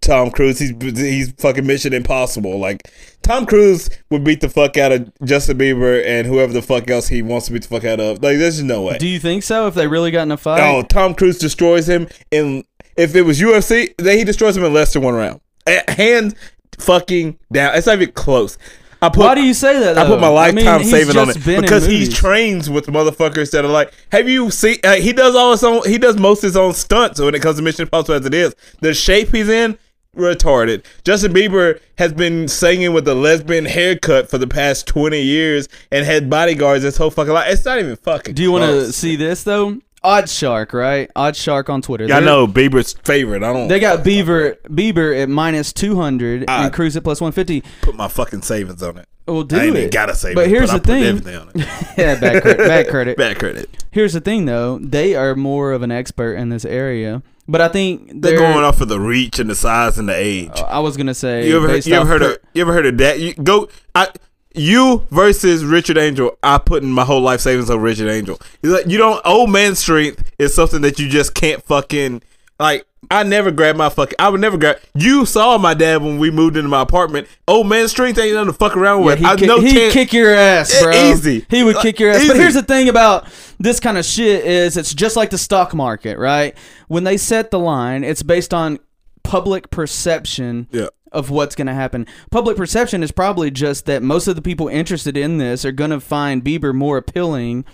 Tom 0.00 0.30
Cruise. 0.30 0.58
He's 0.58 0.72
he's 0.98 1.32
fucking 1.38 1.66
Mission 1.66 1.92
Impossible. 1.92 2.58
Like 2.58 2.82
Tom 3.22 3.46
Cruise 3.46 3.88
would 4.10 4.24
beat 4.24 4.40
the 4.40 4.48
fuck 4.48 4.76
out 4.76 4.92
of 4.92 5.10
Justin 5.24 5.58
Bieber 5.58 6.04
and 6.06 6.26
whoever 6.26 6.52
the 6.52 6.62
fuck 6.62 6.90
else 6.90 7.08
he 7.08 7.22
wants 7.22 7.46
to 7.46 7.52
beat 7.52 7.62
the 7.62 7.68
fuck 7.68 7.84
out 7.84 8.00
of. 8.00 8.22
Like 8.22 8.38
there's 8.38 8.62
no 8.62 8.82
way. 8.82 8.98
Do 8.98 9.06
you 9.06 9.18
think 9.20 9.42
so? 9.44 9.66
If 9.68 9.74
they 9.74 9.86
really 9.86 10.10
got 10.10 10.22
in 10.22 10.32
a 10.32 10.36
fight, 10.36 10.60
Oh, 10.62 10.82
Tom 10.82 11.14
Cruise 11.14 11.38
destroys 11.38 11.88
him 11.88 12.08
in 12.30 12.64
if 12.96 13.14
it 13.14 13.22
was 13.22 13.40
UFC, 13.40 13.94
then 13.98 14.18
he 14.18 14.24
destroys 14.24 14.56
him 14.56 14.64
in 14.64 14.72
less 14.72 14.92
than 14.92 15.02
one 15.02 15.14
round. 15.14 15.40
Hands 15.88 16.32
fucking 16.78 17.38
down. 17.52 17.74
It's 17.74 17.86
not 17.86 18.00
even 18.00 18.12
close. 18.12 18.58
I 19.02 19.10
put, 19.10 19.18
why 19.18 19.34
do 19.34 19.42
you 19.42 19.52
say 19.52 19.78
that? 19.78 19.98
I 19.98 20.06
put 20.06 20.20
my 20.20 20.28
though? 20.28 20.36
I 20.36 20.50
lifetime 20.50 20.80
mean, 20.80 20.90
saving 20.90 21.18
on 21.18 21.28
it 21.28 21.44
because 21.44 21.84
he 21.86 22.08
trains 22.08 22.70
with 22.70 22.86
motherfuckers 22.86 23.50
that 23.50 23.64
are 23.64 23.68
like, 23.68 23.92
have 24.10 24.26
you 24.28 24.50
seen? 24.50 24.78
Uh, 24.82 24.94
he 24.94 25.12
does 25.12 25.34
all 25.34 25.52
his 25.52 25.62
own. 25.62 25.82
He 25.86 25.98
does 25.98 26.16
most 26.16 26.38
of 26.38 26.48
his 26.48 26.56
own 26.56 26.72
stunts 26.72 27.20
when 27.20 27.34
it 27.34 27.42
comes 27.42 27.58
to 27.58 27.62
Mission 27.62 27.82
Impossible 27.82 28.14
as 28.14 28.24
it 28.24 28.32
is. 28.32 28.54
The 28.80 28.94
shape 28.94 29.34
he's 29.34 29.50
in, 29.50 29.78
retarded. 30.16 30.84
Justin 31.04 31.34
Bieber 31.34 31.78
has 31.98 32.14
been 32.14 32.48
singing 32.48 32.94
with 32.94 33.06
a 33.06 33.14
lesbian 33.14 33.66
haircut 33.66 34.30
for 34.30 34.38
the 34.38 34.46
past 34.46 34.86
twenty 34.86 35.20
years 35.20 35.68
and 35.92 36.06
had 36.06 36.30
bodyguards 36.30 36.82
his 36.82 36.96
whole 36.96 37.10
fucking 37.10 37.34
life. 37.34 37.52
It's 37.52 37.66
not 37.66 37.78
even 37.78 37.96
fucking. 37.96 38.34
Do 38.34 38.42
you 38.42 38.50
want 38.50 38.64
to 38.64 38.92
see 38.94 39.16
this 39.16 39.44
though? 39.44 39.78
Odd 40.06 40.28
Shark, 40.28 40.72
right? 40.72 41.10
Odd 41.16 41.34
Shark 41.36 41.68
on 41.68 41.82
Twitter. 41.82 42.06
Yeah, 42.06 42.18
I 42.18 42.20
They're- 42.20 42.26
know 42.28 42.46
Bieber's 42.46 42.92
favorite. 43.04 43.42
I 43.42 43.52
don't. 43.52 43.68
They 43.68 43.80
got 43.80 44.04
Beaver 44.04 44.56
Bieber 44.68 45.20
at 45.20 45.28
minus 45.28 45.72
two 45.72 45.96
hundred 45.96 46.44
Ah. 46.48 46.64
and 46.64 46.72
Cruise 46.72 46.96
at 46.96 47.02
plus 47.04 47.20
one 47.20 47.32
fifty. 47.32 47.62
put 47.82 47.94
my 47.96 48.08
fucking 48.08 48.42
savings 48.42 48.82
on 48.82 48.98
it. 48.98 49.06
Well, 49.26 49.42
do 49.42 49.56
I 49.56 49.64
ain't 49.64 49.74
it. 49.74 49.78
even 49.80 49.90
gotta 49.90 50.14
save 50.14 50.36
But 50.36 50.46
it, 50.46 50.50
here's 50.50 50.70
I 50.70 50.74
the 50.74 50.80
put 50.80 50.86
thing. 50.86 51.04
everything 51.04 51.34
on 51.36 51.48
it. 51.48 51.56
yeah, 51.98 52.14
bad, 52.20 52.42
credit, 52.42 52.58
bad 52.58 52.88
credit. 52.90 53.16
Bad 53.16 53.38
credit. 53.40 53.84
Here's 53.90 54.12
the 54.12 54.20
thing, 54.20 54.44
though. 54.44 54.78
They 54.78 55.16
are 55.16 55.34
more 55.34 55.72
of 55.72 55.82
an 55.82 55.90
expert 55.90 56.34
in 56.34 56.48
this 56.50 56.64
area, 56.64 57.22
but 57.48 57.60
I 57.60 57.66
think 57.66 58.06
They're 58.22 58.32
they're, 58.32 58.38
going 58.38 58.64
off 58.64 58.80
of 58.80 58.88
the 58.88 59.00
reach 59.00 59.40
and 59.40 59.50
the 59.50 59.56
size 59.56 59.98
and 59.98 60.08
the 60.08 60.14
age. 60.14 60.52
I 60.68 60.78
was 60.78 60.96
gonna 60.96 61.14
say. 61.14 61.48
You 61.48 61.56
ever, 61.56 61.66
based 61.66 61.88
you 61.88 61.94
ever 61.94 62.02
off 62.02 62.08
heard 62.08 62.20
per- 62.20 62.32
of 62.34 62.38
you 62.54 62.62
ever 62.62 62.72
heard 62.72 62.86
of 62.86 62.98
that? 62.98 63.18
You 63.18 63.34
go 63.34 63.68
I 63.96 64.08
you 64.56 65.06
versus 65.10 65.64
Richard 65.64 65.98
Angel. 65.98 66.36
I 66.42 66.58
put 66.58 66.82
in 66.82 66.90
my 66.90 67.04
whole 67.04 67.20
life 67.20 67.40
savings 67.40 67.70
on 67.70 67.80
Richard 67.80 68.08
Angel. 68.08 68.40
You 68.62 68.70
like- 68.74 68.86
You 68.86 68.98
don't 68.98 69.20
old 69.24 69.50
man 69.50 69.74
strength 69.74 70.30
is 70.38 70.54
something 70.54 70.82
that 70.82 70.98
you 70.98 71.08
just 71.08 71.34
can't 71.34 71.62
fucking 71.62 72.22
like. 72.58 72.86
I 73.08 73.22
never 73.22 73.52
grab 73.52 73.76
my 73.76 73.88
fucking. 73.88 74.16
I 74.18 74.28
would 74.30 74.40
never 74.40 74.56
grab. 74.58 74.78
You 74.96 75.26
saw 75.26 75.58
my 75.58 75.74
dad 75.74 76.02
when 76.02 76.18
we 76.18 76.28
moved 76.32 76.56
into 76.56 76.68
my 76.68 76.80
apartment. 76.80 77.28
Old 77.46 77.68
man 77.68 77.86
strength 77.86 78.18
ain't 78.18 78.34
nothing 78.34 78.52
to 78.52 78.58
fuck 78.58 78.76
around 78.76 79.00
Yeah, 79.00 79.06
with. 79.06 79.18
he 79.20 79.24
I 79.26 79.34
no 79.46 79.60
he'd 79.60 79.72
chance- 79.74 79.92
kick 79.92 80.12
your 80.12 80.34
ass, 80.34 80.82
bro. 80.82 80.90
easy. 80.92 81.46
He 81.48 81.62
would 81.62 81.76
kick 81.76 82.00
your 82.00 82.10
ass. 82.10 82.26
But 82.26 82.34
here's 82.36 82.54
the 82.54 82.64
thing 82.64 82.88
about 82.88 83.28
this 83.60 83.78
kind 83.78 83.96
of 83.96 84.04
shit 84.04 84.44
is 84.44 84.76
it's 84.76 84.92
just 84.92 85.14
like 85.14 85.30
the 85.30 85.38
stock 85.38 85.72
market, 85.72 86.18
right? 86.18 86.56
When 86.88 87.04
they 87.04 87.16
set 87.16 87.52
the 87.52 87.60
line, 87.60 88.02
it's 88.02 88.24
based 88.24 88.52
on 88.52 88.80
public 89.22 89.70
perception 89.70 90.66
Yeah. 90.72 90.86
Of 91.16 91.30
what's 91.30 91.54
going 91.56 91.66
to 91.66 91.74
happen. 91.74 92.06
Public 92.30 92.56
perception 92.56 93.02
is 93.02 93.10
probably 93.10 93.50
just 93.50 93.86
that 93.86 94.02
most 94.02 94.28
of 94.28 94.36
the 94.36 94.42
people 94.42 94.68
interested 94.68 95.16
in 95.16 95.38
this 95.38 95.64
are 95.64 95.72
going 95.72 95.90
to 95.90 96.00
find 96.00 96.44
Bieber 96.44 96.74
more 96.74 96.98
appealing 96.98 97.64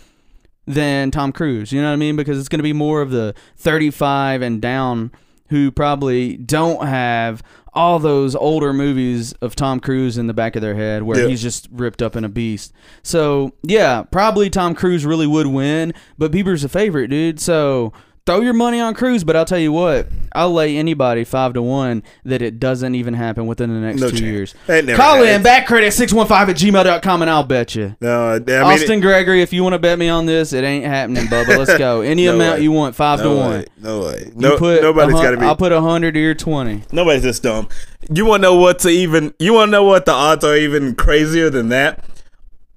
than 0.66 1.10
Tom 1.10 1.32
Cruise. 1.32 1.72
You 1.72 1.80
know 1.82 1.88
what 1.88 1.94
I 1.94 1.96
mean? 1.96 2.16
Because 2.16 2.38
it's 2.38 2.48
going 2.48 2.60
to 2.60 2.62
be 2.64 2.72
more 2.72 3.02
of 3.02 3.10
the 3.10 3.34
35 3.56 4.42
and 4.42 4.62
down 4.62 5.10
who 5.48 5.70
probably 5.70 6.36
don't 6.36 6.86
have 6.86 7.42
all 7.74 7.98
those 7.98 8.34
older 8.36 8.72
movies 8.72 9.32
of 9.34 9.56
Tom 9.56 9.80
Cruise 9.80 10.16
in 10.18 10.26
the 10.26 10.34
back 10.34 10.56
of 10.56 10.62
their 10.62 10.74
head 10.74 11.02
where 11.02 11.22
Yeah. 11.22 11.28
he's 11.28 11.42
just 11.42 11.68
ripped 11.72 12.00
up 12.02 12.14
in 12.16 12.24
a 12.24 12.28
beast. 12.28 12.72
So, 13.02 13.52
yeah, 13.62 14.02
probably 14.02 14.50
Tom 14.50 14.74
Cruise 14.74 15.04
really 15.06 15.26
would 15.26 15.46
win, 15.46 15.94
but 16.18 16.30
Bieber's 16.32 16.64
a 16.64 16.68
favorite, 16.68 17.08
dude. 17.08 17.40
So, 17.40 17.92
throw 18.26 18.40
your 18.40 18.52
money 18.54 18.80
on 18.80 18.94
Cruise, 18.94 19.24
but 19.24 19.34
I'll 19.36 19.44
tell 19.44 19.58
you 19.58 19.72
what, 19.72 20.08
I'll 20.34 20.52
lay 20.52 20.76
anybody 20.76 21.24
5 21.24 21.54
to 21.54 21.62
1 21.62 22.02
that 22.24 22.40
it 22.42 22.60
doesn't 22.60 22.94
even 22.94 23.14
happen 23.14 23.46
within 23.46 23.72
the 23.72 23.80
next 23.80 24.00
No 24.00 24.08
2 24.10 24.16
chance. 24.18 24.20
years. 24.22 24.96
Call 24.96 25.22
in 25.22 25.42
back 25.42 25.66
credit 25.66 25.92
615 25.92 26.50
at 26.50 26.56
gmail.com 26.86 27.22
and 27.22 27.30
I'll 27.30 27.42
bet 27.44 27.74
you. 27.74 27.96
No, 28.00 28.28
I 28.34 28.38
mean, 28.38 28.50
Austin 28.60 29.00
Gregory, 29.00 29.42
if 29.42 29.52
you 29.52 29.62
want 29.62 29.72
to 29.74 29.78
bet 29.78 29.98
me 29.98 30.08
on 30.08 30.26
this, 30.26 30.52
it 30.52 30.64
ain't 30.64 30.84
happening, 30.84 31.24
Bubba. 31.26 31.58
Let's 31.58 31.76
go. 31.78 32.00
Any 32.12 32.26
No 32.26 32.34
amount 32.36 32.58
way. 32.58 32.62
you 32.62 32.72
want, 32.72 32.94
five 32.94 33.18
no 33.18 33.24
to 33.24 33.30
way, 33.30 33.36
one. 33.56 33.64
No 33.78 34.00
way. 34.02 34.24
You 34.26 34.32
No, 34.36 34.56
put 34.58 34.82
nobody's 34.82 35.14
got 35.14 35.30
to 35.32 35.36
be. 35.36 35.44
I'll 35.46 35.56
put 35.56 35.72
a 35.72 35.80
hundred 35.80 36.12
to 36.14 36.20
your 36.20 36.34
twenty. 36.34 36.82
Nobody's 36.92 37.22
this 37.22 37.40
dumb. 37.40 37.68
You 38.12 38.24
want 38.26 38.42
to 38.42 38.48
know 38.48 38.56
what 38.56 38.78
to 38.80 38.88
even? 38.88 39.34
You 39.38 39.52
want 39.54 39.68
to 39.68 39.72
know 39.72 39.84
what 39.84 40.06
the 40.06 40.12
odds 40.12 40.44
are 40.44 40.56
even 40.56 40.94
crazier 40.94 41.50
than 41.50 41.68
that? 41.70 42.04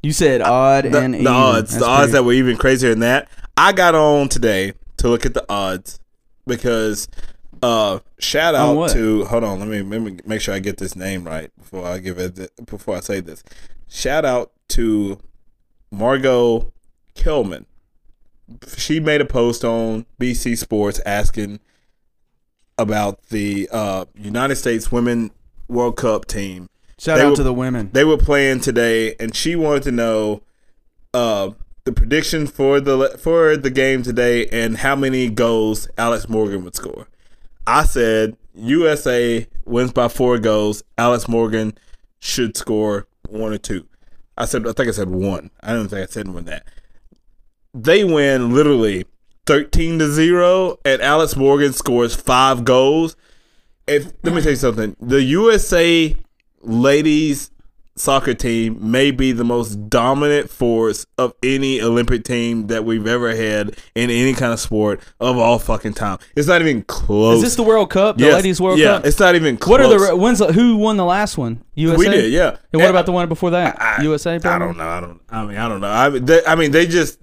You 0.04 0.12
said 0.12 0.42
odd 0.42 0.86
The, 0.86 1.00
and 1.00 1.14
the 1.16 1.20
even. 1.22 1.28
odds, 1.34 1.72
That's 1.72 1.84
the 1.84 1.90
odds 1.90 2.00
pretty- 2.04 2.12
that 2.14 2.24
were 2.24 2.34
even 2.34 2.58
crazier 2.58 2.90
than 2.92 3.00
that. 3.00 3.28
I 3.58 3.72
got 3.72 3.96
on 3.96 4.30
today 4.30 4.74
to 5.06 5.10
look 5.12 5.26
at 5.26 5.34
the 5.36 5.46
odds 5.50 6.00
because 6.48 7.08
uh 7.62 8.00
shout 8.20 8.56
out 8.56 8.90
to 8.90 9.24
hold 9.26 9.44
on, 9.44 9.60
let 9.60 9.68
me 9.70 9.82
let 9.84 10.02
me 10.02 10.18
make 10.26 10.42
sure 10.42 10.54
I 10.54 10.60
get 10.60 10.78
this 10.78 10.96
name 10.96 11.24
right 11.24 11.52
before 11.58 11.86
I 11.86 12.00
give 12.00 12.18
it 12.18 12.52
before 12.66 12.98
I 12.98 13.00
say 13.02 13.20
this. 13.20 13.44
Shout 13.88 14.26
out 14.26 14.52
to 14.70 15.20
Margot 15.92 16.74
Kelman. 17.14 17.66
She 18.78 19.00
made 19.00 19.22
a 19.22 19.26
post 19.26 19.64
on 19.64 20.06
BC 20.20 20.58
Sports 20.58 21.00
asking 21.06 21.60
about 22.78 23.24
the 23.28 23.70
uh, 23.72 24.06
United 24.16 24.56
States 24.58 24.92
Women 24.92 25.32
World 25.68 25.98
Cup 25.98 26.26
team. 26.26 26.68
Shout 27.00 27.18
They 27.18 27.24
out 27.24 27.30
were- 27.32 27.36
to 27.38 27.44
the 27.44 27.54
women. 27.54 27.90
They 27.94 28.04
were 28.04 28.18
playing 28.18 28.60
today, 28.62 29.16
and 29.20 29.36
she 29.36 29.56
wanted 29.56 29.84
to 29.84 29.92
know 29.92 30.42
uh, 31.14 31.52
the 31.86 31.92
prediction 31.92 32.48
for 32.48 32.82
the 32.82 33.16
for 33.20 33.56
the 33.56 33.70
game 33.70 34.02
today 34.02 34.48
and 34.48 34.78
how 34.78 34.96
many 34.96 35.30
goals 35.30 35.88
Alex 35.98 36.28
Morgan 36.28 36.64
would 36.64 36.76
score. 36.76 37.08
I 37.68 37.86
said 37.86 38.36
USA 38.56 39.48
wins 39.66 39.94
by 39.94 40.08
four 40.08 40.40
goals. 40.40 40.84
Alex 40.98 41.28
Morgan 41.28 41.78
should 42.20 42.58
score 42.58 43.08
one 43.30 43.54
or 43.54 43.60
two. 43.60 43.88
I 44.36 44.46
said 44.46 44.68
I 44.68 44.72
think 44.74 44.90
I 44.90 44.92
said 44.92 45.10
one. 45.10 45.52
I 45.62 45.74
don't 45.74 45.88
think 45.88 46.02
I 46.02 46.12
said 46.12 46.26
more 46.26 46.38
than 46.38 46.46
that. 46.46 46.68
They 47.76 48.04
win 48.04 48.52
literally 48.52 49.06
thirteen 49.46 50.00
to 50.00 50.12
zero, 50.12 50.80
and 50.84 51.04
Alex 51.04 51.36
Morgan 51.36 51.72
scores 51.72 52.16
five 52.16 52.66
goals. 52.66 53.16
If 53.86 54.12
let 54.24 54.34
me 54.34 54.42
tell 54.42 54.52
you 54.52 54.58
something, 54.58 54.96
the 55.00 55.22
USA 55.22 56.18
ladies 56.62 57.52
soccer 57.98 58.34
team 58.34 58.78
may 58.92 59.10
be 59.10 59.32
the 59.32 59.44
most 59.46 59.90
dominant 59.90 60.50
force 60.50 61.06
of 61.18 61.34
any 61.42 61.82
Olympic 61.82 62.24
team 62.26 62.68
that 62.68 62.84
we've 62.84 63.08
ever 63.08 63.34
had 63.36 63.78
in 63.96 64.10
any 64.10 64.34
kind 64.34 64.52
of 64.52 64.60
sport 64.60 65.00
of 65.20 65.38
all 65.38 65.60
fucking 65.60 65.94
time. 65.94 66.18
It's 66.36 66.48
not 66.48 66.62
even 66.62 66.84
close. 66.84 67.38
Is 67.38 67.44
this 67.44 67.56
the 67.56 67.64
World 67.64 67.90
Cup? 67.90 68.18
The 68.18 68.26
Yes. 68.26 68.34
ladies 68.34 68.60
World 68.62 68.80
yeah, 68.80 68.98
Cup? 68.98 69.06
it's 69.06 69.20
not 69.20 69.36
even 69.36 69.58
close. 69.58 69.72
What 69.72 69.82
are 69.82 70.08
the 70.10 70.16
when's 70.16 70.40
the, 70.40 70.52
who 70.52 70.76
won 70.76 70.98
the 70.98 71.06
last 71.06 71.38
one? 71.38 71.64
USA. 71.76 71.98
we 71.98 72.06
did? 72.10 72.32
Yeah. 72.34 72.58
And 72.74 72.82
what 72.82 72.90
about 72.90 73.06
the 73.06 73.12
one 73.14 73.28
before 73.30 73.52
that? 73.52 73.82
I- 73.82 74.02
USA. 74.04 74.36
I 74.36 74.60
don't 74.60 74.78
know. 74.78 74.88
I 74.88 75.00
don't. 75.00 75.22
I 75.30 75.46
mean, 75.46 75.58
I 75.58 75.70
don't 75.70 75.82
know. 75.82 75.90
I 75.90 76.10
mean, 76.10 76.26
they, 76.26 76.46
I 76.46 76.56
mean, 76.56 76.72
they 76.72 76.86
just 76.88 77.20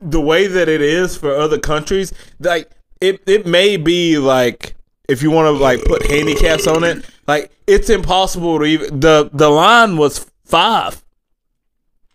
the 0.00 0.20
way 0.20 0.46
that 0.46 0.68
it 0.68 0.80
is 0.82 1.16
for 1.16 1.34
other 1.34 1.58
countries. 1.58 2.12
Like 2.38 2.70
it, 3.00 3.22
it 3.26 3.46
may 3.46 3.76
be 3.76 4.18
like 4.18 4.76
if 5.08 5.22
you 5.22 5.30
want 5.30 5.46
to 5.46 5.62
like 5.62 5.84
put 5.84 6.06
handicaps 6.06 6.66
on 6.66 6.84
it. 6.84 7.04
Like 7.26 7.50
it's 7.66 7.90
impossible 7.90 8.58
to 8.58 8.64
even 8.64 9.00
the 9.00 9.30
the 9.32 9.48
line 9.48 9.96
was 9.96 10.30
five. 10.44 11.02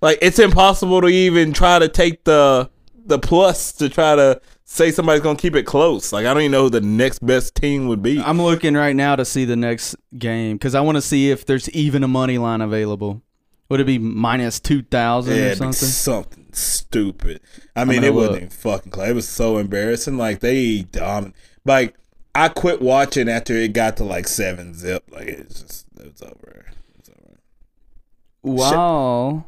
Like 0.02 0.20
it's 0.22 0.40
impossible 0.40 1.02
to 1.02 1.08
even 1.08 1.54
try 1.54 1.80
to 1.80 1.88
take 1.88 2.24
the 2.24 2.70
the 3.06 3.20
plus 3.20 3.72
to 3.74 3.90
try 3.90 4.16
to 4.16 4.42
say 4.64 4.90
somebody's 4.92 5.22
gonna 5.22 5.38
keep 5.38 5.56
it 5.56 5.64
close. 5.64 6.14
Like 6.14 6.26
I 6.26 6.34
don't 6.34 6.44
even 6.44 6.52
know 6.54 6.64
who 6.64 6.70
the 6.70 6.82
next 6.82 7.20
best 7.26 7.56
team 7.56 7.88
would 7.88 8.02
be. 8.02 8.20
I'm 8.22 8.42
looking 8.42 8.74
right 8.76 8.96
now 8.96 9.16
to 9.16 9.26
see 9.26 9.46
the 9.46 9.56
next 9.56 9.96
game 10.18 10.56
because 10.56 10.76
I 10.76 10.82
want 10.82 10.96
to 10.96 11.02
see 11.02 11.30
if 11.30 11.46
there's 11.46 11.70
even 11.72 12.04
a 12.04 12.08
money 12.08 12.38
line 12.38 12.62
available. 12.62 13.22
Would 13.70 13.80
it 13.80 13.86
be 13.86 14.00
minus 14.00 14.60
two 14.60 14.82
thousand 14.82 15.38
Yeah, 15.38 15.52
or 15.52 15.56
something? 15.56 15.74
something 15.74 16.50
stupid. 16.52 17.40
I 17.76 17.86
mean, 17.86 18.04
it 18.04 18.14
wasn't 18.14 18.38
even 18.38 18.50
fucking 18.50 18.92
close. 18.92 19.10
It 19.10 19.14
was 19.16 19.28
so 19.30 19.58
embarrassing. 19.58 20.18
Like 20.18 20.40
they 20.40 20.82
dominant. 20.82 21.36
Like 21.64 21.96
I 22.34 22.48
quit 22.50 22.82
watching 22.82 23.28
after 23.30 23.54
it 23.54 23.74
got 23.74 23.98
to 23.98 24.04
like 24.04 24.28
seven 24.28 24.74
zip. 24.74 25.04
Like 25.12 25.28
it's 25.28 25.62
just 25.62 25.86
it's 26.00 26.22
over. 26.22 26.66
It 26.68 26.98
was 26.98 27.10
over. 27.10 27.38
Wow. 28.44 29.46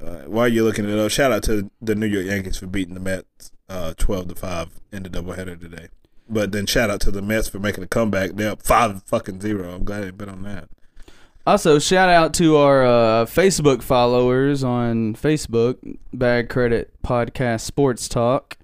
Uh, 0.00 0.24
while 0.26 0.48
you're 0.48 0.64
looking 0.64 0.88
it 0.88 0.98
up, 0.98 1.10
shout 1.10 1.30
out 1.30 1.42
to 1.44 1.70
the 1.80 1.94
New 1.94 2.06
York 2.06 2.26
Yankees 2.26 2.56
for 2.56 2.66
beating 2.66 2.94
the 2.94 3.00
Mets 3.00 3.52
uh, 3.68 3.94
twelve 3.96 4.28
to 4.28 4.34
five 4.34 4.68
in 4.92 5.02
the 5.02 5.10
doubleheader 5.10 5.60
today. 5.60 5.88
But 6.28 6.52
then 6.52 6.66
shout 6.66 6.90
out 6.90 7.00
to 7.02 7.10
the 7.10 7.22
Mets 7.22 7.48
for 7.48 7.58
making 7.58 7.84
a 7.84 7.88
comeback. 7.88 8.32
They're 8.32 8.52
up 8.52 8.62
five 8.62 9.02
fucking 9.04 9.40
zero. 9.40 9.74
I'm 9.74 9.84
glad 9.84 10.04
they 10.04 10.10
bet 10.10 10.28
on 10.28 10.42
that. 10.42 10.68
Also, 11.46 11.78
shout 11.78 12.08
out 12.08 12.34
to 12.34 12.56
our 12.56 12.84
uh, 12.84 13.24
Facebook 13.24 13.82
followers 13.82 14.62
on 14.62 15.14
Facebook, 15.14 15.98
Bad 16.12 16.48
Credit 16.48 16.92
Podcast 17.02 17.62
Sports 17.62 18.08
Talk. 18.08 18.56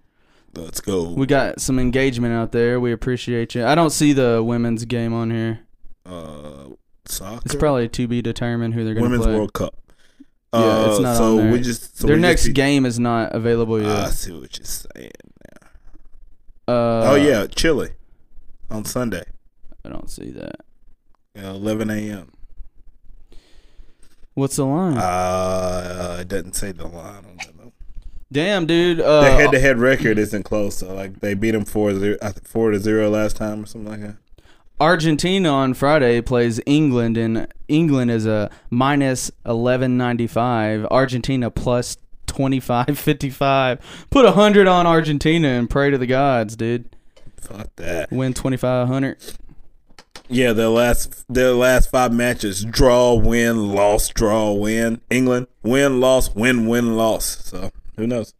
Let's 0.56 0.80
go. 0.80 1.04
We 1.10 1.26
got 1.26 1.60
some 1.60 1.78
engagement 1.78 2.34
out 2.34 2.52
there. 2.52 2.80
We 2.80 2.92
appreciate 2.92 3.54
you. 3.54 3.64
I 3.64 3.74
don't 3.74 3.90
see 3.90 4.12
the 4.12 4.42
women's 4.42 4.84
game 4.84 5.12
on 5.12 5.30
here. 5.30 5.60
uh, 6.06 6.68
soccer. 7.06 7.42
It's 7.44 7.54
probably 7.54 7.88
to 7.88 8.08
be 8.08 8.22
determined 8.22 8.74
who 8.74 8.84
they're 8.84 8.94
going 8.94 9.10
to 9.10 9.18
Women's. 9.18 9.26
World 9.36 9.52
Cup. 9.52 9.74
Yeah, 10.54 10.86
it's 10.88 10.98
Uh, 10.98 11.02
not 11.02 11.16
so 11.16 11.30
on 11.32 11.36
there. 11.36 11.52
we 11.52 11.60
just 11.60 11.98
so 11.98 12.06
Their 12.06 12.16
we 12.16 12.22
just 12.22 12.28
next 12.30 12.46
be- 12.46 12.52
game 12.52 12.86
is 12.86 12.98
not 12.98 13.34
available 13.34 13.80
yet. 13.80 13.90
I 13.90 14.10
see 14.10 14.32
what 14.32 14.56
you're 14.58 14.64
saying. 14.64 15.10
uh, 16.68 17.10
oh 17.12 17.14
yeah, 17.16 17.46
Chile 17.46 17.90
on 18.70 18.84
Sunday, 18.84 19.24
I 19.84 19.88
don't 19.90 20.10
see 20.10 20.30
that. 20.30 20.56
uh, 21.38 21.48
11 21.50 21.90
a.m. 21.90 22.32
What's 24.34 24.56
the 24.56 24.64
line? 24.66 24.96
Uh, 24.96 26.18
it 26.20 26.28
doesn't 26.28 26.54
say 26.54 26.72
the 26.72 26.86
line 26.86 27.24
on 27.24 27.38
though. 27.55 27.55
Damn, 28.32 28.66
dude. 28.66 29.00
Uh, 29.00 29.22
The 29.22 29.30
head-to-head 29.30 29.78
record 29.78 30.18
isn't 30.18 30.42
close, 30.42 30.78
so 30.78 30.92
like 30.92 31.20
they 31.20 31.34
beat 31.34 31.52
them 31.52 31.64
four 31.64 31.90
to 31.90 31.98
zero, 31.98 32.18
four 32.44 32.70
to 32.72 32.78
zero 32.80 33.08
last 33.08 33.36
time 33.36 33.62
or 33.62 33.66
something 33.66 33.90
like 33.90 34.00
that. 34.00 34.16
Argentina 34.78 35.48
on 35.48 35.74
Friday 35.74 36.20
plays 36.20 36.60
England, 36.66 37.16
and 37.16 37.46
England 37.68 38.10
is 38.10 38.26
a 38.26 38.50
minus 38.68 39.30
eleven 39.46 39.96
ninety 39.96 40.26
five. 40.26 40.84
Argentina 40.90 41.50
plus 41.50 41.96
twenty 42.26 42.60
five 42.60 42.98
fifty 42.98 43.30
five. 43.30 43.78
Put 44.10 44.24
a 44.24 44.32
hundred 44.32 44.66
on 44.66 44.86
Argentina 44.86 45.48
and 45.48 45.70
pray 45.70 45.90
to 45.90 45.96
the 45.96 46.06
gods, 46.06 46.56
dude. 46.56 46.88
Fuck 47.38 47.74
that. 47.76 48.10
Win 48.10 48.34
twenty 48.34 48.56
five 48.56 48.88
hundred. 48.88 49.18
Yeah, 50.28 50.52
their 50.52 50.68
last 50.68 51.24
their 51.32 51.52
last 51.52 51.90
five 51.90 52.12
matches: 52.12 52.64
draw, 52.64 53.14
win, 53.14 53.68
loss, 53.72 54.08
draw, 54.08 54.52
win. 54.52 55.00
England 55.08 55.46
win, 55.62 56.00
loss, 56.00 56.34
win, 56.34 56.66
win, 56.66 56.96
loss. 56.96 57.44
So 57.44 57.70
who 57.96 58.06
knows? 58.06 58.34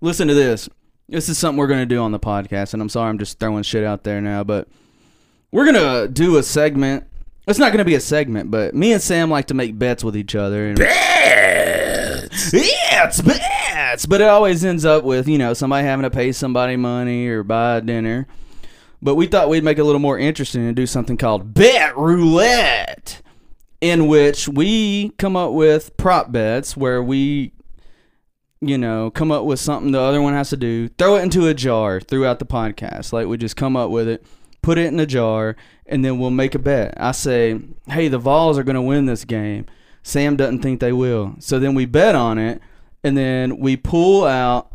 Listen 0.00 0.28
to 0.28 0.34
this. 0.34 0.68
This 1.08 1.28
is 1.28 1.38
something 1.38 1.58
we're 1.58 1.66
gonna 1.66 1.86
do 1.86 2.00
on 2.00 2.12
the 2.12 2.20
podcast, 2.20 2.72
and 2.72 2.80
I'm 2.80 2.88
sorry 2.88 3.08
I'm 3.10 3.18
just 3.18 3.38
throwing 3.38 3.62
shit 3.62 3.84
out 3.84 4.04
there 4.04 4.20
now, 4.20 4.44
but 4.44 4.68
we're 5.50 5.64
gonna 5.66 6.08
do 6.08 6.36
a 6.36 6.42
segment. 6.42 7.04
It's 7.48 7.58
not 7.58 7.72
gonna 7.72 7.84
be 7.84 7.96
a 7.96 8.00
segment, 8.00 8.50
but 8.50 8.74
me 8.74 8.92
and 8.92 9.02
Sam 9.02 9.30
like 9.30 9.46
to 9.46 9.54
make 9.54 9.78
bets 9.78 10.04
with 10.04 10.16
each 10.16 10.34
other. 10.34 10.68
And 10.68 10.78
Bets. 10.78 12.52
Yeah, 12.52 13.06
it's 13.06 13.20
bets. 13.20 14.06
But 14.06 14.20
it 14.20 14.28
always 14.28 14.64
ends 14.64 14.84
up 14.84 15.02
with, 15.04 15.26
you 15.26 15.38
know, 15.38 15.52
somebody 15.54 15.86
having 15.86 16.04
to 16.04 16.10
pay 16.10 16.32
somebody 16.32 16.76
money 16.76 17.26
or 17.26 17.42
buy 17.42 17.80
dinner. 17.80 18.26
But 19.02 19.14
we 19.14 19.26
thought 19.26 19.48
we'd 19.48 19.64
make 19.64 19.78
it 19.78 19.80
a 19.80 19.84
little 19.84 20.00
more 20.00 20.18
interesting 20.18 20.66
and 20.66 20.76
do 20.76 20.86
something 20.86 21.16
called 21.16 21.54
Bet 21.54 21.96
Roulette, 21.96 23.22
in 23.80 24.06
which 24.06 24.46
we 24.46 25.10
come 25.18 25.36
up 25.36 25.52
with 25.52 25.96
prop 25.96 26.30
bets 26.30 26.76
where 26.76 27.02
we, 27.02 27.52
you 28.60 28.76
know, 28.76 29.10
come 29.10 29.32
up 29.32 29.44
with 29.44 29.58
something 29.58 29.92
the 29.92 30.00
other 30.00 30.20
one 30.20 30.34
has 30.34 30.50
to 30.50 30.56
do, 30.56 30.88
throw 30.88 31.16
it 31.16 31.22
into 31.22 31.46
a 31.46 31.54
jar 31.54 32.00
throughout 32.00 32.38
the 32.38 32.46
podcast. 32.46 33.12
Like 33.12 33.26
we 33.26 33.36
just 33.36 33.56
come 33.56 33.76
up 33.76 33.90
with 33.90 34.06
it, 34.08 34.24
put 34.62 34.78
it 34.78 34.86
in 34.86 35.00
a 35.00 35.06
jar, 35.06 35.56
and 35.86 36.04
then 36.04 36.18
we'll 36.18 36.30
make 36.30 36.54
a 36.54 36.58
bet. 36.58 36.94
I 36.98 37.12
say, 37.12 37.60
hey, 37.88 38.08
the 38.08 38.18
Vols 38.18 38.58
are 38.58 38.62
going 38.62 38.74
to 38.74 38.82
win 38.82 39.06
this 39.06 39.24
game. 39.24 39.66
Sam 40.02 40.36
doesn't 40.36 40.60
think 40.60 40.80
they 40.80 40.92
will. 40.92 41.36
So 41.38 41.58
then 41.58 41.74
we 41.74 41.86
bet 41.86 42.14
on 42.14 42.38
it, 42.38 42.60
and 43.02 43.16
then 43.16 43.58
we 43.58 43.76
pull 43.76 44.24
out 44.24 44.72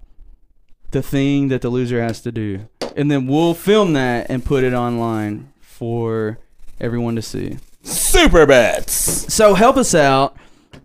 the 0.92 1.02
thing 1.02 1.50
that 1.50 1.62
the 1.62 1.70
loser 1.70 2.02
has 2.02 2.22
to 2.22 2.32
do. 2.32 2.68
And 2.96 3.12
then 3.12 3.28
we'll 3.28 3.54
film 3.54 3.94
that 3.94 4.28
and 4.30 4.46
put 4.46 4.64
it 4.64 4.74
online 4.74 5.52
for 5.60 6.40
everyone 6.80 7.16
to 7.16 7.22
see. 7.22 7.58
Super 7.84 8.46
bets. 8.46 8.94
So 9.34 9.54
help 9.54 9.78
us 9.78 9.94
out. 9.94 10.36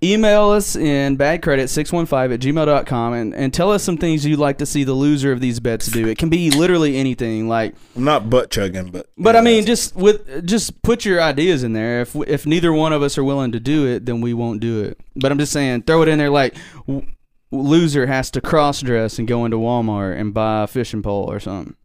Email 0.02 0.48
us 0.48 0.76
in 0.76 1.18
badcredit615 1.18 2.32
at 2.32 2.40
gmail.com 2.40 3.12
and, 3.12 3.34
and 3.34 3.52
tell 3.52 3.70
us 3.70 3.82
some 3.82 3.98
things 3.98 4.24
you'd 4.24 4.38
like 4.38 4.56
to 4.56 4.64
see 4.64 4.82
the 4.82 4.94
loser 4.94 5.30
of 5.30 5.42
these 5.42 5.60
bets 5.60 5.88
do. 5.88 6.08
It 6.08 6.16
can 6.16 6.30
be 6.30 6.50
literally 6.50 6.96
anything. 6.96 7.48
Like 7.48 7.74
I'm 7.94 8.04
not 8.04 8.30
butt 8.30 8.50
chugging, 8.50 8.90
but 8.90 9.10
but 9.18 9.36
I 9.36 9.42
mean, 9.42 9.66
just 9.66 9.94
with 9.94 10.46
just 10.46 10.80
put 10.80 11.04
your 11.04 11.20
ideas 11.20 11.62
in 11.62 11.74
there. 11.74 12.00
If 12.00 12.16
if 12.16 12.46
neither 12.46 12.72
one 12.72 12.94
of 12.94 13.02
us 13.02 13.18
are 13.18 13.24
willing 13.24 13.52
to 13.52 13.60
do 13.60 13.86
it, 13.86 14.06
then 14.06 14.22
we 14.22 14.32
won't 14.32 14.60
do 14.60 14.82
it. 14.82 14.98
But 15.16 15.32
I'm 15.32 15.38
just 15.38 15.52
saying, 15.52 15.82
throw 15.82 16.00
it 16.00 16.08
in 16.08 16.18
there. 16.18 16.30
Like 16.30 16.56
w- 16.86 17.06
loser 17.50 18.06
has 18.06 18.30
to 18.30 18.40
cross 18.40 18.80
dress 18.80 19.18
and 19.18 19.28
go 19.28 19.44
into 19.44 19.58
Walmart 19.58 20.18
and 20.18 20.32
buy 20.32 20.62
a 20.62 20.66
fishing 20.66 21.02
pole 21.02 21.30
or 21.30 21.40
something. 21.40 21.76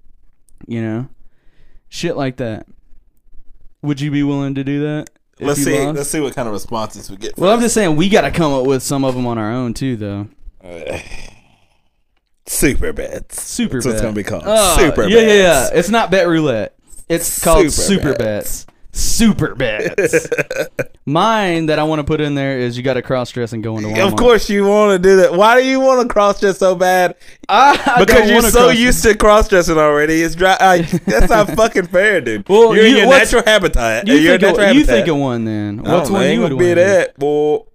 You 0.67 0.81
know, 0.81 1.09
shit 1.89 2.15
like 2.15 2.37
that. 2.37 2.65
Would 3.81 3.99
you 3.99 4.09
be 4.09 4.23
willing 4.23 4.55
to 4.55 4.63
do 4.63 4.79
that? 4.83 5.09
Let's 5.39 5.63
see. 5.63 5.85
Let's 5.85 6.09
see 6.09 6.19
what 6.19 6.35
kind 6.35 6.47
of 6.47 6.53
responses 6.53 7.09
we 7.09 7.17
get. 7.17 7.37
Well, 7.37 7.53
I'm 7.53 7.61
just 7.61 7.73
saying 7.73 7.95
we 7.95 8.09
got 8.09 8.21
to 8.21 8.31
come 8.31 8.53
up 8.53 8.65
with 8.65 8.83
some 8.83 9.03
of 9.03 9.15
them 9.15 9.27
on 9.27 9.37
our 9.37 9.51
own 9.51 9.73
too, 9.73 9.95
though. 9.95 10.27
Uh, 10.63 10.99
super 12.45 12.93
bets. 12.93 13.41
Super 13.41 13.75
That's 13.75 13.85
what 13.85 13.91
it's 13.93 14.01
gonna 14.01 14.13
be 14.13 14.23
called. 14.23 14.43
Oh, 14.45 14.77
super 14.77 15.03
yeah, 15.07 15.15
bets. 15.15 15.27
yeah, 15.27 15.33
yeah. 15.33 15.69
It's 15.73 15.89
not 15.89 16.11
bet 16.11 16.27
roulette. 16.27 16.75
It's 17.07 17.43
called 17.43 17.71
Super 17.71 18.01
super, 18.03 18.15
bets. 18.15 18.65
Super 18.95 19.55
bets. 19.55 20.27
Mine 21.05 21.65
that 21.65 21.79
I 21.79 21.83
want 21.83 21.99
to 21.99 22.05
put 22.05 22.21
in 22.21 22.33
there 22.33 22.57
is 22.57 22.77
you 22.77 22.83
got 22.83 22.93
to 22.93 23.01
cross 23.01 23.29
dress 23.29 23.51
and 23.51 23.61
go 23.61 23.75
into 23.75 23.89
Walmart. 23.89 24.07
Of 24.07 24.15
course, 24.15 24.49
you 24.49 24.65
want 24.65 24.93
to 24.93 25.09
do 25.09 25.17
that. 25.17 25.33
Why 25.33 25.61
do 25.61 25.67
you 25.67 25.81
want 25.81 26.07
to 26.07 26.11
cross 26.11 26.39
dress 26.39 26.59
so 26.59 26.75
bad? 26.75 27.15
I, 27.49 27.77
I 27.97 27.99
Because 27.99 28.29
you're 28.29 28.41
so 28.43 28.69
used 28.69 29.03
to 29.03 29.15
cross 29.15 29.49
dressing 29.49 29.77
already. 29.77 30.21
It's 30.21 30.33
dry. 30.33 30.55
Like, 30.61 30.89
that's 31.03 31.29
not 31.29 31.49
fucking 31.57 31.87
fair, 31.87 32.21
dude. 32.21 32.47
Well, 32.47 32.73
you're 32.73 32.85
in 32.85 32.95
your 32.95 33.07
natural 33.07 33.43
habitat. 33.45 34.07
You 34.07 34.15
you're 34.15 34.39
think, 34.39 34.43
in 34.43 34.49
of, 34.49 34.57
natural 34.57 34.73
you 34.73 34.79
habitat. 34.85 34.95
think 34.95 35.07
of 35.09 35.17
one 35.17 35.43
then? 35.43 35.83
What's 35.83 36.09
one 36.09 36.31
you 36.31 36.41
would 36.41 36.57
be 36.57 36.73
that, 36.73 37.19
boy. 37.19 37.65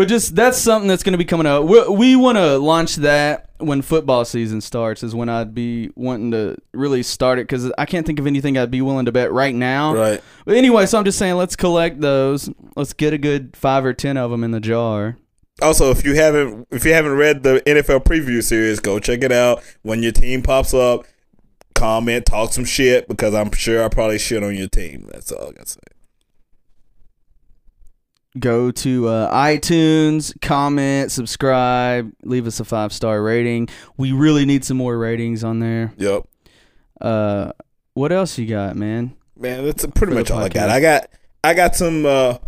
But 0.00 0.08
just 0.08 0.34
that's 0.34 0.56
something 0.56 0.88
that's 0.88 1.02
going 1.02 1.12
to 1.12 1.18
be 1.18 1.26
coming 1.26 1.46
out. 1.46 1.66
We, 1.66 1.86
we 1.88 2.16
want 2.16 2.38
to 2.38 2.56
launch 2.56 2.96
that 2.96 3.50
when 3.58 3.82
football 3.82 4.24
season 4.24 4.62
starts 4.62 5.02
is 5.02 5.14
when 5.14 5.28
I'd 5.28 5.54
be 5.54 5.90
wanting 5.94 6.30
to 6.30 6.56
really 6.72 7.02
start 7.02 7.38
it 7.38 7.42
because 7.42 7.70
I 7.76 7.84
can't 7.84 8.06
think 8.06 8.18
of 8.18 8.26
anything 8.26 8.56
I'd 8.56 8.70
be 8.70 8.80
willing 8.80 9.04
to 9.04 9.12
bet 9.12 9.30
right 9.30 9.54
now. 9.54 9.94
Right. 9.94 10.22
But 10.46 10.56
anyway, 10.56 10.86
so 10.86 10.96
I'm 10.96 11.04
just 11.04 11.18
saying, 11.18 11.34
let's 11.34 11.54
collect 11.54 12.00
those. 12.00 12.48
Let's 12.76 12.94
get 12.94 13.12
a 13.12 13.18
good 13.18 13.54
five 13.54 13.84
or 13.84 13.92
ten 13.92 14.16
of 14.16 14.30
them 14.30 14.42
in 14.42 14.52
the 14.52 14.60
jar. 14.60 15.18
Also, 15.60 15.90
if 15.90 16.02
you 16.02 16.14
haven't 16.14 16.66
if 16.70 16.86
you 16.86 16.94
haven't 16.94 17.16
read 17.16 17.42
the 17.42 17.62
NFL 17.66 18.04
preview 18.04 18.42
series, 18.42 18.80
go 18.80 19.00
check 19.00 19.22
it 19.22 19.32
out. 19.32 19.62
When 19.82 20.02
your 20.02 20.12
team 20.12 20.40
pops 20.40 20.72
up, 20.72 21.04
comment, 21.74 22.24
talk 22.24 22.54
some 22.54 22.64
shit 22.64 23.06
because 23.06 23.34
I'm 23.34 23.52
sure 23.52 23.84
I 23.84 23.88
probably 23.88 24.18
shit 24.18 24.42
on 24.42 24.56
your 24.56 24.68
team. 24.68 25.10
That's 25.12 25.30
all 25.30 25.50
I 25.50 25.52
gotta 25.52 25.68
say. 25.68 25.80
Go 28.38 28.70
to 28.70 29.08
uh, 29.08 29.34
iTunes, 29.34 30.40
comment, 30.40 31.10
subscribe, 31.10 32.12
leave 32.22 32.46
us 32.46 32.60
a 32.60 32.64
five 32.64 32.92
star 32.92 33.20
rating. 33.22 33.68
We 33.96 34.12
really 34.12 34.44
need 34.46 34.64
some 34.64 34.76
more 34.76 34.96
ratings 34.96 35.42
on 35.42 35.58
there. 35.58 35.92
Yep. 35.96 36.28
Uh, 37.00 37.52
what 37.94 38.12
else 38.12 38.38
you 38.38 38.46
got, 38.46 38.76
man? 38.76 39.16
Man, 39.36 39.64
that's 39.64 39.84
pretty 39.86 40.14
much 40.14 40.30
all 40.30 40.40
I 40.40 40.48
got. 40.48 40.68
I 40.68 40.80
got 40.80 41.10
I 41.42 41.54
got 41.54 41.74
some 41.74 42.06
uh 42.06 42.38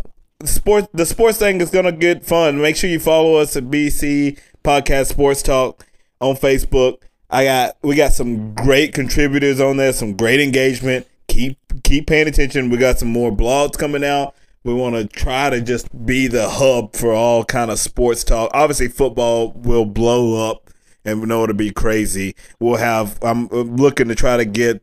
sports 0.45 0.87
the 0.93 1.05
sports 1.05 1.37
thing 1.37 1.59
is 1.59 1.69
gonna 1.69 1.91
get 1.91 2.23
fun. 2.23 2.61
Make 2.61 2.75
sure 2.75 2.89
you 2.89 2.99
follow 2.99 3.35
us 3.35 3.55
at 3.57 3.65
BC 3.65 4.39
Podcast 4.63 5.07
Sports 5.07 5.41
Talk 5.41 5.85
on 6.21 6.35
Facebook. 6.35 6.97
I 7.29 7.45
got 7.45 7.77
we 7.81 7.95
got 7.95 8.13
some 8.13 8.53
great 8.53 8.93
contributors 8.93 9.59
on 9.59 9.77
there, 9.77 9.91
some 9.91 10.15
great 10.15 10.39
engagement. 10.39 11.07
Keep 11.27 11.57
keep 11.83 12.07
paying 12.07 12.27
attention. 12.27 12.69
We 12.69 12.77
got 12.77 12.99
some 12.99 13.09
more 13.09 13.31
blogs 13.31 13.77
coming 13.77 14.03
out. 14.03 14.35
We 14.63 14.73
want 14.73 14.95
to 14.95 15.05
try 15.07 15.49
to 15.49 15.61
just 15.61 16.05
be 16.05 16.27
the 16.27 16.49
hub 16.49 16.95
for 16.95 17.11
all 17.13 17.43
kind 17.43 17.69
of 17.69 17.79
sports 17.79 18.23
talk. 18.23 18.49
Obviously, 18.53 18.87
football 18.87 19.51
will 19.51 19.85
blow 19.85 20.49
up, 20.49 20.69
and 21.03 21.19
we 21.19 21.27
know 21.27 21.43
it'll 21.43 21.55
be 21.55 21.71
crazy. 21.71 22.35
We'll 22.59 22.77
have. 22.77 23.19
I'm 23.21 23.47
looking 23.47 24.07
to 24.07 24.15
try 24.15 24.37
to 24.37 24.45
get 24.45 24.81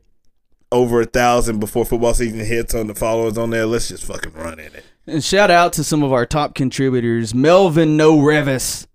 over 0.72 1.00
a 1.00 1.06
thousand 1.06 1.60
before 1.60 1.84
football 1.84 2.14
season 2.14 2.40
hits 2.40 2.74
on 2.74 2.86
the 2.88 2.94
followers 2.94 3.38
on 3.38 3.50
there. 3.50 3.66
Let's 3.66 3.88
just 3.88 4.04
fucking 4.04 4.34
run 4.34 4.58
in 4.60 4.66
it. 4.74 4.84
And 5.06 5.24
shout 5.24 5.50
out 5.50 5.72
to 5.74 5.82
some 5.84 6.02
of 6.02 6.12
our 6.12 6.26
top 6.26 6.54
contributors, 6.54 7.34
Melvin 7.34 7.96
No 7.96 8.18
Revis. 8.18 8.86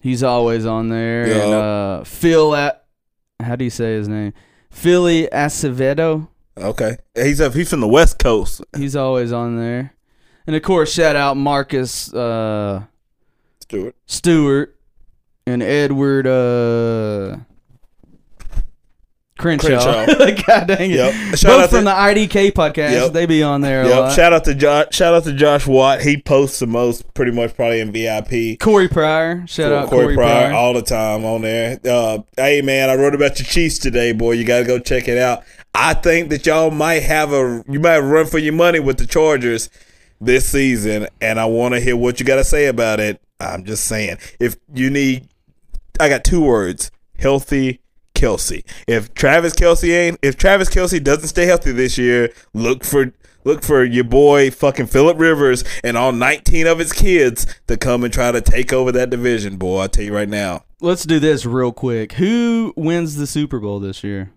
He's 0.00 0.22
always 0.22 0.66
on 0.66 0.88
there. 0.88 1.22
And 1.22 1.30
Yeah. 1.50 1.56
uh, 1.56 2.04
Phil 2.04 2.54
at 2.54 2.84
how 3.40 3.54
do 3.56 3.64
you 3.64 3.70
say 3.70 3.94
his 3.94 4.08
name? 4.08 4.32
Philly 4.70 5.28
Acevedo. 5.32 6.28
Okay, 6.58 6.96
he's 7.14 7.40
up. 7.40 7.54
He's 7.54 7.70
from 7.70 7.80
the 7.80 7.88
West 7.88 8.18
Coast. 8.18 8.62
He's 8.76 8.96
always 8.96 9.30
on 9.32 9.56
there. 9.56 9.92
And 10.46 10.54
of 10.56 10.62
course, 10.62 10.92
shout 10.92 11.16
out 11.16 11.36
Marcus 11.36 12.12
uh, 12.14 12.82
Stuart. 13.60 13.96
Stewart 14.06 14.76
and 15.46 15.62
Edward 15.62 16.26
uh, 16.26 17.38
Crenshaw. 19.38 19.66
Crenshaw. 20.06 20.42
God 20.46 20.66
dang 20.68 20.90
it. 20.92 20.96
Yep. 20.96 21.14
Both 21.32 21.44
out 21.46 21.70
from 21.70 21.78
to- 21.80 21.84
the 21.84 21.90
IDK 21.90 22.52
podcast. 22.52 22.92
Yep. 22.92 23.12
They 23.12 23.26
be 23.26 23.42
on 23.42 23.60
there 23.60 23.82
a 23.82 23.88
Yep. 23.88 23.96
lot. 23.98 24.12
Shout 24.14 24.32
out 24.32 24.44
to 24.44 24.54
Josh. 24.54 24.86
Shout 24.92 25.12
out 25.14 25.24
to 25.24 25.32
Josh 25.34 25.66
Watt. 25.66 26.00
He 26.00 26.16
posts 26.16 26.58
the 26.60 26.66
most, 26.66 27.12
pretty 27.12 27.32
much 27.32 27.54
probably 27.54 27.80
in 27.80 27.92
VIP. 27.92 28.58
Corey 28.58 28.88
Pryor. 28.88 29.44
Shout 29.46 29.72
out 29.72 29.88
Corey, 29.90 30.04
Corey, 30.04 30.14
Pryor, 30.16 30.48
Pryor. 30.48 30.54
all 30.54 30.72
the 30.72 30.82
time 30.82 31.24
on 31.26 31.42
there. 31.42 31.78
Uh, 31.84 32.18
hey 32.36 32.62
man, 32.62 32.88
I 32.88 32.94
wrote 32.94 33.14
about 33.14 33.38
your 33.38 33.46
Chiefs 33.46 33.78
today, 33.78 34.12
boy. 34.12 34.32
You 34.32 34.44
got 34.44 34.60
to 34.60 34.64
go 34.64 34.78
check 34.78 35.06
it 35.06 35.18
out. 35.18 35.42
I 35.74 35.92
think 35.92 36.30
that 36.30 36.46
y'all 36.46 36.70
might 36.70 37.02
have 37.02 37.32
a 37.34 37.62
you 37.68 37.78
might 37.80 37.98
run 37.98 38.24
for 38.26 38.38
your 38.38 38.54
money 38.54 38.80
with 38.80 38.96
the 38.96 39.06
Chargers 39.06 39.68
this 40.20 40.46
season, 40.46 41.08
and 41.20 41.38
I 41.38 41.46
want 41.46 41.74
to 41.74 41.80
hear 41.80 41.96
what 41.96 42.20
you 42.20 42.26
got 42.26 42.36
to 42.36 42.44
say 42.44 42.66
about 42.66 43.00
it. 43.00 43.20
I'm 43.40 43.64
just 43.64 43.84
saying, 43.84 44.18
if 44.40 44.56
you 44.72 44.90
need, 44.90 45.28
I 46.00 46.08
got 46.08 46.24
two 46.24 46.42
words: 46.42 46.90
healthy. 47.18 47.80
Kelce. 48.14 48.64
If 48.88 49.12
Travis 49.12 49.52
Kelce 49.52 49.94
ain't, 49.94 50.18
if 50.22 50.38
Travis 50.38 50.70
Kelce 50.70 51.04
doesn't 51.04 51.28
stay 51.28 51.44
healthy 51.44 51.70
this 51.70 51.98
year, 51.98 52.32
look 52.54 52.82
for 52.82 53.12
look 53.44 53.62
for 53.62 53.84
your 53.84 54.04
boy 54.04 54.50
fucking 54.50 54.86
Philip 54.86 55.18
Rivers 55.18 55.64
and 55.84 55.96
all 55.96 56.12
19 56.12 56.66
of 56.66 56.78
his 56.78 56.92
kids 56.92 57.46
to 57.68 57.76
come 57.76 58.04
and 58.04 58.12
try 58.12 58.32
to 58.32 58.40
take 58.40 58.72
over 58.72 58.90
that 58.92 59.10
division, 59.10 59.56
boy. 59.56 59.82
I 59.82 59.86
tell 59.86 60.04
you 60.04 60.14
right 60.14 60.28
now. 60.28 60.64
Let's 60.80 61.04
do 61.04 61.18
this 61.18 61.46
real 61.46 61.72
quick. 61.72 62.12
Who 62.14 62.74
wins 62.76 63.16
the 63.16 63.26
Super 63.26 63.60
Bowl 63.60 63.80
this 63.80 64.02
year? 64.02 64.32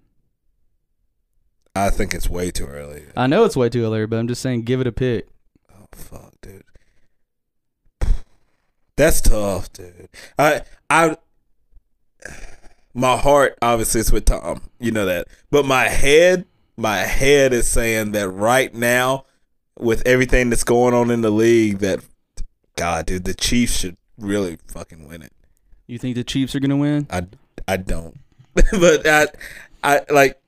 I 1.75 1.89
think 1.89 2.13
it's 2.13 2.30
way 2.30 2.51
too 2.51 2.65
early. 2.65 3.05
I 3.15 3.27
know 3.27 3.45
it's 3.45 3.57
way 3.57 3.69
too 3.69 3.84
early, 3.84 4.05
but 4.05 4.19
I'm 4.19 4.27
just 4.27 4.41
saying, 4.41 4.63
give 4.63 4.82
it 4.82 4.88
a 4.88 4.91
pick. 4.91 5.27
Fuck, 5.92 6.34
dude. 6.42 6.64
That's 8.96 9.22
tough, 9.22 9.72
dude. 9.72 10.10
I 10.38 10.64
I 10.90 11.16
my 12.94 13.18
heart 13.18 13.58
obviously 13.62 14.02
is 14.02 14.12
with 14.12 14.26
Tom. 14.26 14.62
You 14.80 14.92
know 14.92 15.06
that. 15.06 15.28
But 15.52 15.66
my 15.66 15.88
head, 15.88 16.46
my 16.76 16.98
head 16.98 17.54
is 17.54 17.68
saying 17.68 18.12
that 18.12 18.30
right 18.30 18.74
now, 18.74 19.26
with 19.78 20.06
everything 20.06 20.50
that's 20.50 20.64
going 20.64 20.94
on 20.94 21.12
in 21.12 21.22
the 21.22 21.30
league, 21.30 21.80
that 21.80 22.00
God, 22.76 23.06
dude, 23.06 23.24
the 23.24 23.34
Chiefs 23.34 23.80
should 23.80 23.98
really 24.18 24.58
fucking 24.68 25.08
win 25.08 25.22
it. 25.22 25.32
You 25.88 25.98
think 25.98 26.16
the 26.16 26.24
Chiefs 26.24 26.56
are 26.56 26.60
gonna 26.60 26.78
win? 26.78 27.08
I, 27.10 27.26
I 27.68 27.78
don't. 27.78 28.18
but 28.54 29.08
I 29.08 29.28
I 29.84 30.02
like 30.10 30.40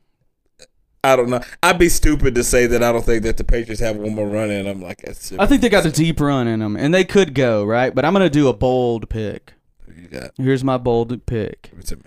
I 1.04 1.16
don't 1.16 1.30
know. 1.30 1.42
I'd 1.64 1.80
be 1.80 1.90
stupid 1.90 2.36
to 2.36 2.44
say 2.44 2.68
that 2.68 2.84
I 2.84 2.92
don't 2.92 3.04
think 3.04 3.24
that 3.24 3.38
the 3.38 3.44
Patriots 3.44 3.82
have 3.82 3.96
one 3.98 4.14
more 4.14 4.28
run 4.28 4.52
in. 4.52 4.68
I'm 4.68 4.82
like, 4.82 5.02
that's 5.02 5.32
I 5.34 5.48
think 5.48 5.62
they 5.62 5.70
got 5.70 5.86
a 5.86 5.92
deep 5.92 6.20
run 6.20 6.48
in 6.48 6.60
them, 6.60 6.76
and 6.78 6.94
they 6.94 7.04
could 7.04 7.34
go 7.34 7.66
right. 7.66 7.94
But 7.94 8.06
I'm 8.06 8.14
gonna 8.14 8.30
do 8.30 8.48
a 8.50 8.54
bold 8.54 9.10
pick. 9.10 9.54
you 9.96 10.08
got. 10.08 10.32
Here's 10.38 10.64
my 10.64 10.78
bold 10.78 11.26
pick: 11.26 11.70
Give 11.72 11.80
it 11.80 11.88
to 11.88 11.96
me. 11.98 12.04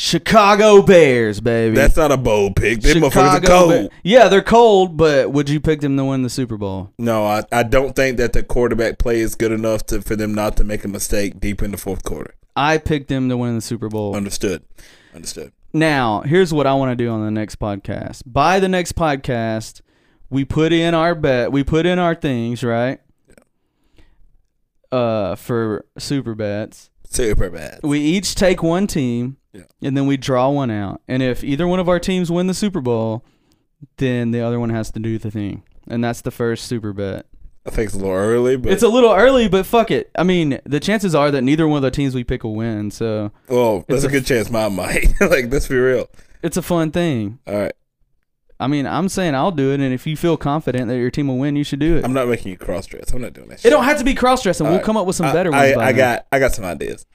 Chicago 0.00 0.80
Bears, 0.82 1.40
baby. 1.40 1.74
That's 1.74 1.96
not 1.96 2.12
a 2.12 2.16
bold 2.16 2.54
pick. 2.54 2.80
Them 2.82 2.98
motherfuckers 2.98 3.06
are 3.06 3.10
Chicago 3.40 3.46
cold. 3.48 3.70
Bear- 3.70 3.88
Yeah, 4.04 4.28
they're 4.28 4.42
cold, 4.42 4.96
but 4.96 5.32
would 5.32 5.48
you 5.48 5.58
pick 5.58 5.80
them 5.80 5.96
to 5.96 6.04
win 6.04 6.22
the 6.22 6.30
Super 6.30 6.56
Bowl? 6.56 6.92
No, 7.00 7.24
I, 7.26 7.42
I 7.50 7.64
don't 7.64 7.96
think 7.96 8.16
that 8.18 8.32
the 8.32 8.44
quarterback 8.44 8.98
play 8.98 9.18
is 9.18 9.34
good 9.34 9.50
enough 9.50 9.86
to 9.86 10.00
for 10.00 10.14
them 10.14 10.32
not 10.34 10.56
to 10.58 10.64
make 10.64 10.84
a 10.84 10.88
mistake 10.88 11.40
deep 11.40 11.62
in 11.62 11.72
the 11.72 11.76
fourth 11.76 12.04
quarter. 12.04 12.34
I 12.54 12.78
picked 12.78 13.08
them 13.08 13.28
to 13.28 13.36
win 13.36 13.56
the 13.56 13.60
Super 13.60 13.88
Bowl. 13.88 14.14
Understood. 14.14 14.62
Understood. 15.14 15.50
Now, 15.72 16.22
here's 16.22 16.52
what 16.52 16.66
I 16.66 16.74
want 16.74 16.92
to 16.92 16.96
do 16.96 17.10
on 17.10 17.24
the 17.24 17.30
next 17.30 17.58
podcast. 17.58 18.22
By 18.26 18.58
the 18.58 18.68
next 18.68 18.94
podcast, 18.94 19.80
we 20.30 20.44
put 20.44 20.72
in 20.72 20.94
our 20.94 21.14
bet. 21.14 21.52
We 21.52 21.62
put 21.62 21.84
in 21.86 21.98
our 21.98 22.14
things, 22.14 22.62
right? 22.64 23.00
Uh, 24.90 25.34
for 25.36 25.84
super 25.98 26.34
bets. 26.34 26.90
Super 27.10 27.50
bad. 27.50 27.80
We 27.82 28.00
each 28.00 28.34
take 28.34 28.62
one 28.62 28.86
team, 28.86 29.36
Yeah. 29.52 29.62
and 29.82 29.96
then 29.96 30.06
we 30.06 30.16
draw 30.16 30.48
one 30.50 30.70
out. 30.70 31.02
And 31.08 31.22
if 31.22 31.44
either 31.44 31.66
one 31.66 31.80
of 31.80 31.88
our 31.88 31.98
teams 32.00 32.30
win 32.30 32.46
the 32.46 32.54
Super 32.54 32.80
Bowl, 32.80 33.24
then 33.98 34.30
the 34.30 34.40
other 34.40 34.58
one 34.58 34.70
has 34.70 34.90
to 34.92 35.00
do 35.00 35.18
the 35.18 35.30
thing, 35.30 35.62
and 35.86 36.02
that's 36.02 36.20
the 36.22 36.30
first 36.30 36.64
super 36.66 36.92
bet. 36.92 37.26
I 37.68 37.70
think 37.70 37.86
it's 37.86 37.94
a 37.94 37.98
little 37.98 38.12
early, 38.14 38.56
but 38.56 38.72
It's 38.72 38.82
a 38.82 38.88
little 38.88 39.12
early, 39.12 39.48
but 39.48 39.64
fuck 39.66 39.90
it. 39.90 40.10
I 40.18 40.22
mean, 40.24 40.58
the 40.64 40.80
chances 40.80 41.14
are 41.14 41.30
that 41.30 41.42
neither 41.42 41.68
one 41.68 41.76
of 41.78 41.82
the 41.82 41.90
teams 41.90 42.14
we 42.14 42.24
pick 42.24 42.42
will 42.44 42.54
win. 42.56 42.90
So 42.90 43.30
well, 43.48 43.84
there's 43.88 44.04
it's 44.04 44.12
a 44.12 44.16
a- 44.16 44.20
good 44.20 44.26
chance 44.26 44.50
mine 44.50 44.74
might. 44.74 45.12
like, 45.20 45.50
let's 45.52 45.68
be 45.68 45.76
real. 45.76 46.08
it's 46.42 46.56
a 46.56 46.62
fun 46.62 46.90
thing. 46.90 47.38
All 47.46 47.54
right. 47.54 47.72
I 48.60 48.66
mean, 48.66 48.86
I'm 48.88 49.08
saying 49.08 49.36
I'll 49.36 49.52
do 49.52 49.70
it, 49.70 49.78
and 49.80 49.94
if 49.94 50.04
you 50.04 50.16
feel 50.16 50.36
confident 50.36 50.88
that 50.88 50.96
your 50.96 51.12
team 51.12 51.28
will 51.28 51.38
win, 51.38 51.54
you 51.54 51.62
should 51.62 51.78
do 51.78 51.96
it. 51.96 52.04
I'm 52.04 52.12
not 52.12 52.26
making 52.26 52.50
you 52.50 52.58
cross 52.58 52.86
dress. 52.86 53.12
I'm 53.12 53.20
not 53.22 53.32
doing 53.32 53.48
that. 53.50 53.54
It 53.54 53.60
shit. 53.60 53.70
don't 53.70 53.84
have 53.84 53.98
to 53.98 54.04
be 54.04 54.14
cross 54.14 54.42
dressing. 54.42 54.64
We'll 54.64 54.72
Alright. 54.74 54.84
come 54.84 54.96
up 54.96 55.06
with 55.06 55.14
some 55.14 55.26
I- 55.26 55.32
better 55.32 55.54
I, 55.54 55.60
ones. 55.66 55.74
by 55.76 55.84
I 55.86 55.92
got 55.92 56.26
I 56.32 56.38
got 56.40 56.54
some 56.54 56.64
ideas. 56.64 57.06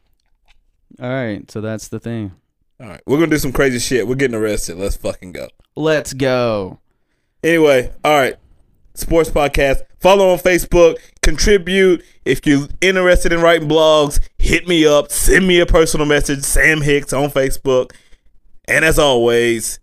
All 1.02 1.10
right, 1.10 1.50
so 1.52 1.60
that's 1.60 1.88
the 1.90 2.00
thing. 2.00 2.32
All 2.80 2.88
right, 2.88 3.02
we're 3.06 3.18
gonna 3.18 3.32
do 3.32 3.38
some 3.40 3.52
crazy 3.52 3.80
shit. 3.80 4.08
We're 4.08 4.16
getting 4.16 4.36
arrested. 4.36 4.78
Let's 4.78 4.96
fucking 4.96 5.32
go. 5.34 5.48
Let's 5.76 6.14
go. 6.14 6.80
Anyway, 7.44 7.92
all 8.06 8.18
right. 8.18 8.36
Sports 8.96 9.30
podcast. 9.30 9.82
Follow 10.00 10.30
on 10.32 10.38
Facebook. 10.40 10.98
Contribute. 11.22 12.04
If 12.26 12.46
you're 12.46 12.68
interested 12.82 13.32
in 13.34 13.42
writing 13.42 13.68
blogs, 13.68 14.20
hit 14.38 14.68
me 14.68 14.86
up. 14.86 15.12
Send 15.12 15.48
me 15.48 15.60
a 15.60 15.66
personal 15.66 16.06
message. 16.06 16.44
Sam 16.44 16.82
Hicks 16.82 17.12
on 17.14 17.30
Facebook. 17.30 17.92
And 18.66 18.86
as 18.86 19.00
always, 19.00 19.80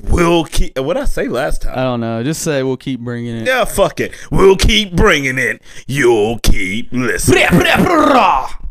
we'll 0.00 0.44
keep. 0.44 0.78
Uh, 0.78 0.82
what 0.82 0.94
did 0.94 1.02
I 1.02 1.06
say 1.06 1.28
last 1.28 1.62
time? 1.62 1.78
I 1.78 1.82
don't 1.82 2.00
know. 2.00 2.22
Just 2.22 2.42
say 2.42 2.62
we'll 2.62 2.76
keep 2.76 3.00
bringing 3.00 3.36
it. 3.36 3.46
yeah, 3.46 3.64
fuck 3.64 4.00
it. 4.00 4.12
We'll 4.30 4.56
keep 4.56 4.94
bringing 4.94 5.38
it. 5.38 5.60
You'll 5.86 6.38
keep 6.38 6.92
listening. 6.92 7.44